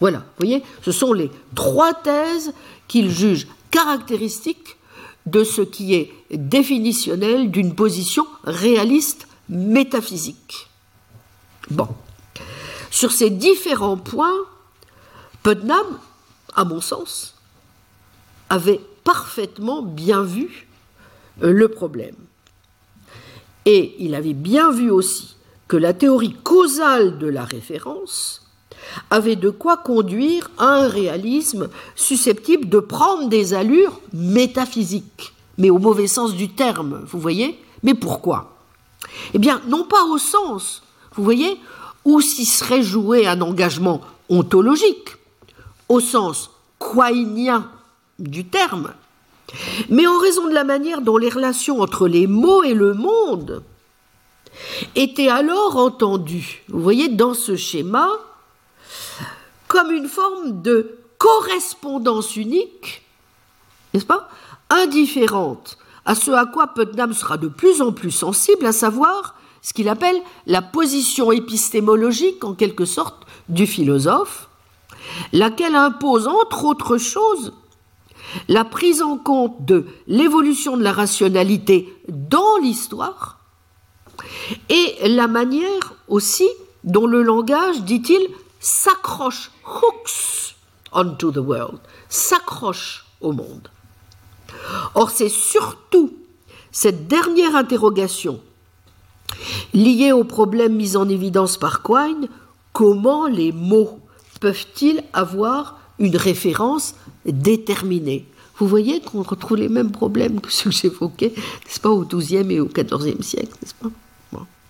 [0.00, 2.52] Voilà, vous voyez, ce sont les trois thèses
[2.88, 4.78] qu'il juge caractéristiques
[5.26, 10.68] de ce qui est définitionnel d'une position réaliste métaphysique.
[11.70, 11.88] Bon.
[12.90, 14.38] Sur ces différents points,
[15.42, 15.86] Putnam,
[16.54, 17.34] à mon sens,
[18.48, 20.66] avait parfaitement bien vu
[21.42, 22.16] euh, le problème.
[23.66, 25.36] Et il avait bien vu aussi
[25.68, 28.46] que la théorie causale de la référence
[29.10, 35.78] avait de quoi conduire à un réalisme susceptible de prendre des allures métaphysiques, mais au
[35.78, 37.58] mauvais sens du terme, vous voyez?
[37.82, 38.59] Mais pourquoi?
[39.34, 40.82] Eh bien, non pas au sens,
[41.14, 41.60] vous voyez,
[42.04, 45.16] où s'y serait joué un engagement ontologique,
[45.88, 47.70] au sens quainien
[48.18, 48.92] du terme,
[49.88, 53.62] mais en raison de la manière dont les relations entre les mots et le monde
[54.94, 58.08] étaient alors entendues, vous voyez, dans ce schéma,
[59.68, 63.02] comme une forme de correspondance unique,
[63.92, 64.28] n'est-ce pas,
[64.70, 69.72] indifférente à ce à quoi Putnam sera de plus en plus sensible, à savoir ce
[69.72, 74.48] qu'il appelle la position épistémologique, en quelque sorte, du philosophe,
[75.32, 77.52] laquelle impose, entre autres choses,
[78.48, 83.38] la prise en compte de l'évolution de la rationalité dans l'histoire
[84.68, 86.48] et la manière aussi
[86.84, 88.20] dont le langage, dit-il,
[88.60, 90.54] s'accroche, hooks
[90.92, 93.68] onto the world, s'accroche au monde.
[94.94, 96.12] Or, c'est surtout
[96.72, 98.40] cette dernière interrogation
[99.74, 102.28] liée au problème mis en évidence par Quine,
[102.72, 104.00] comment les mots
[104.40, 106.94] peuvent-ils avoir une référence
[107.24, 108.26] déterminée?
[108.58, 112.52] Vous voyez qu'on retrouve les mêmes problèmes que ceux que j'évoquais, n'est-ce pas, au XIIe
[112.52, 113.90] et au XIVe siècle, n'est-ce pas?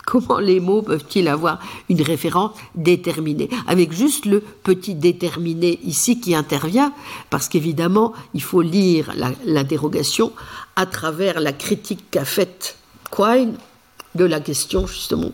[0.07, 6.35] Comment les mots peuvent-ils avoir une référence déterminée Avec juste le petit déterminé ici qui
[6.35, 6.93] intervient,
[7.29, 9.13] parce qu'évidemment, il faut lire
[9.45, 10.33] l'interrogation
[10.77, 12.77] à travers la critique qu'a faite
[13.11, 13.55] Quine
[14.15, 15.33] de la question justement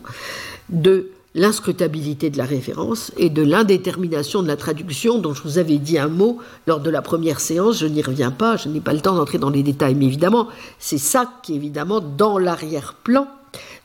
[0.69, 5.77] de l'inscrutabilité de la référence et de l'indétermination de la traduction dont je vous avais
[5.77, 8.93] dit un mot lors de la première séance, je n'y reviens pas, je n'ai pas
[8.93, 10.47] le temps d'entrer dans les détails, mais évidemment,
[10.79, 13.27] c'est ça qui évidemment dans l'arrière-plan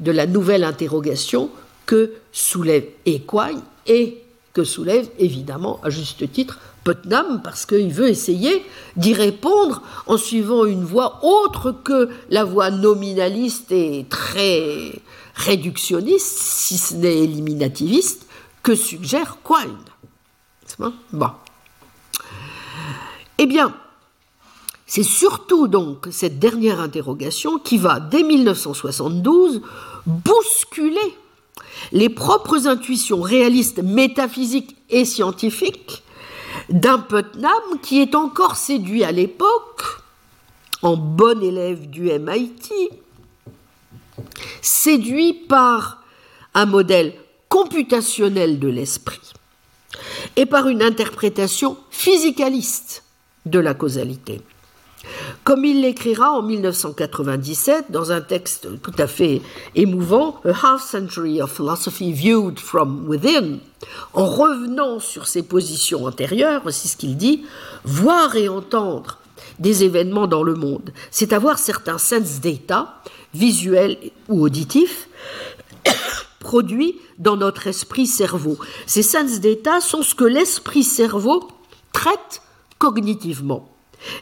[0.01, 1.51] de la nouvelle interrogation
[1.87, 4.23] que soulève Equine et
[4.53, 8.65] que soulève évidemment à juste titre Putnam parce qu'il veut essayer
[8.97, 14.93] d'y répondre en suivant une voie autre que la voie nominaliste et très
[15.35, 18.27] réductionniste, si ce n'est éliminativiste,
[18.63, 20.93] que suggère Quine.
[21.13, 21.31] Bon.
[23.39, 23.75] Eh bien,
[24.95, 29.63] c'est surtout donc cette dernière interrogation qui va, dès 1972,
[30.05, 31.17] bousculer
[31.93, 36.03] les propres intuitions réalistes, métaphysiques et scientifiques
[36.69, 39.83] d'un Putnam qui est encore séduit à l'époque,
[40.83, 42.71] en bon élève du MIT,
[44.61, 46.03] séduit par
[46.53, 47.15] un modèle
[47.49, 49.33] computationnel de l'esprit
[50.37, 53.05] et par une interprétation physicaliste
[53.47, 54.43] de la causalité.
[55.45, 59.43] Comme il l'écrira en 1997 dans un texte tout à fait
[59.75, 63.59] émouvant, A Half Century of Philosophy Viewed from Within,
[64.15, 67.45] en revenant sur ses positions antérieures, voici ce qu'il dit,
[67.85, 69.19] voir et entendre
[69.59, 73.03] des événements dans le monde, c'est avoir certains sense data,
[73.35, 73.99] visuels
[74.29, 75.09] ou auditifs,
[76.41, 78.59] produits dans notre esprit-cerveau.
[78.87, 81.49] Ces sense data sont ce que l'esprit-cerveau
[81.93, 82.43] traite
[82.79, 83.72] cognitivement.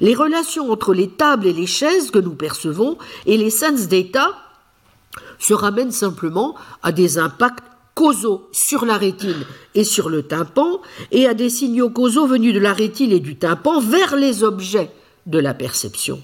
[0.00, 4.36] Les relations entre les tables et les chaises que nous percevons et les sense data
[5.38, 9.44] se ramènent simplement à des impacts causaux sur la rétine
[9.74, 10.80] et sur le tympan
[11.10, 14.90] et à des signaux causaux venus de la rétine et du tympan vers les objets
[15.26, 16.20] de la perception.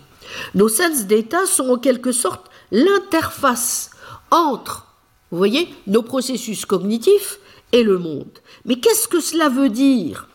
[0.54, 3.90] Nos sense data sont en quelque sorte l'interface
[4.30, 4.86] entre,
[5.30, 7.38] vous voyez, nos processus cognitifs
[7.72, 8.38] et le monde.
[8.64, 10.28] Mais qu'est-ce que cela veut dire?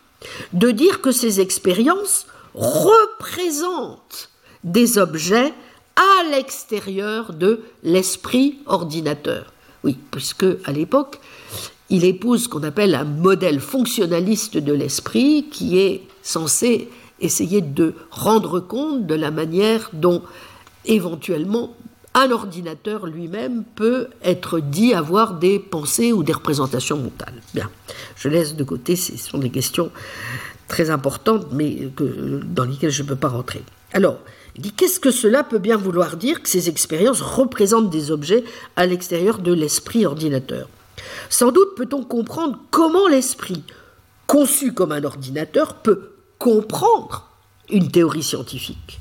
[0.52, 4.30] De dire que ces expériences représentent
[4.64, 5.52] des objets
[5.96, 9.52] à l'extérieur de l'esprit ordinateur.
[9.84, 11.18] Oui, puisque à l'époque,
[11.90, 16.88] il épouse ce qu'on appelle un modèle fonctionnaliste de l'esprit qui est censé
[17.20, 20.22] essayer de rendre compte de la manière dont
[20.84, 21.74] éventuellement
[22.14, 27.40] un ordinateur lui-même peut être dit avoir des pensées ou des représentations mentales.
[27.54, 27.70] Bien,
[28.16, 29.90] je laisse de côté, ce sont des questions
[30.72, 33.62] très importantes, mais dans lesquelles je ne peux pas rentrer.
[33.92, 34.18] Alors,
[34.56, 38.42] il dit qu'est-ce que cela peut bien vouloir dire que ces expériences représentent des objets
[38.74, 40.70] à l'extérieur de l'esprit ordinateur?
[41.28, 43.64] Sans doute peut-on comprendre comment l'esprit,
[44.26, 47.28] conçu comme un ordinateur, peut comprendre
[47.68, 48.98] une théorie scientifique.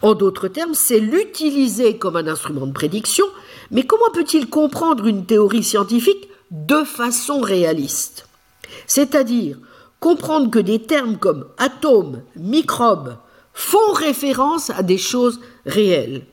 [0.00, 3.26] En d'autres termes, c'est l'utiliser comme un instrument de prédiction,
[3.70, 8.26] mais comment peut-il comprendre une théorie scientifique de façon réaliste?
[8.86, 9.58] C'est-à-dire
[10.04, 13.16] comprendre que des termes comme atome, microbe,
[13.54, 16.26] font référence à des choses réelles.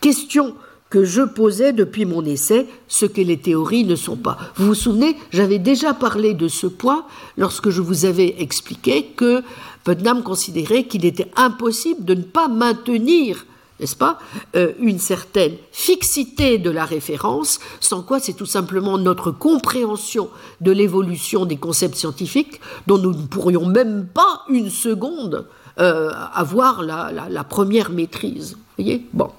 [0.00, 0.54] Question
[0.88, 4.38] que je posais depuis mon essai, ce que les théories ne sont pas.
[4.54, 7.04] Vous vous souvenez, j'avais déjà parlé de ce point
[7.36, 9.42] lorsque je vous avais expliqué que
[9.82, 13.44] Putnam considérait qu'il était impossible de ne pas maintenir
[13.80, 14.18] n'est-ce pas,
[14.56, 20.28] euh, une certaine fixité de la référence, sans quoi c'est tout simplement notre compréhension
[20.60, 25.46] de l'évolution des concepts scientifiques dont nous ne pourrions même pas une seconde
[25.78, 28.56] euh, avoir la, première maîtrise.
[28.76, 29.06] Voyez?
[29.12, 29.30] Bon.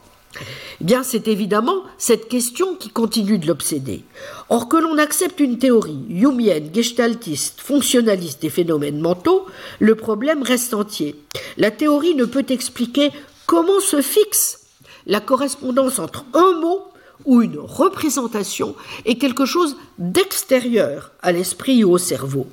[0.79, 4.03] Eh bien, c'est évidemment cette question qui continue de l'obséder.
[4.47, 9.47] Or, que l'on accepte une théorie humienne, gestaltiste, fonctionnaliste des phénomènes mentaux,
[9.79, 11.15] le problème reste entier.
[11.57, 13.11] La théorie ne peut expliquer
[13.49, 14.59] comment se fixe
[15.07, 16.83] la correspondance entre un mot
[17.25, 22.45] ou une représentation et quelque chose d'extérieur à l'esprit ou au cerveau?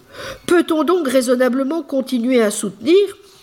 [0.47, 2.97] Peut-on donc raisonnablement continuer à soutenir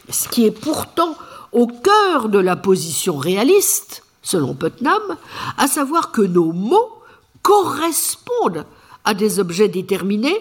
[0.09, 1.15] ce qui est pourtant
[1.51, 5.15] au cœur de la position réaliste, selon Putnam,
[5.59, 7.03] à savoir que nos mots
[7.43, 8.65] correspondent
[9.05, 10.39] à des objets déterminés,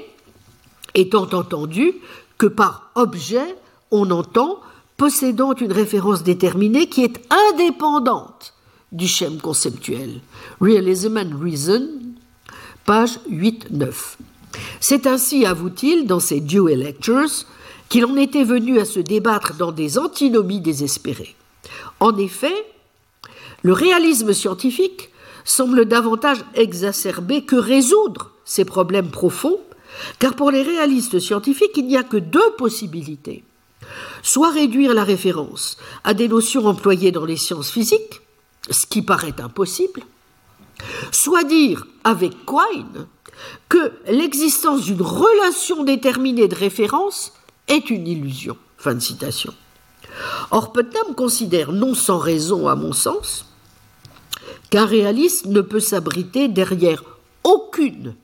[0.94, 1.92] étant entendu
[2.38, 3.54] que par objet,
[3.90, 4.60] on entend
[4.96, 7.20] possédant une référence déterminée qui est
[7.50, 8.54] indépendante
[8.92, 10.20] du schème conceptuel.
[10.60, 11.88] Realism and Reason,
[12.84, 14.16] page 8-9.
[14.80, 17.46] C'est ainsi, avoue-t-il, dans ses Dual Lectures,
[17.88, 21.34] qu'il en était venu à se débattre dans des antinomies désespérées.
[22.00, 22.54] En effet,
[23.62, 25.10] le réalisme scientifique
[25.44, 29.60] semble davantage exacerber que résoudre ces problèmes profonds,
[30.18, 33.44] car pour les réalistes scientifiques, il n'y a que deux possibilités.
[34.22, 38.20] Soit réduire la référence à des notions employées dans les sciences physiques,
[38.70, 40.02] ce qui paraît impossible,
[41.10, 43.06] soit dire avec Quine
[43.68, 47.32] que l'existence d'une relation déterminée de référence
[47.68, 48.56] est une illusion.
[48.76, 49.54] Fin de citation.
[50.50, 53.46] Or, Putnam considère, non sans raison à mon sens,
[54.70, 57.02] qu'un réaliste ne peut s'abriter derrière
[57.44, 58.14] aucune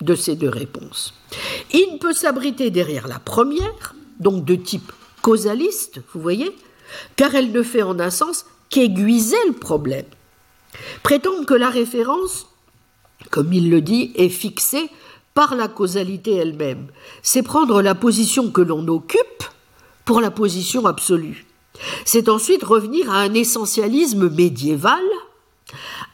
[0.00, 1.14] de ces deux réponses.
[1.72, 4.92] Il ne peut s'abriter derrière la première, donc de type
[5.24, 6.54] causaliste, vous voyez,
[7.16, 10.04] car elle ne fait en un sens qu'aiguiser le problème.
[11.02, 12.46] Prétendre que la référence,
[13.30, 14.90] comme il le dit, est fixée
[15.32, 16.88] par la causalité elle-même.
[17.22, 19.44] C'est prendre la position que l'on occupe
[20.04, 21.46] pour la position absolue.
[22.04, 25.02] C'est ensuite revenir à un essentialisme médiéval,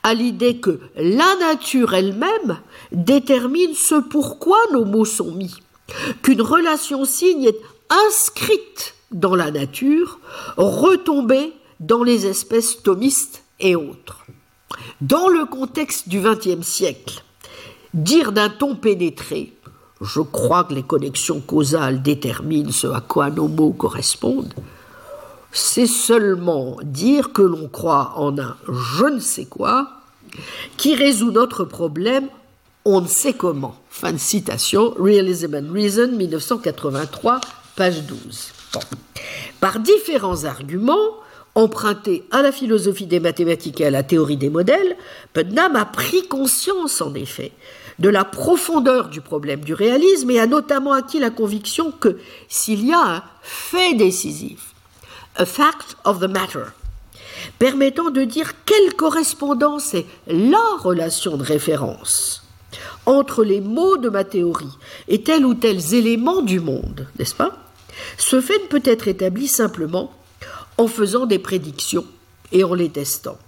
[0.05, 2.61] à l'idée que la nature elle-même
[2.93, 5.57] détermine ce pourquoi nos mots sont mis,
[6.23, 7.61] qu'une relation signe est
[8.07, 10.19] inscrite dans la nature,
[10.57, 14.25] retombée dans les espèces thomistes et autres.
[15.01, 17.23] Dans le contexte du XXe siècle,
[17.93, 19.53] Dire d'un ton pénétré
[20.01, 24.55] Je crois que les connexions causales déterminent ce à quoi nos mots correspondent.
[25.51, 29.91] C'est seulement dire que l'on croit en un je ne sais quoi
[30.77, 32.29] qui résout notre problème
[32.85, 33.77] on ne sait comment.
[33.91, 37.41] Fin de citation, Realism and Reason, 1983,
[37.77, 38.53] page 12.
[39.61, 41.21] Par différents arguments,
[41.55, 44.97] empruntés à la philosophie des mathématiques et à la théorie des modèles,
[45.33, 47.53] Putnam a pris conscience, en effet,
[47.99, 52.19] de la profondeur du problème du réalisme et a notamment acquis la conviction que
[52.49, 54.75] s'il y a un fait décisif,
[55.37, 56.65] a fact of the matter,
[57.59, 62.45] permettant de dire quelle correspondance est la relation de référence
[63.07, 64.77] entre les mots de ma théorie
[65.09, 67.57] et tels ou tels éléments du monde, n'est-ce pas?
[68.17, 70.13] Ce fait ne peut être établi simplement
[70.79, 72.07] en faisant des prédictions
[72.53, 73.39] et en les testant.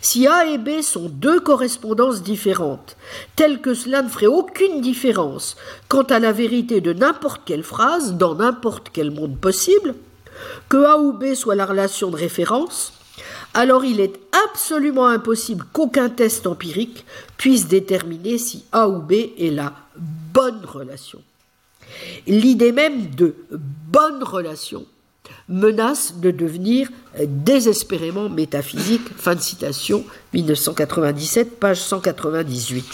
[0.00, 2.96] Si A et B sont deux correspondances différentes,
[3.36, 5.56] telles que cela ne ferait aucune différence
[5.88, 9.94] quant à la vérité de n'importe quelle phrase dans n'importe quel monde possible,
[10.68, 12.92] que A ou B soit la relation de référence,
[13.54, 17.04] alors il est absolument impossible qu'aucun test empirique
[17.36, 19.72] puisse déterminer si A ou B est la
[20.32, 21.20] bonne relation.
[22.26, 23.34] L'idée même de
[23.90, 24.86] bonne relation
[25.48, 26.88] menace de devenir
[27.22, 29.02] désespérément métaphysique.
[29.16, 32.84] Fin de citation, 1997, page 198.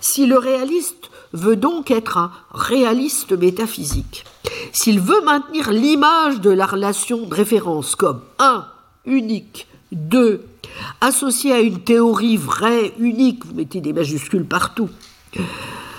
[0.00, 4.24] Si le réaliste veut donc être un réaliste métaphysique,
[4.72, 8.66] s'il veut maintenir l'image de la relation de référence comme un,
[9.04, 10.44] unique, deux,
[11.00, 14.88] associé à une théorie vraie, unique, vous mettez des majuscules partout,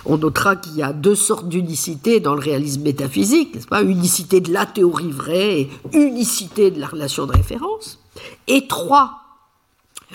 [0.05, 3.83] on notera qu'il y a deux sortes d'unicité dans le réalisme métaphysique, n'est-ce pas?
[3.83, 7.99] Unicité de la théorie vraie et unicité de la relation de référence.
[8.47, 9.21] Et trois,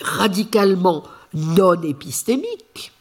[0.01, 1.03] radicalement
[1.33, 2.91] non épistémique,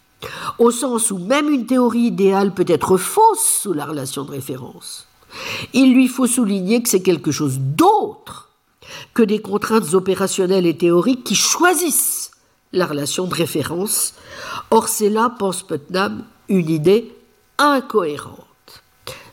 [0.59, 5.07] au sens où même une théorie idéale peut être fausse sous la relation de référence.
[5.75, 8.49] Il lui faut souligner que c'est quelque chose d'autre
[9.13, 12.31] que des contraintes opérationnelles et théoriques qui choisissent
[12.73, 14.15] la relation de référence.
[14.71, 17.15] Or, c'est là, pense Putnam, une idée
[17.59, 18.47] incohérente.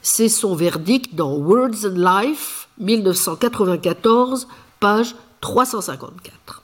[0.02, 4.48] C'est son verdict dans Words and Life, 1994,
[4.80, 6.62] page 354.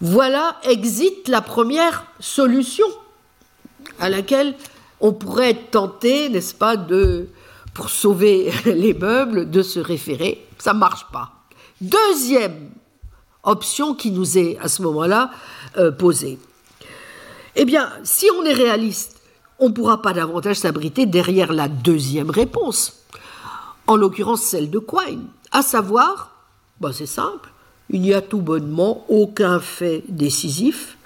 [0.00, 2.86] Voilà exit la première solution
[3.98, 4.54] à laquelle
[5.00, 7.28] on pourrait être tenté, n'est-ce pas, de,
[7.74, 10.46] pour sauver les meubles, de se référer.
[10.58, 11.32] Ça ne marche pas.
[11.80, 12.70] Deuxième
[13.42, 15.30] option qui nous est à ce moment-là
[15.76, 16.38] euh, posée.
[17.60, 19.20] Eh bien, si on est réaliste,
[19.58, 23.04] on ne pourra pas davantage s'abriter derrière la deuxième réponse,
[23.88, 26.44] en l'occurrence celle de Quine, à savoir,
[26.80, 27.50] ben c'est simple,
[27.90, 30.98] il n'y a tout bonnement aucun fait décisif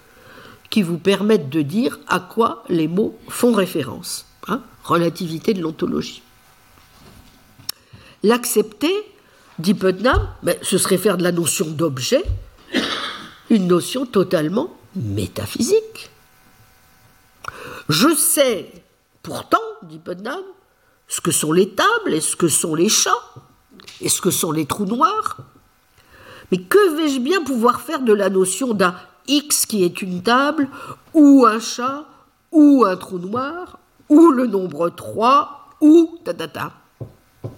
[0.69, 4.27] qui vous permette de dire à quoi les mots font référence.
[4.47, 6.23] Hein, relativité de l'ontologie.
[8.23, 8.93] L'accepter,
[9.59, 12.25] dit Putnam, ben, ce serait faire de la notion d'objet
[13.49, 16.11] une notion totalement métaphysique.
[17.89, 18.71] Je sais
[19.23, 20.41] pourtant, dit Putnam,
[21.09, 23.11] ce que sont les tables et ce que sont les chats
[24.01, 25.39] et ce que sont les trous noirs.
[26.51, 28.95] Mais que vais-je bien pouvoir faire de la notion d'un
[29.29, 30.69] X qui est une table,
[31.15, 32.05] ou un chat,
[32.51, 33.79] ou un trou noir,
[34.09, 36.73] ou le nombre 3, ou ta ta ta.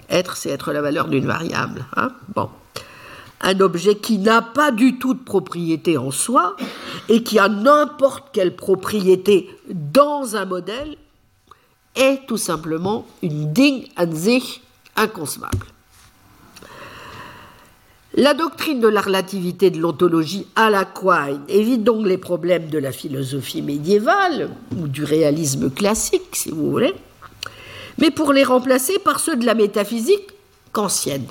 [0.08, 1.84] Être, c'est être la valeur d'une variable.
[1.96, 2.50] Hein bon
[3.44, 6.56] un objet qui n'a pas du tout de propriété en soi
[7.08, 10.96] et qui a n'importe quelle propriété dans un modèle
[11.94, 14.62] est tout simplement une Ding an sich
[14.96, 15.66] inconcevable.
[18.14, 22.78] La doctrine de la relativité de l'ontologie à la Quine évite donc les problèmes de
[22.78, 26.94] la philosophie médiévale ou du réalisme classique, si vous voulez,
[27.98, 30.30] mais pour les remplacer par ceux de la métaphysique
[30.72, 31.26] kantienne.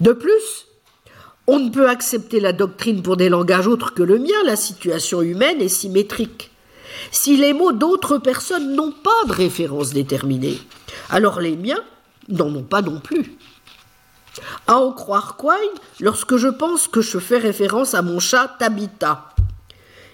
[0.00, 0.66] De plus,
[1.46, 5.20] on ne peut accepter la doctrine pour des langages autres que le mien, la situation
[5.20, 6.50] humaine est symétrique.
[7.10, 10.58] Si les mots d'autres personnes n'ont pas de référence déterminée,
[11.10, 11.82] alors les miens
[12.28, 13.36] n'en ont pas non plus.
[14.66, 19.34] À en croire Quine, lorsque je pense que je fais référence à mon chat Tabitha,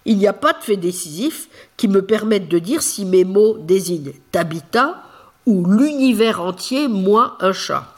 [0.05, 3.59] il n'y a pas de fait décisif qui me permette de dire si mes mots
[3.59, 5.03] désignent Tabitha
[5.45, 7.96] ou l'univers entier, moi un chat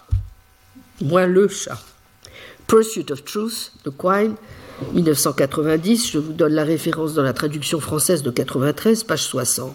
[1.01, 1.79] moins le chat.
[2.66, 4.35] Pursuit of Truth de Quine,
[4.93, 9.75] 1990, je vous donne la référence dans la traduction française de 93, page 60.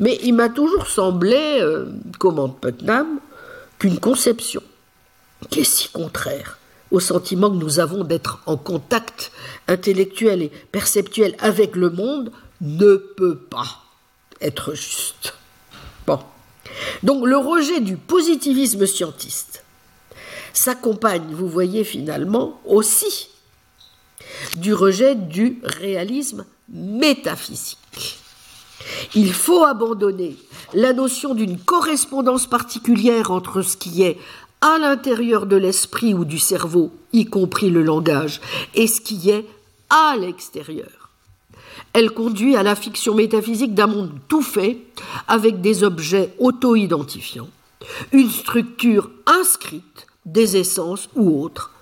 [0.00, 1.86] Mais il m'a toujours semblé, euh,
[2.18, 3.18] commente Putnam,
[3.78, 4.62] qu'une conception
[5.50, 6.58] qui est si contraire
[6.90, 9.30] au sentiment que nous avons d'être en contact
[9.66, 13.84] intellectuel et perceptuel avec le monde ne peut pas
[14.40, 15.34] être juste.
[16.06, 16.18] Bon.
[17.02, 19.64] Donc le rejet du positivisme scientiste
[20.58, 23.30] s'accompagne, vous voyez finalement, aussi
[24.56, 28.18] du rejet du réalisme métaphysique.
[29.14, 30.36] Il faut abandonner
[30.74, 34.18] la notion d'une correspondance particulière entre ce qui est
[34.60, 38.40] à l'intérieur de l'esprit ou du cerveau, y compris le langage,
[38.74, 39.46] et ce qui est
[39.90, 41.10] à l'extérieur.
[41.92, 44.78] Elle conduit à la fiction métaphysique d'un monde tout fait,
[45.28, 47.48] avec des objets auto-identifiants,
[48.12, 51.72] une structure inscrite, des essences ou autres.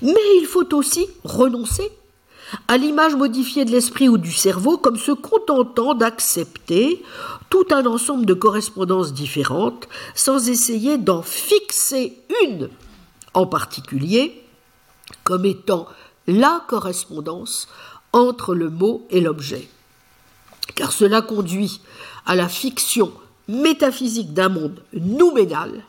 [0.00, 1.90] Mais il faut aussi renoncer
[2.68, 7.02] à l'image modifiée de l'esprit ou du cerveau comme se contentant d'accepter
[7.50, 12.68] tout un ensemble de correspondances différentes sans essayer d'en fixer une
[13.34, 14.44] en particulier
[15.24, 15.88] comme étant
[16.26, 17.68] la correspondance
[18.12, 19.68] entre le mot et l'objet.
[20.74, 21.80] Car cela conduit
[22.26, 23.12] à la fiction
[23.48, 25.84] métaphysique d'un monde nouménal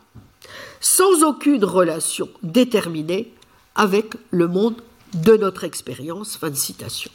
[0.83, 3.33] sans aucune relation déterminée
[3.73, 4.75] avec le monde
[5.13, 6.35] de notre expérience.
[6.35, 7.09] Fin de citation.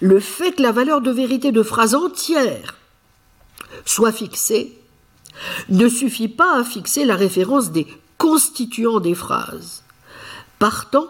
[0.00, 2.76] Le fait que la valeur de vérité de phrases entières
[3.86, 4.78] soit fixée
[5.70, 7.86] ne suffit pas à fixer la référence des
[8.18, 9.82] constituants des phrases,
[10.58, 11.08] partant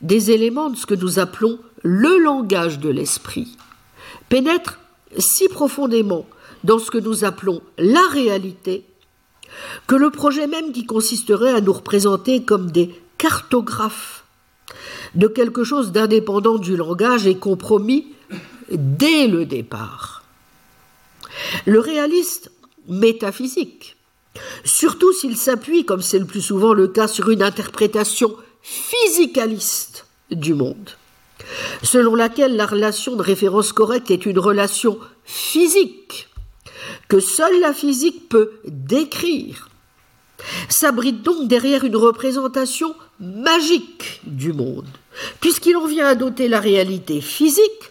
[0.00, 3.56] des éléments de ce que nous appelons le langage de l'esprit,
[4.28, 4.80] pénètre
[5.16, 6.26] si profondément
[6.64, 8.84] dans ce que nous appelons la réalité
[9.86, 14.24] que le projet même qui consisterait à nous représenter comme des cartographes
[15.14, 18.06] de quelque chose d'indépendant du langage est compromis
[18.70, 20.22] dès le départ.
[21.66, 22.50] Le réaliste
[22.88, 23.96] métaphysique,
[24.64, 30.54] surtout s'il s'appuie, comme c'est le plus souvent le cas, sur une interprétation physicaliste du
[30.54, 30.90] monde,
[31.82, 36.28] selon laquelle la relation de référence correcte est une relation physique
[37.08, 39.68] que seule la physique peut décrire,
[40.68, 44.86] s'abrite donc derrière une représentation magique du monde,
[45.40, 47.90] puisqu'il en vient à doter la réalité physique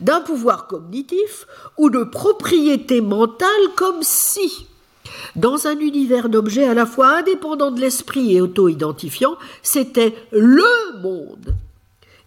[0.00, 1.46] d'un pouvoir cognitif
[1.78, 4.66] ou de propriété mentale comme si,
[5.36, 11.54] dans un univers d'objets à la fois indépendant de l'esprit et auto-identifiant, c'était le monde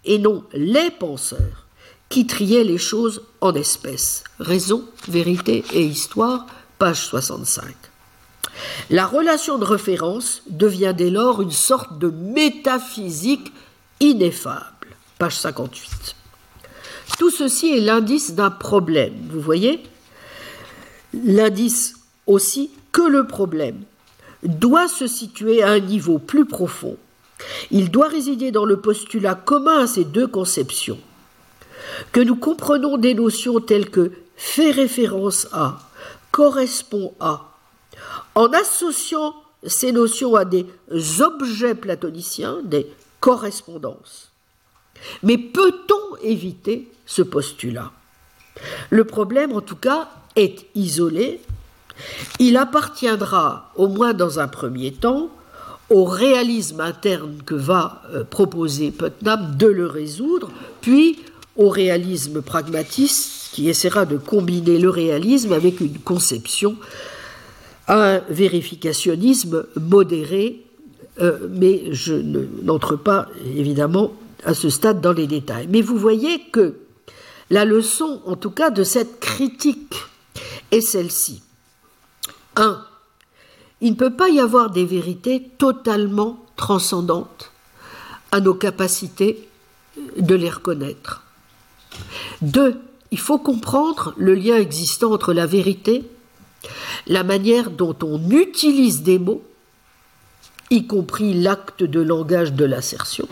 [0.06, 1.67] et non les penseurs
[2.10, 4.24] qui triaient les choses en espèces.
[4.40, 6.46] Raison, vérité et histoire,
[6.80, 7.76] page 65.
[8.90, 13.52] La relation de référence devient dès lors une sorte de métaphysique
[14.00, 14.96] ineffable.
[15.20, 16.16] Page 58.
[17.18, 19.84] Tout ceci est l'indice d'un problème, vous voyez?
[21.14, 21.96] L'indice
[22.28, 23.82] aussi que le problème
[24.44, 26.98] doit se situer à un niveau plus profond.
[27.72, 31.00] Il doit résider dans le postulat commun à ces deux conceptions.
[32.12, 35.80] Que nous comprenons des notions telles que fait référence à,
[36.32, 37.54] correspond à,
[38.36, 39.36] en associant
[39.66, 40.66] ces notions à des
[41.20, 42.88] objets platoniciens, des
[43.20, 44.32] correspondances.
[45.24, 47.92] Mais peut-on éviter ce postulat?
[48.90, 51.42] Le problème, en tout cas, est isolé.
[52.40, 55.30] Il appartiendra, au moins dans un premier temps,
[55.90, 60.52] au réalisme interne que va euh, proposer Putnam de le résoudre,
[60.82, 61.20] puis
[61.58, 66.78] au réalisme pragmatiste qui essaiera de combiner le réalisme avec une conception
[67.88, 70.64] un vérificationnisme modéré,
[71.20, 72.14] euh, mais je
[72.64, 74.14] n'entre pas évidemment
[74.44, 75.68] à ce stade dans les détails.
[75.70, 76.76] Mais vous voyez que
[77.50, 79.96] la leçon, en tout cas, de cette critique
[80.72, 81.42] est celle-ci.
[82.58, 82.84] 1.
[83.82, 87.52] Il ne peut pas y avoir des vérités totalement transcendantes
[88.32, 89.48] à nos capacités
[90.18, 91.24] de les reconnaître.
[92.42, 92.80] 2.
[93.12, 96.04] Il faut comprendre le lien existant entre la vérité
[97.06, 99.44] la manière dont on utilise des mots,
[100.70, 103.28] y compris l'acte de langage de l'assertion,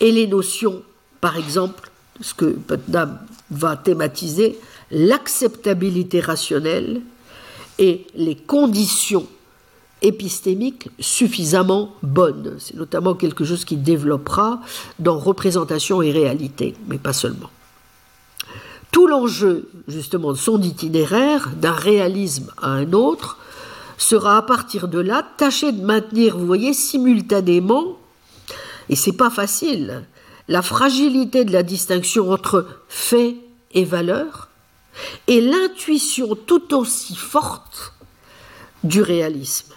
[0.00, 0.82] et les notions,
[1.20, 1.90] par exemple,
[2.20, 3.18] ce que Putnam
[3.50, 4.58] va thématiser,
[4.90, 7.00] l'acceptabilité rationnelle
[7.78, 9.26] et les conditions
[10.02, 12.56] épistémiques suffisamment bonnes.
[12.58, 14.60] C'est notamment quelque chose qui développera
[14.98, 17.50] dans représentation et réalité, mais pas seulement.
[18.92, 23.38] Tout l'enjeu, justement, de son itinéraire, d'un réalisme à un autre,
[23.98, 27.96] sera à partir de là tâcher de maintenir, vous voyez, simultanément,
[28.88, 30.04] et c'est pas facile,
[30.48, 33.36] la fragilité de la distinction entre fait
[33.72, 34.48] et valeur,
[35.26, 37.92] et l'intuition tout aussi forte
[38.84, 39.75] du réalisme.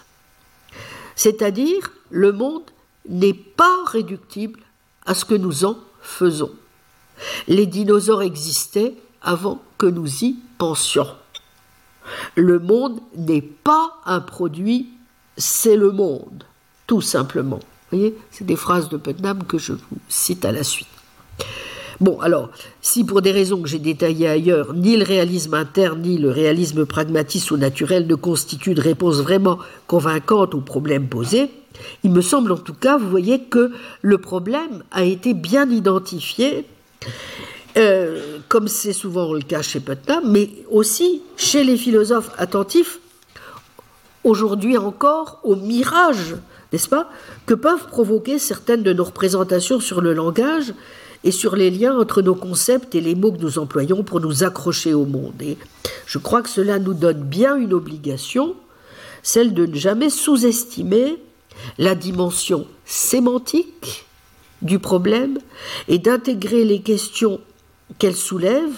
[1.22, 2.62] C'est-à-dire, le monde
[3.06, 4.60] n'est pas réductible
[5.04, 6.50] à ce que nous en faisons.
[7.46, 11.14] Les dinosaures existaient avant que nous y pensions.
[12.36, 14.88] Le monde n'est pas un produit,
[15.36, 16.44] c'est le monde,
[16.86, 17.60] tout simplement.
[17.90, 20.88] Vous voyez, c'est des phrases de Putnam que je vous cite à la suite.
[22.00, 22.48] Bon, alors,
[22.80, 26.86] si pour des raisons que j'ai détaillées ailleurs, ni le réalisme interne ni le réalisme
[26.86, 31.50] pragmatiste ou naturel ne constituent de réponse vraiment convaincante aux problèmes posés,
[32.02, 33.70] il me semble en tout cas, vous voyez, que
[34.00, 36.64] le problème a été bien identifié,
[37.76, 42.98] euh, comme c'est souvent le cas chez Putnam, mais aussi chez les philosophes attentifs,
[44.24, 46.36] aujourd'hui encore, au mirage,
[46.72, 47.10] n'est-ce pas,
[47.44, 50.72] que peuvent provoquer certaines de nos représentations sur le langage
[51.24, 54.42] et sur les liens entre nos concepts et les mots que nous employons pour nous
[54.42, 55.40] accrocher au monde.
[55.40, 55.58] Et
[56.06, 58.54] je crois que cela nous donne bien une obligation,
[59.22, 61.18] celle de ne jamais sous-estimer
[61.78, 64.06] la dimension sémantique
[64.62, 65.38] du problème
[65.88, 67.40] et d'intégrer les questions
[67.98, 68.70] qu'elle soulève,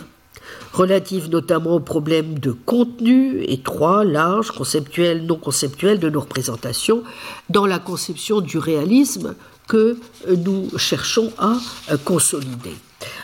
[0.73, 7.02] relatives notamment aux problèmes de contenu étroit, large, conceptuel, non conceptuel de nos représentations,
[7.51, 9.35] dans la conception du réalisme
[9.72, 9.96] que
[10.28, 11.56] nous cherchons à
[12.04, 12.74] consolider.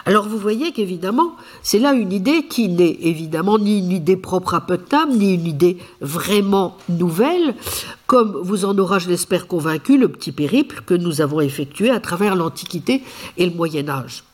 [0.06, 4.54] Alors vous voyez qu'évidemment, c'est là une idée qui n'est évidemment ni une idée propre
[4.54, 7.54] à Putnam, ni une idée vraiment nouvelle,
[8.06, 12.00] comme vous en aura, je l'espère, convaincu le petit périple que nous avons effectué à
[12.00, 13.02] travers l'Antiquité
[13.36, 14.24] et le Moyen Âge.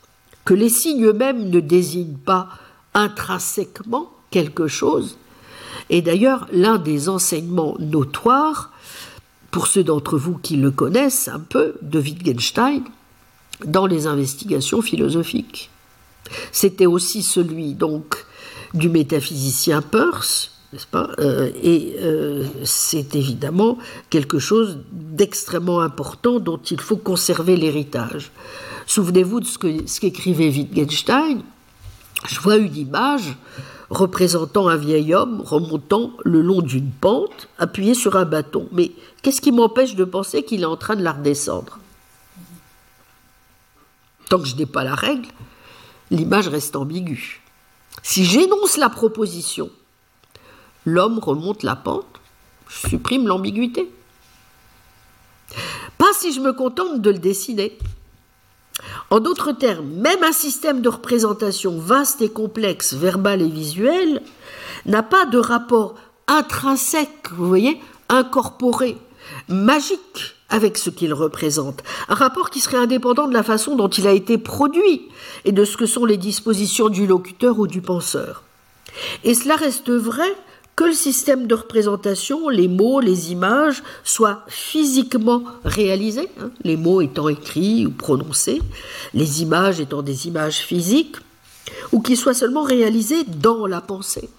[0.45, 2.47] Que les signes eux-mêmes ne désignent pas
[2.93, 5.17] intrinsèquement quelque chose,
[5.89, 8.71] et d'ailleurs l'un des enseignements notoires
[9.55, 12.83] pour ceux d'entre vous qui le connaissent un peu, de Wittgenstein,
[13.63, 15.69] dans les investigations philosophiques.
[16.51, 18.25] C'était aussi celui donc
[18.73, 23.77] du métaphysicien Peirce, n'est-ce pas euh, Et euh, c'est évidemment
[24.09, 28.33] quelque chose d'extrêmement important dont il faut conserver l'héritage.
[28.87, 31.43] Souvenez-vous de ce qu'écrivait Wittgenstein.
[32.27, 33.37] Je vois une image
[33.89, 38.67] représentant un vieil homme remontant le long d'une pente, appuyé sur un bâton.
[38.71, 38.91] Mais
[39.25, 41.79] qu'est-ce qui m'empêche de penser qu'il est en train de la redescendre?
[44.29, 45.27] Tant que je n'ai pas la règle,
[46.11, 47.41] l'image reste ambiguë.
[48.03, 49.71] Si j'énonce la proposition,
[50.85, 52.05] l'homme remonte la pente,
[52.67, 53.91] je supprime l'ambiguïté.
[55.97, 57.79] Pas si je me contente de le dessiner.
[59.09, 64.21] En d'autres termes, même un système de représentation vaste et complexe, verbal et visuel,
[64.85, 65.95] n'a pas de rapport
[66.27, 68.99] intrinsèque, vous voyez, incorporé,
[69.47, 74.07] magique avec ce qu'il représente, un rapport qui serait indépendant de la façon dont il
[74.07, 75.03] a été produit
[75.43, 78.43] et de ce que sont les dispositions du locuteur ou du penseur.
[79.23, 80.35] Et cela reste vrai
[80.75, 87.01] que le système de représentation, les mots, les images, soient physiquement réalisés, hein, les mots
[87.01, 88.61] étant écrits ou prononcés,
[89.13, 91.15] les images étant des images physiques,
[91.91, 94.29] ou qu'ils soient seulement réalisés dans la pensée.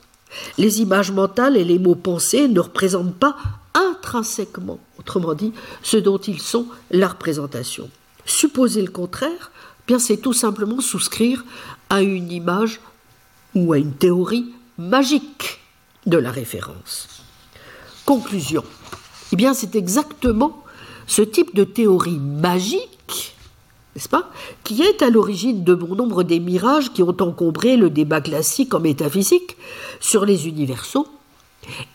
[0.58, 3.36] Les images mentales et les mots pensés ne représentent pas
[3.74, 5.52] intrinsèquement, autrement dit,
[5.82, 7.90] ce dont ils sont la représentation.
[8.24, 9.50] Supposer le contraire,
[9.86, 11.44] bien c'est tout simplement souscrire
[11.90, 12.80] à une image
[13.54, 14.46] ou à une théorie
[14.78, 15.60] magique
[16.06, 17.08] de la référence.
[18.04, 18.64] Conclusion.
[19.32, 20.62] Eh bien, c'est exactement
[21.06, 22.95] ce type de théorie magique,
[23.96, 24.30] n'est-ce pas,
[24.62, 28.74] qui est à l'origine de bon nombre des mirages qui ont encombré le débat classique
[28.74, 29.56] en métaphysique
[30.00, 31.06] sur les universaux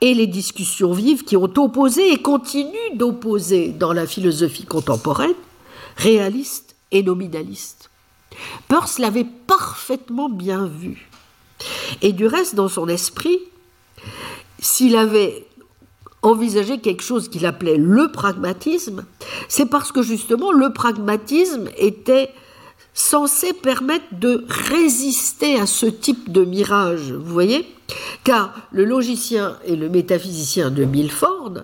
[0.02, 5.36] et les discussions vives qui ont opposé et continuent d'opposer dans la philosophie contemporaine
[5.96, 7.92] réaliste et nominaliste.
[8.68, 11.08] Peirce l'avait parfaitement bien vu.
[12.02, 13.38] Et du reste, dans son esprit,
[14.60, 15.46] s'il avait
[16.22, 19.06] envisagé quelque chose qu'il appelait le pragmatisme,
[19.48, 22.30] c'est parce que justement le pragmatisme était
[22.94, 27.66] censé permettre de résister à ce type de mirage, vous voyez?
[28.24, 31.64] Car le logicien et le métaphysicien de Milford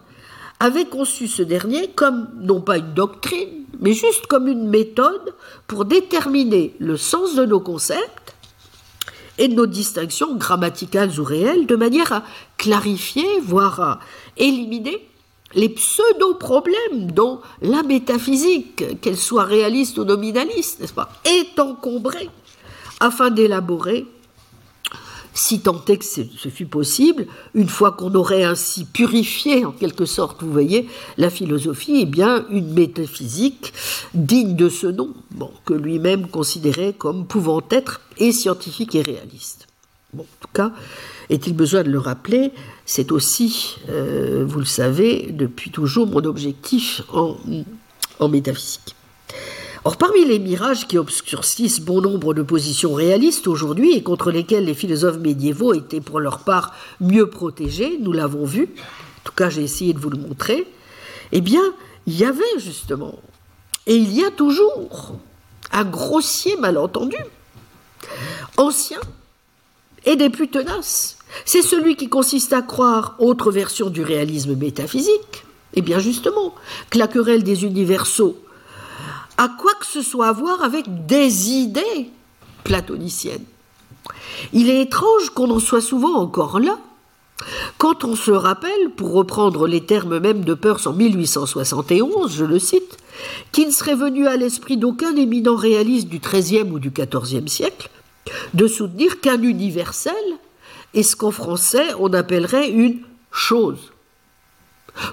[0.60, 5.34] avaient conçu ce dernier comme non pas une doctrine, mais juste comme une méthode
[5.68, 8.36] pour déterminer le sens de nos concepts
[9.38, 12.24] et de nos distinctions grammaticales ou réelles, de manière à
[12.58, 14.00] clarifier, voire à
[14.38, 15.08] éliminer
[15.54, 22.30] les pseudo-problèmes dont la métaphysique, qu'elle soit réaliste ou nominaliste, n'est-ce pas, est encombrée,
[23.00, 24.06] afin d'élaborer
[25.38, 30.06] si tant est que ce fut possible, une fois qu'on aurait ainsi purifié, en quelque
[30.06, 33.72] sorte, vous voyez, la philosophie, eh bien, une métaphysique
[34.16, 39.68] digne de ce nom, bon, que lui-même considérait comme pouvant être et scientifique et réaliste.
[40.12, 40.72] Bon, en tout cas,
[41.30, 42.52] est-il besoin de le rappeler,
[42.86, 48.96] c'est aussi, euh, vous le savez, depuis toujours mon objectif en métaphysique.
[49.88, 54.66] Or, parmi les mirages qui obscurcissent bon nombre de positions réalistes aujourd'hui et contre lesquelles
[54.66, 59.50] les philosophes médiévaux étaient pour leur part mieux protégés, nous l'avons vu, en tout cas
[59.50, 60.68] j'ai essayé de vous le montrer,
[61.32, 61.62] eh bien,
[62.06, 63.16] il y avait justement,
[63.86, 65.16] et il y a toujours,
[65.72, 67.18] un grossier malentendu
[68.58, 69.00] ancien
[70.06, 71.17] et des plus tenaces.
[71.46, 76.56] C'est celui qui consiste à croire, autre version du réalisme métaphysique, et bien justement,
[76.90, 78.38] que la querelle des universaux.
[79.38, 82.10] A quoi que ce soit à voir avec des idées
[82.64, 83.46] platoniciennes.
[84.54, 86.78] Il est étrange qu'on en soit souvent encore là,
[87.78, 92.58] quand on se rappelle, pour reprendre les termes mêmes de Peirce en 1871, je le
[92.58, 92.98] cite,
[93.52, 97.90] qu'il ne serait venu à l'esprit d'aucun éminent réaliste du XIIIe ou du XIVe siècle
[98.54, 100.14] de soutenir qu'un universel
[100.98, 103.02] est ce qu'en français on appellerait une
[103.32, 103.92] chose?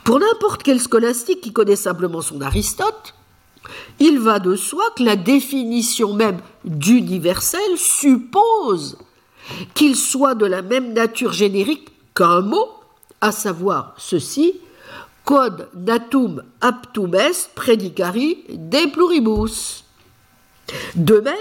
[0.02, 3.14] Pour n'importe quel scolastique qui connaît simplement son Aristote,
[3.98, 8.98] il va de soi que la définition même d'universel suppose
[9.74, 12.70] qu'il soit de la même nature générique qu'un mot,
[13.20, 14.60] à savoir ceci,
[15.24, 19.84] quod natum aptum est predicari de pluribus.
[20.94, 21.34] De même,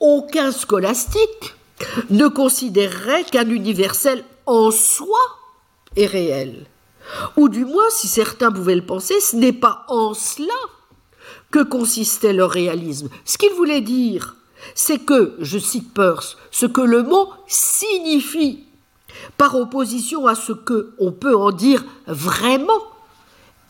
[0.00, 1.54] aucun scolastique
[2.10, 5.18] ne considérerait qu'un universel en soi
[5.96, 6.66] est réel.
[7.36, 10.54] Ou du moins, si certains pouvaient le penser, ce n'est pas en cela
[11.50, 13.08] que consistait leur réalisme.
[13.24, 14.36] Ce qu'il voulait dire,
[14.74, 18.64] c'est que, je cite Peirce, ce que le mot signifie
[19.36, 22.80] par opposition à ce que on peut en dire vraiment,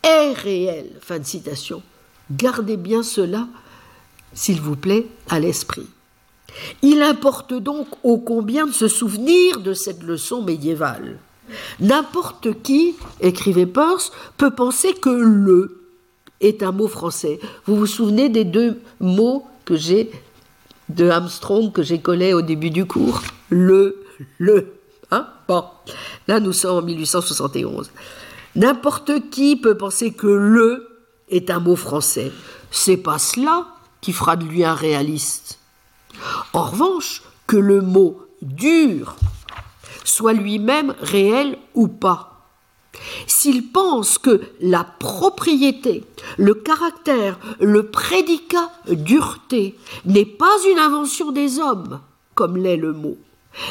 [0.02, 0.98] est réel.
[1.00, 1.82] Fin de citation.
[2.30, 3.46] Gardez bien cela,
[4.32, 5.86] s'il vous plaît, à l'esprit.
[6.82, 11.18] Il importe donc ô combien de se souvenir de cette leçon médiévale.
[11.80, 15.82] N'importe qui, écrivait Peirce, peut penser que le
[16.40, 17.38] est un mot français.
[17.66, 20.10] Vous vous souvenez des deux mots que j'ai
[20.88, 23.22] de Armstrong que j'ai collés au début du cours?
[23.50, 24.04] Le,
[24.38, 24.74] le.
[25.10, 25.26] Hein?
[25.48, 25.64] Bon,
[26.28, 27.90] là nous sommes en 1871.
[28.54, 30.88] N'importe qui peut penser que le
[31.28, 32.32] est un mot français.
[32.70, 33.66] C'est pas cela
[34.00, 35.58] qui fera de lui un réaliste.
[36.52, 39.16] En revanche, que le mot dur
[40.04, 42.48] soit lui-même réel ou pas.
[43.26, 46.04] S'il pense que la propriété,
[46.36, 52.00] le caractère, le prédicat dureté n'est pas une invention des hommes,
[52.34, 53.16] comme l'est le mot,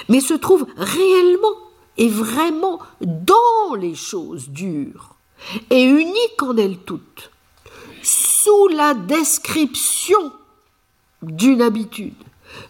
[0.09, 1.55] mais se trouve réellement
[1.97, 5.15] et vraiment dans les choses dures,
[5.69, 7.31] et unique en elles toutes,
[8.01, 10.31] sous la description
[11.21, 12.15] d'une habitude,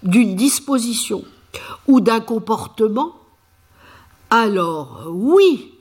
[0.04, 1.24] d'une disposition
[1.88, 3.16] ou d'un comportement,
[4.30, 5.74] alors oui,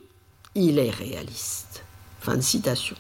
[0.55, 1.85] il est réaliste.
[2.20, 2.97] Fin de citation.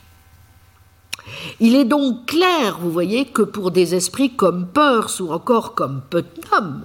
[1.60, 6.02] Il est donc clair, vous voyez, que pour des esprits comme Peirce ou encore comme
[6.08, 6.84] Putnam,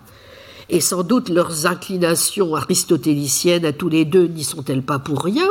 [0.69, 5.47] et sans doute leurs inclinations aristotéliciennes à tous les deux n'y sont-elles pas pour rien,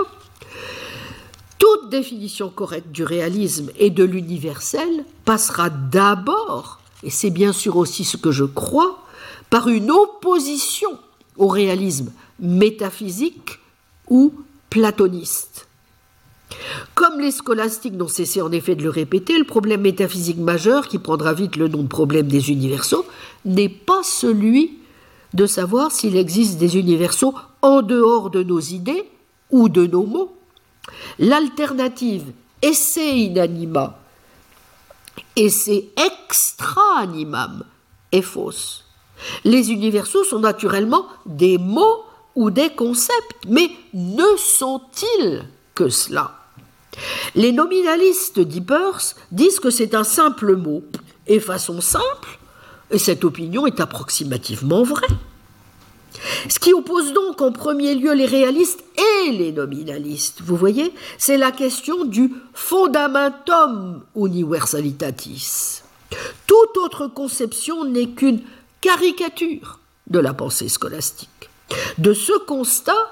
[1.58, 8.04] toute définition correcte du réalisme et de l'universel passera d'abord, et c'est bien sûr aussi
[8.04, 8.98] ce que je crois,
[9.50, 10.90] par une opposition
[11.36, 13.60] au réalisme métaphysique
[14.08, 14.32] ou
[14.70, 15.68] platoniste.
[16.94, 20.98] Comme les scolastiques n'ont cessé en effet de le répéter, le problème métaphysique majeur, qui
[20.98, 23.04] prendra vite le nom de problème des universaux,
[23.44, 24.78] n'est pas celui
[25.34, 29.04] de savoir s'il existe des universaux en dehors de nos idées
[29.50, 30.36] ou de nos mots.
[31.18, 32.24] L'alternative
[32.62, 33.98] esse inanima,
[35.36, 37.64] esse extra animam
[38.12, 38.84] est fausse.
[39.44, 42.04] Les universaux sont naturellement des mots
[42.34, 45.44] ou des concepts, mais ne sont-ils
[45.74, 46.32] que cela?
[47.34, 50.82] Les nominalistes d'Hippers disent que c'est un simple mot,
[51.26, 52.38] et façon simple,
[52.90, 55.06] et cette opinion est approximativement vraie.
[56.48, 58.84] Ce qui oppose donc en premier lieu les réalistes
[59.26, 65.82] et les nominalistes, vous voyez, c'est la question du fundamentum universalitatis.
[66.46, 68.42] Toute autre conception n'est qu'une
[68.80, 71.50] caricature de la pensée scolastique.
[71.98, 73.10] De ce constat,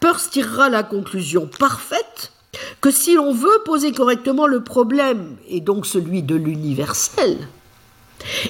[0.00, 2.32] Peirce tirera la conclusion parfaite
[2.80, 7.48] que si l'on veut poser correctement le problème, et donc celui de l'universel,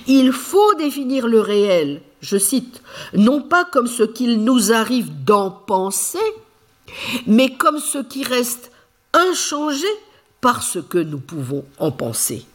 [0.06, 2.80] il faut définir le réel, je cite,
[3.12, 6.18] non pas comme ce qu'il nous arrive d'en penser,
[7.26, 8.72] mais comme ce qui reste
[9.12, 9.86] inchangé
[10.40, 12.46] par ce que nous pouvons en penser.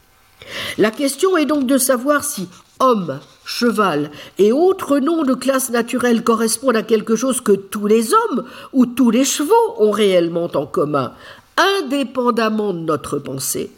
[0.76, 2.48] La question est donc de savoir si
[2.80, 8.12] homme, cheval et autres noms de classe naturelle correspondent à quelque chose que tous les
[8.12, 11.12] hommes ou tous les chevaux ont réellement en commun,
[11.56, 13.70] indépendamment de notre pensée,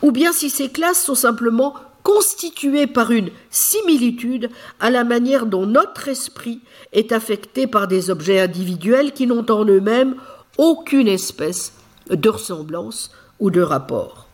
[0.00, 1.74] ou bien si ces classes sont simplement
[2.08, 4.48] constituées par une similitude
[4.80, 6.60] à la manière dont notre esprit
[6.94, 10.16] est affecté par des objets individuels qui n'ont en eux-mêmes
[10.56, 11.74] aucune espèce
[12.08, 13.10] de ressemblance
[13.40, 14.26] ou de rapport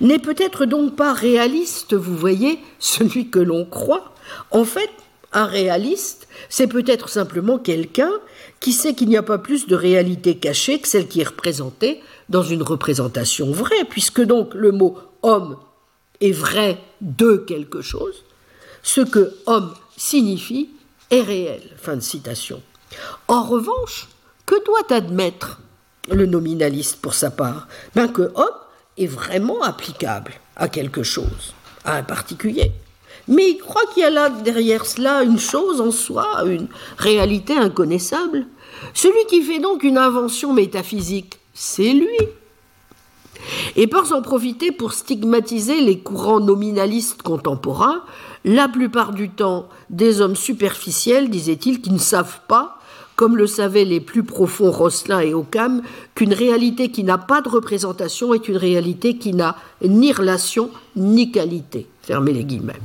[0.00, 4.14] n'est peut-être donc pas réaliste, vous voyez, celui que l'on croit.
[4.52, 4.90] En fait,
[5.34, 8.10] Un réaliste, c'est peut-être simplement quelqu'un
[8.60, 12.02] qui sait qu'il n'y a pas plus de réalité cachée que celle qui est représentée
[12.28, 15.56] dans une représentation vraie, puisque donc le mot homme
[16.22, 18.24] est vrai de quelque chose,
[18.82, 20.70] ce que homme signifie
[21.10, 21.62] est réel.
[21.76, 22.62] Fin de citation.
[23.28, 24.08] En revanche,
[24.46, 25.60] que doit admettre
[26.10, 27.68] le nominaliste pour sa part?
[27.94, 28.60] Ben Que homme
[28.96, 31.54] est vraiment applicable à quelque chose,
[31.84, 32.72] à un particulier.
[33.28, 36.68] Mais il croit qu'il y a là derrière cela une chose en soi, une
[36.98, 38.46] réalité inconnaissable.
[38.94, 42.18] Celui qui fait donc une invention métaphysique, c'est lui.
[43.76, 48.02] Et pour s'en profiter pour stigmatiser les courants nominalistes contemporains,
[48.44, 52.78] la plupart du temps des hommes superficiels, disait-il, qui ne savent pas,
[53.16, 55.82] comme le savaient les plus profonds Rosselin et Occam,
[56.14, 61.30] qu'une réalité qui n'a pas de représentation est une réalité qui n'a ni relation ni
[61.30, 61.86] qualité.
[62.02, 62.80] Fermez les guillemets.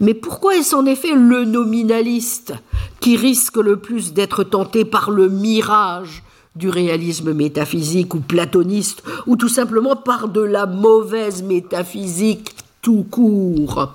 [0.00, 2.54] Mais pourquoi est-ce en effet le nominaliste
[3.00, 6.22] qui risque le plus d'être tenté par le mirage
[6.56, 13.92] du réalisme métaphysique ou platoniste, ou tout simplement par de la mauvaise métaphysique tout court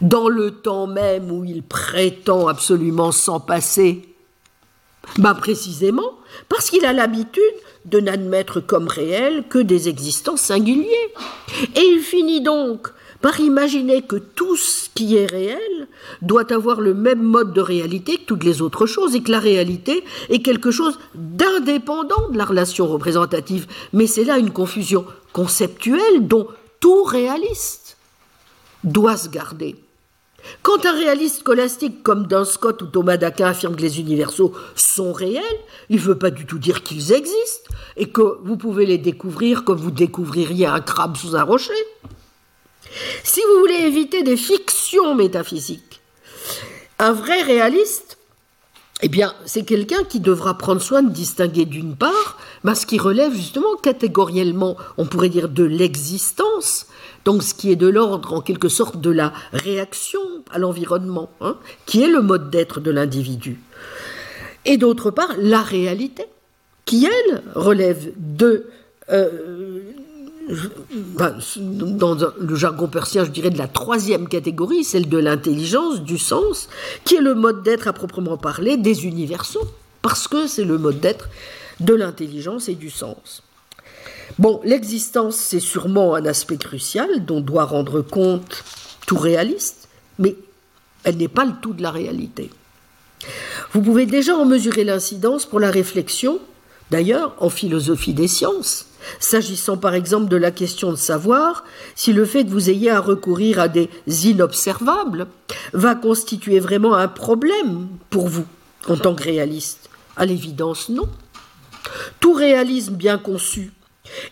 [0.00, 4.08] dans le temps même où il prétend absolument s'en passer
[5.16, 6.12] ben Précisément
[6.48, 7.42] parce qu'il a l'habitude
[7.86, 11.14] de n'admettre comme réel que des existants singuliers.
[11.74, 12.88] Et il finit donc
[13.20, 15.88] par imaginer que tout ce qui est réel
[16.22, 19.40] doit avoir le même mode de réalité que toutes les autres choses et que la
[19.40, 23.66] réalité est quelque chose d'indépendant de la relation représentative.
[23.92, 26.48] Mais c'est là une confusion conceptuelle dont
[26.80, 27.96] tout réaliste
[28.84, 29.76] doit se garder.
[30.62, 35.12] Quand un réaliste scolastique comme Duns Scott ou Thomas d'Aquin affirme que les universaux sont
[35.12, 35.42] réels,
[35.88, 39.64] il ne veut pas du tout dire qu'ils existent et que vous pouvez les découvrir
[39.64, 41.72] comme vous découvririez un crabe sous un rocher.
[43.22, 46.00] Si vous voulez éviter des fictions métaphysiques,
[46.98, 48.18] un vrai réaliste,
[49.00, 52.98] eh bien, c'est quelqu'un qui devra prendre soin de distinguer d'une part ben, ce qui
[52.98, 56.86] relève justement catégoriellement, on pourrait dire, de l'existence,
[57.24, 60.20] donc ce qui est de l'ordre en quelque sorte de la réaction
[60.50, 61.56] à l'environnement, hein,
[61.86, 63.60] qui est le mode d'être de l'individu.
[64.64, 66.24] Et d'autre part, la réalité,
[66.84, 68.66] qui, elle, relève de
[69.10, 69.77] euh,
[70.48, 76.68] dans le jargon persien, je dirais de la troisième catégorie, celle de l'intelligence, du sens,
[77.04, 79.66] qui est le mode d'être à proprement parler des universaux,
[80.02, 81.28] parce que c'est le mode d'être
[81.80, 83.42] de l'intelligence et du sens.
[84.38, 88.64] Bon, l'existence, c'est sûrement un aspect crucial dont doit rendre compte
[89.06, 89.88] tout réaliste,
[90.18, 90.36] mais
[91.04, 92.50] elle n'est pas le tout de la réalité.
[93.72, 96.38] Vous pouvez déjà en mesurer l'incidence pour la réflexion,
[96.90, 98.86] d'ailleurs en philosophie des sciences,
[99.18, 101.64] S'agissant par exemple de la question de savoir
[101.94, 105.26] si le fait que vous ayez à recourir à des inobservables
[105.72, 108.46] va constituer vraiment un problème pour vous
[108.88, 109.90] en tant que réaliste.
[110.16, 111.08] À l'évidence, non.
[112.20, 113.72] Tout réalisme bien conçu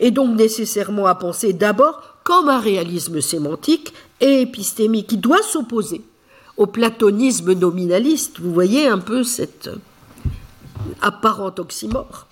[0.01, 6.03] est donc nécessairement à penser d'abord comme un réalisme sémantique et épistémique qui doit s'opposer
[6.57, 8.41] au platonisme nominaliste.
[8.41, 9.71] Vous voyez un peu cette
[11.03, 12.27] apparente oxymore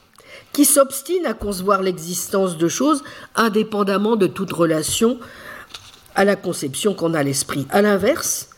[0.54, 3.02] qui s'obstine à concevoir l'existence de choses
[3.34, 5.18] indépendamment de toute relation
[6.14, 7.66] à la conception qu'on a l'esprit.
[7.70, 8.48] À l'inverse,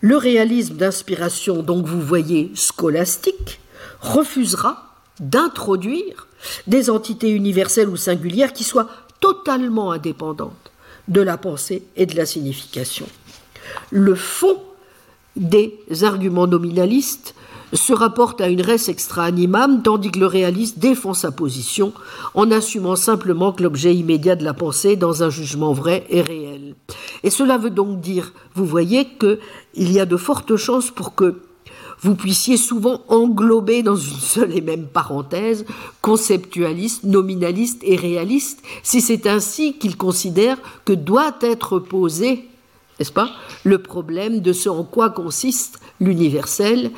[0.00, 3.60] le réalisme d'inspiration, donc vous voyez scolastique,
[4.00, 6.26] refusera d'introduire
[6.66, 8.88] des entités universelles ou singulières qui soient
[9.20, 10.72] totalement indépendantes
[11.08, 13.06] de la pensée et de la signification.
[13.90, 14.60] Le fond
[15.36, 17.34] des arguments nominalistes
[17.76, 21.92] se rapporte à une res extra animam, tandis que le réaliste défend sa position
[22.34, 26.74] en assumant simplement que l'objet immédiat de la pensée dans un jugement vrai est réel.
[27.22, 31.40] Et cela veut donc dire, vous voyez, qu'il y a de fortes chances pour que
[32.00, 35.64] vous puissiez souvent englober dans une seule et même parenthèse
[36.02, 42.48] conceptualiste, nominaliste et réaliste, si c'est ainsi qu'il considère que doit être posé,
[42.98, 43.30] n'est-ce pas,
[43.64, 46.90] le problème de ce en quoi consiste l'universel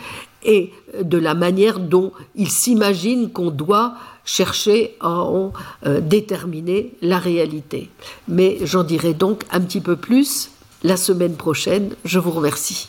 [0.45, 3.95] et de la manière dont il s'imagine qu'on doit
[4.25, 5.53] chercher à en
[5.87, 7.91] euh, déterminer la réalité.
[8.29, 10.51] Mais j'en dirai donc un petit peu plus
[10.83, 11.95] la semaine prochaine.
[12.05, 12.89] Je vous remercie.